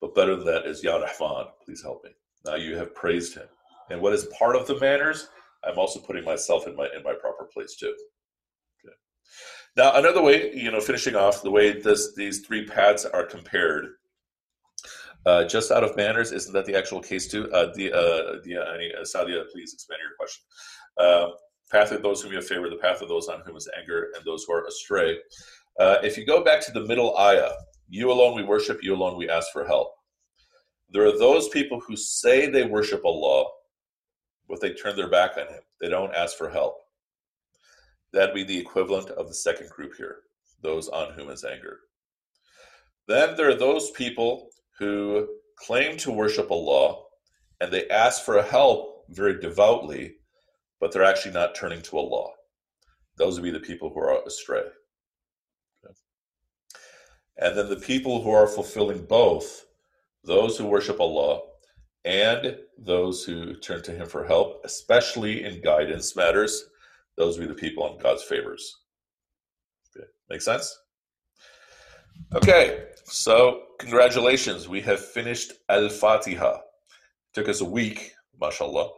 But 0.00 0.14
better 0.14 0.36
than 0.36 0.46
that 0.46 0.66
is 0.66 0.82
Ya 0.82 0.96
Rahman, 0.96 1.46
please 1.64 1.82
help 1.82 2.04
me. 2.04 2.10
Now 2.44 2.56
you 2.56 2.76
have 2.76 2.94
praised 2.94 3.34
him. 3.34 3.46
And 3.90 4.00
what 4.00 4.14
is 4.14 4.26
part 4.38 4.56
of 4.56 4.66
the 4.66 4.78
manners? 4.80 5.28
I'm 5.64 5.78
also 5.78 6.00
putting 6.00 6.24
myself 6.24 6.66
in 6.66 6.74
my 6.74 6.88
in 6.96 7.02
my 7.02 7.14
proper 7.14 7.44
place 7.52 7.76
too. 7.76 7.94
Okay. 8.84 8.94
Now 9.76 9.94
another 9.94 10.22
way, 10.22 10.52
you 10.54 10.70
know, 10.70 10.80
finishing 10.80 11.16
off 11.16 11.42
the 11.42 11.50
way 11.50 11.80
this 11.80 12.14
these 12.14 12.40
three 12.40 12.66
paths 12.66 13.04
are 13.04 13.24
compared 13.24 13.86
uh, 15.24 15.44
just 15.44 15.70
out 15.70 15.84
of 15.84 15.96
manners, 15.96 16.32
isn't 16.32 16.52
that 16.52 16.66
the 16.66 16.76
actual 16.76 17.00
case 17.00 17.28
too? 17.28 17.50
Uh, 17.52 17.72
the, 17.74 17.92
uh, 17.92 18.38
the, 18.44 18.56
uh, 18.58 19.04
Sadia, 19.04 19.48
please 19.50 19.72
expand 19.72 20.00
your 20.02 20.16
question. 20.18 20.44
Uh, 20.98 21.28
path 21.70 21.92
of 21.92 22.02
those 22.02 22.20
whom 22.20 22.32
you 22.32 22.38
have 22.38 22.46
favored, 22.46 22.70
the 22.70 22.76
path 22.76 23.02
of 23.02 23.08
those 23.08 23.28
on 23.28 23.40
whom 23.46 23.56
is 23.56 23.68
anger, 23.78 24.08
and 24.16 24.24
those 24.24 24.44
who 24.44 24.54
are 24.54 24.66
astray. 24.66 25.16
Uh, 25.78 25.96
if 26.02 26.18
you 26.18 26.26
go 26.26 26.42
back 26.42 26.64
to 26.66 26.72
the 26.72 26.84
middle 26.86 27.16
ayah, 27.16 27.52
you 27.88 28.10
alone 28.10 28.34
we 28.34 28.42
worship, 28.42 28.82
you 28.82 28.94
alone 28.94 29.16
we 29.16 29.28
ask 29.28 29.52
for 29.52 29.64
help. 29.64 29.92
There 30.90 31.06
are 31.06 31.18
those 31.18 31.48
people 31.48 31.80
who 31.80 31.96
say 31.96 32.48
they 32.48 32.64
worship 32.64 33.04
Allah, 33.04 33.46
but 34.48 34.60
they 34.60 34.74
turn 34.74 34.96
their 34.96 35.08
back 35.08 35.36
on 35.38 35.46
Him. 35.46 35.62
They 35.80 35.88
don't 35.88 36.14
ask 36.14 36.36
for 36.36 36.50
help. 36.50 36.78
That'd 38.12 38.34
be 38.34 38.44
the 38.44 38.58
equivalent 38.58 39.10
of 39.10 39.28
the 39.28 39.34
second 39.34 39.70
group 39.70 39.94
here, 39.96 40.18
those 40.62 40.88
on 40.88 41.12
whom 41.14 41.30
is 41.30 41.44
anger. 41.44 41.80
Then 43.08 43.36
there 43.36 43.48
are 43.48 43.54
those 43.54 43.90
people 43.92 44.48
who 44.78 45.28
claim 45.58 45.96
to 45.98 46.10
worship 46.10 46.50
Allah 46.50 47.02
and 47.60 47.72
they 47.72 47.88
ask 47.88 48.24
for 48.24 48.42
help 48.42 49.04
very 49.10 49.40
devoutly, 49.40 50.16
but 50.80 50.92
they're 50.92 51.04
actually 51.04 51.32
not 51.32 51.54
turning 51.54 51.80
to 51.82 51.98
Allah. 51.98 52.30
Those 53.16 53.38
would 53.38 53.44
be 53.44 53.50
the 53.50 53.60
people 53.60 53.90
who 53.90 54.00
are 54.00 54.20
astray. 54.26 54.62
And 57.38 57.56
then 57.56 57.68
the 57.68 57.76
people 57.76 58.22
who 58.22 58.30
are 58.30 58.46
fulfilling 58.46 59.04
both, 59.06 59.64
those 60.24 60.58
who 60.58 60.66
worship 60.66 61.00
Allah 61.00 61.40
and 62.04 62.58
those 62.78 63.24
who 63.24 63.54
turn 63.54 63.82
to 63.82 63.92
Him 63.92 64.06
for 64.06 64.24
help, 64.24 64.60
especially 64.64 65.44
in 65.44 65.62
guidance 65.62 66.16
matters, 66.16 66.64
those 67.16 67.38
would 67.38 67.48
be 67.48 67.54
the 67.54 67.60
people 67.60 67.84
on 67.84 67.98
God's 67.98 68.22
favors. 68.22 68.80
Okay. 69.96 70.06
Make 70.30 70.42
sense? 70.42 70.76
Okay, 72.34 72.84
so 73.04 73.64
congratulations. 73.78 74.68
We 74.68 74.80
have 74.82 75.00
finished 75.00 75.52
Al 75.68 75.88
Fatiha. 75.88 76.58
Took 77.34 77.48
us 77.48 77.60
a 77.60 77.64
week, 77.64 78.12
mashallah. 78.40 78.90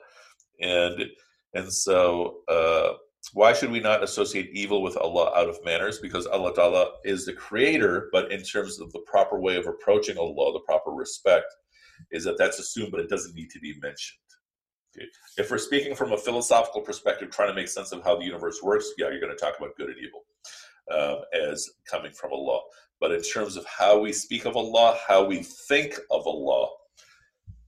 And 0.61 1.07
and 1.55 1.73
so 1.73 2.39
uh, 2.49 2.93
why 3.33 3.53
should 3.53 3.71
we 3.71 3.81
not 3.81 4.03
associate 4.03 4.51
evil 4.53 4.83
with 4.83 4.97
Allah 4.97 5.33
out 5.37 5.49
of 5.49 5.65
manners? 5.65 5.99
Because 5.99 6.27
Allah 6.27 6.55
Ta'ala 6.55 6.93
is 7.05 7.27
the 7.27 7.33
creator, 7.33 8.09
but 8.13 8.31
in 8.31 8.43
terms 8.43 8.81
of 8.81 8.93
the 8.93 9.03
proper 9.07 9.41
way 9.41 9.57
of 9.57 9.67
approaching 9.67 10.19
Allah, 10.19 10.53
the 10.53 10.61
proper 10.61 10.91
respect, 10.91 11.47
is 12.11 12.25
that 12.25 12.39
that's 12.39 12.59
assumed, 12.59 12.91
but 12.91 13.01
it 13.01 13.09
doesn't 13.09 13.35
need 13.35 13.51
to 13.51 13.61
be 13.61 13.75
mentioned. 13.81 14.19
If 15.37 15.51
we're 15.51 15.59
speaking 15.59 15.95
from 15.95 16.13
a 16.13 16.17
philosophical 16.17 16.81
perspective, 16.81 17.31
trying 17.31 17.49
to 17.49 17.55
make 17.55 17.69
sense 17.69 17.93
of 17.93 18.03
how 18.03 18.17
the 18.17 18.25
universe 18.25 18.63
works, 18.63 18.91
yeah, 18.99 19.09
you're 19.11 19.21
going 19.21 19.37
to 19.37 19.45
talk 19.45 19.59
about 19.59 19.77
good 19.77 19.89
and 19.89 19.99
evil 19.99 20.25
um, 20.93 21.25
as 21.51 21.69
coming 21.91 22.13
from 22.13 22.33
Allah. 22.33 22.61
But 23.01 23.13
in 23.13 23.23
terms 23.23 23.57
of 23.57 23.67
how 23.67 23.99
we 23.99 24.13
speak 24.13 24.45
of 24.45 24.57
Allah, 24.57 24.99
how 25.07 25.25
we 25.25 25.43
think 25.43 25.99
of 26.11 26.27
Allah, 26.27 26.69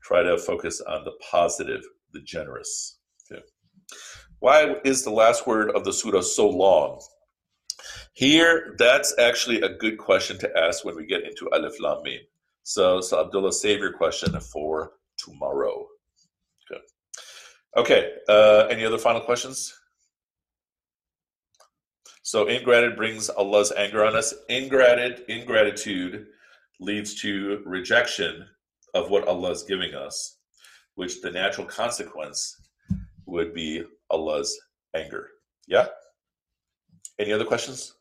try 0.03 0.23
to 0.23 0.39
focus 0.39 0.81
on 0.81 1.05
the 1.05 1.13
positive, 1.31 1.83
the 2.13 2.21
generous. 2.21 2.99
Okay. 3.31 3.43
Why 4.39 4.77
is 4.85 5.03
the 5.03 5.11
last 5.11 5.47
word 5.47 5.71
of 5.71 5.85
the 5.85 5.93
surah 5.93 6.23
so 6.23 6.49
long? 6.49 7.01
Here, 8.15 8.75
that's 8.79 9.15
actually 9.19 9.61
a 9.61 9.69
good 9.69 9.99
question 9.99 10.39
to 10.39 10.57
ask 10.57 10.85
when 10.85 10.97
we 10.97 11.07
get 11.07 11.25
into 11.25 11.51
Alif 11.53 11.81
Lam 11.81 12.03
Mim. 12.03 12.21
So, 12.63 13.01
so 13.01 13.21
Abdullah, 13.21 13.53
save 13.53 13.81
your 13.81 13.93
question 13.93 14.39
for 14.41 14.93
tomorrow. 15.19 15.86
Okay. 17.77 18.13
Uh, 18.29 18.67
any 18.71 18.85
other 18.85 18.99
final 18.99 19.21
questions? 19.21 19.75
So 22.23 22.47
ingratitude 22.47 22.97
brings 22.97 23.29
Allah's 23.29 23.73
anger 23.77 24.05
on 24.05 24.17
us. 24.17 24.35
Ingratitude, 24.49 25.25
ingratitude 25.29 26.27
leads 26.81 27.15
to 27.23 27.63
rejection 27.65 28.47
of 28.95 29.11
what 29.11 29.29
Allah 29.29 29.51
is 29.51 29.63
giving 29.63 29.95
us, 29.95 30.39
which 30.97 31.21
the 31.21 31.31
natural 31.31 31.67
consequence 31.67 32.57
would 33.27 33.55
be 33.55 33.85
Allah's 34.11 34.59
anger. 34.95 35.29
Yeah? 35.69 35.87
Any 37.19 37.33
other 37.33 37.45
questions? 37.45 37.95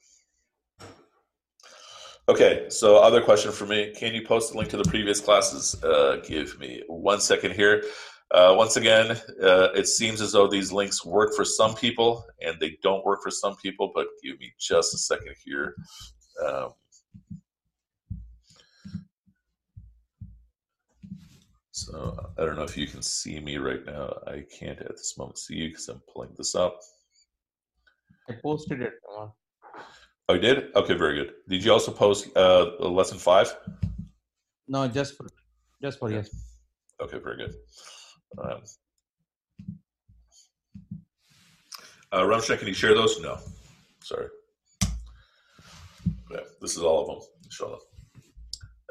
Okay, 2.28 2.66
so 2.70 2.98
other 2.98 3.22
question 3.22 3.52
for 3.52 3.68
me. 3.68 3.94
Can 3.96 4.16
you 4.16 4.26
post 4.26 4.54
a 4.54 4.58
link 4.58 4.70
to 4.72 4.78
the 4.78 4.90
previous 4.90 5.20
classes? 5.20 5.82
Uh, 5.84 6.20
give 6.26 6.58
me 6.60 6.82
one 6.88 7.22
second 7.22 7.52
here. 7.54 7.84
Uh, 8.32 8.56
once 8.58 8.76
again, 8.76 9.12
uh, 9.42 9.70
it 9.76 9.88
seems 9.88 10.20
as 10.20 10.32
though 10.32 10.48
these 10.48 10.72
links 10.72 11.06
work 11.06 11.34
for 11.36 11.46
some 11.46 11.76
people 11.76 12.26
and 12.42 12.58
they 12.60 12.78
don't 12.82 13.06
work 13.06 13.22
for 13.22 13.32
some 13.32 13.56
people, 13.58 13.92
but 13.94 14.08
give 14.24 14.40
me 14.40 14.52
just 14.60 14.94
a 14.94 14.98
second 14.98 15.36
here. 15.44 15.76
Um, 16.46 16.74
so 21.72 22.32
I 22.38 22.46
don't 22.46 22.56
know 22.56 22.64
if 22.64 22.76
you 22.76 22.88
can 22.88 23.02
see 23.02 23.40
me 23.40 23.58
right 23.58 23.86
now. 23.86 24.18
I 24.26 24.44
can't 24.60 24.80
at 24.80 24.98
this 24.98 25.18
moment 25.18 25.38
see 25.38 25.56
you 25.56 25.70
because 25.70 25.88
I'm 25.88 26.02
pulling 26.12 26.32
this 26.36 26.56
up. 26.56 26.80
I 28.28 28.34
posted 28.42 28.82
it. 28.82 28.94
Oh, 30.28 30.34
you 30.34 30.40
did? 30.40 30.76
Okay, 30.76 30.96
very 30.96 31.16
good. 31.18 31.34
Did 31.48 31.64
you 31.64 31.72
also 31.72 31.92
post 31.92 32.36
uh, 32.36 32.72
lesson 32.80 33.20
five? 33.20 33.56
No, 34.68 34.88
just 34.88 35.16
for 35.16 35.28
just 35.82 36.00
for 36.00 36.10
yes. 36.12 36.30
Okay, 37.00 37.20
very 37.20 37.38
good. 37.38 37.54
Um, 38.38 38.62
uh, 42.12 42.42
can 42.42 42.68
you 42.68 42.74
share 42.74 42.94
those? 42.94 43.20
No. 43.22 43.38
Sorry. 44.02 44.28
This 46.62 46.76
is 46.78 46.84
all 46.84 47.02
of 47.02 47.08
them, 47.08 47.28
inshallah. 47.44 47.80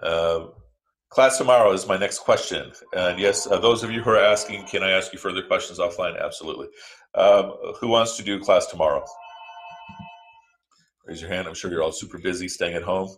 Uh, 0.02 0.46
Class 1.14 1.38
tomorrow 1.38 1.72
is 1.72 1.86
my 1.86 1.96
next 1.96 2.18
question. 2.18 2.72
And 2.92 3.20
yes, 3.20 3.46
uh, 3.46 3.60
those 3.60 3.84
of 3.84 3.92
you 3.92 4.02
who 4.02 4.10
are 4.10 4.18
asking, 4.18 4.66
can 4.66 4.82
I 4.82 4.90
ask 4.90 5.12
you 5.12 5.18
further 5.20 5.42
questions 5.42 5.78
offline? 5.78 6.20
Absolutely. 6.20 6.66
Um, 7.14 7.52
who 7.80 7.86
wants 7.86 8.16
to 8.16 8.24
do 8.24 8.40
class 8.40 8.66
tomorrow? 8.66 9.04
Raise 11.06 11.20
your 11.20 11.30
hand. 11.30 11.46
I'm 11.46 11.54
sure 11.54 11.70
you're 11.70 11.84
all 11.84 11.92
super 11.92 12.18
busy 12.18 12.48
staying 12.48 12.74
at 12.74 12.82
home. 12.82 13.14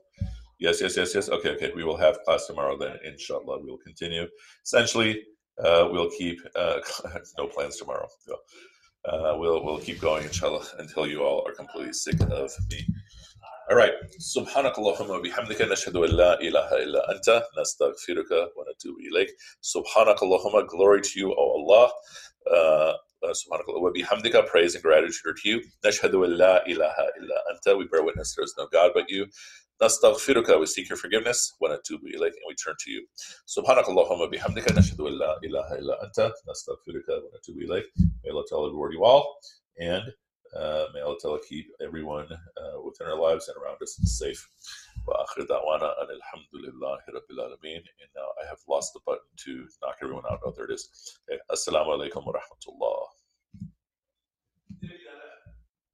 Yes, 0.58 0.82
yes, 0.82 0.94
yes, 0.94 1.14
yes. 1.14 1.30
Okay, 1.30 1.52
okay. 1.52 1.72
We 1.74 1.84
will 1.84 1.96
have 1.96 2.22
class 2.24 2.46
tomorrow 2.46 2.76
then, 2.76 2.98
inshallah. 3.02 3.60
We 3.62 3.70
will 3.70 3.78
continue. 3.78 4.26
Essentially, 4.62 5.22
uh, 5.63 5.87
we'll 5.91 6.09
keep 6.17 6.39
uh, 6.55 6.79
no 7.37 7.47
plans 7.47 7.77
tomorrow. 7.77 8.07
So, 8.27 8.35
uh, 9.09 9.37
we'll 9.37 9.63
we'll 9.65 9.79
keep 9.79 9.99
going, 9.99 10.23
inshallah, 10.25 10.65
until 10.79 11.07
you 11.07 11.23
all 11.23 11.43
are 11.47 11.53
completely 11.53 11.93
sick 11.93 12.19
of 12.21 12.51
me. 12.69 12.85
All 13.69 13.77
right. 13.77 13.93
سبحانك 14.19 14.77
اللهم 14.79 15.09
وبحمدك 15.09 15.61
نشهد 15.61 15.95
أن 15.95 16.09
لا 16.09 16.41
إله 16.41 16.83
إلا 16.83 17.11
أنت 17.11 17.43
نستغفرك 17.59 18.31
ونتوب 18.31 18.95
إليك. 18.99 19.29
سبحانك 19.61 20.23
اللهم 20.23 20.67
glory 20.67 21.01
to 21.01 21.19
you, 21.19 21.31
O 21.31 21.45
Allah. 21.57 21.91
Uh, 22.47 22.93
uh, 23.23 23.31
سبحانك 23.31 23.69
اللهم 23.69 23.83
وبحمدك 23.83 24.49
praise 24.49 24.75
and 24.75 24.83
gratitude 24.83 25.25
are 25.25 25.33
to 25.33 25.49
you. 25.49 25.61
نشهد 25.85 26.15
أن 26.15 26.29
لا 26.37 26.67
إله 26.67 26.95
إلا 27.17 27.43
أنت. 27.51 27.77
We 27.77 27.87
bear 27.87 28.03
witness 28.03 28.35
there 28.35 28.43
is 28.43 28.55
no 28.57 28.67
God 28.67 28.91
but 28.93 29.09
you. 29.09 29.27
نستغفرك 29.83 30.45
we 30.45 30.65
seek 30.65 30.89
your 30.89 30.97
forgiveness 30.97 31.57
ونتوب 31.61 32.01
إليك 32.07 32.33
and 32.33 32.45
we 32.47 32.55
turn 32.55 32.75
to 32.79 32.91
you. 32.91 33.07
سبحانك 33.45 33.89
اللهم 33.89 34.21
وبحمدك 34.21 34.71
نشهد 34.71 35.01
أن 35.01 35.13
لا 35.13 35.39
إله 35.43 35.73
إلا 35.79 36.03
أنت 36.03 36.33
نستغفرك 36.49 37.09
ونتوب 37.09 37.57
إليك. 37.57 37.85
May 38.23 38.29
Allah 38.31 38.43
tell 38.49 38.69
reward 38.69 38.93
you 38.93 39.03
all 39.03 39.39
and 39.79 40.03
uh, 40.55 40.85
may 40.93 41.01
Allah 41.01 41.17
Ta'ala 41.21 41.39
keep 41.47 41.65
everyone 41.81 42.27
uh, 42.31 42.81
within 42.83 43.07
our 43.07 43.19
lives 43.19 43.47
and 43.47 43.57
around 43.57 43.77
us 43.81 43.97
safe. 44.03 44.47
وآخر 45.07 45.43
دعوانا 45.43 46.01
أن 46.01 46.09
الحمد 46.09 46.53
لله 46.53 46.99
رب 47.09 47.31
العالمين. 47.31 47.83
And 48.01 48.09
now 48.15 48.27
I 48.41 48.47
have 48.47 48.59
lost 48.67 48.93
the 48.93 48.99
button 49.05 49.31
to 49.45 49.67
knock 49.81 49.97
everyone 50.03 50.25
out. 50.29 50.39
Oh, 50.45 50.51
there 50.51 50.65
it 50.65 50.71
is. 50.71 51.17
Okay. 51.31 51.39
Assalamu 51.51 51.97
alaikum 51.97 52.25
wa 52.25 52.33
rahmatullah. 52.33 53.07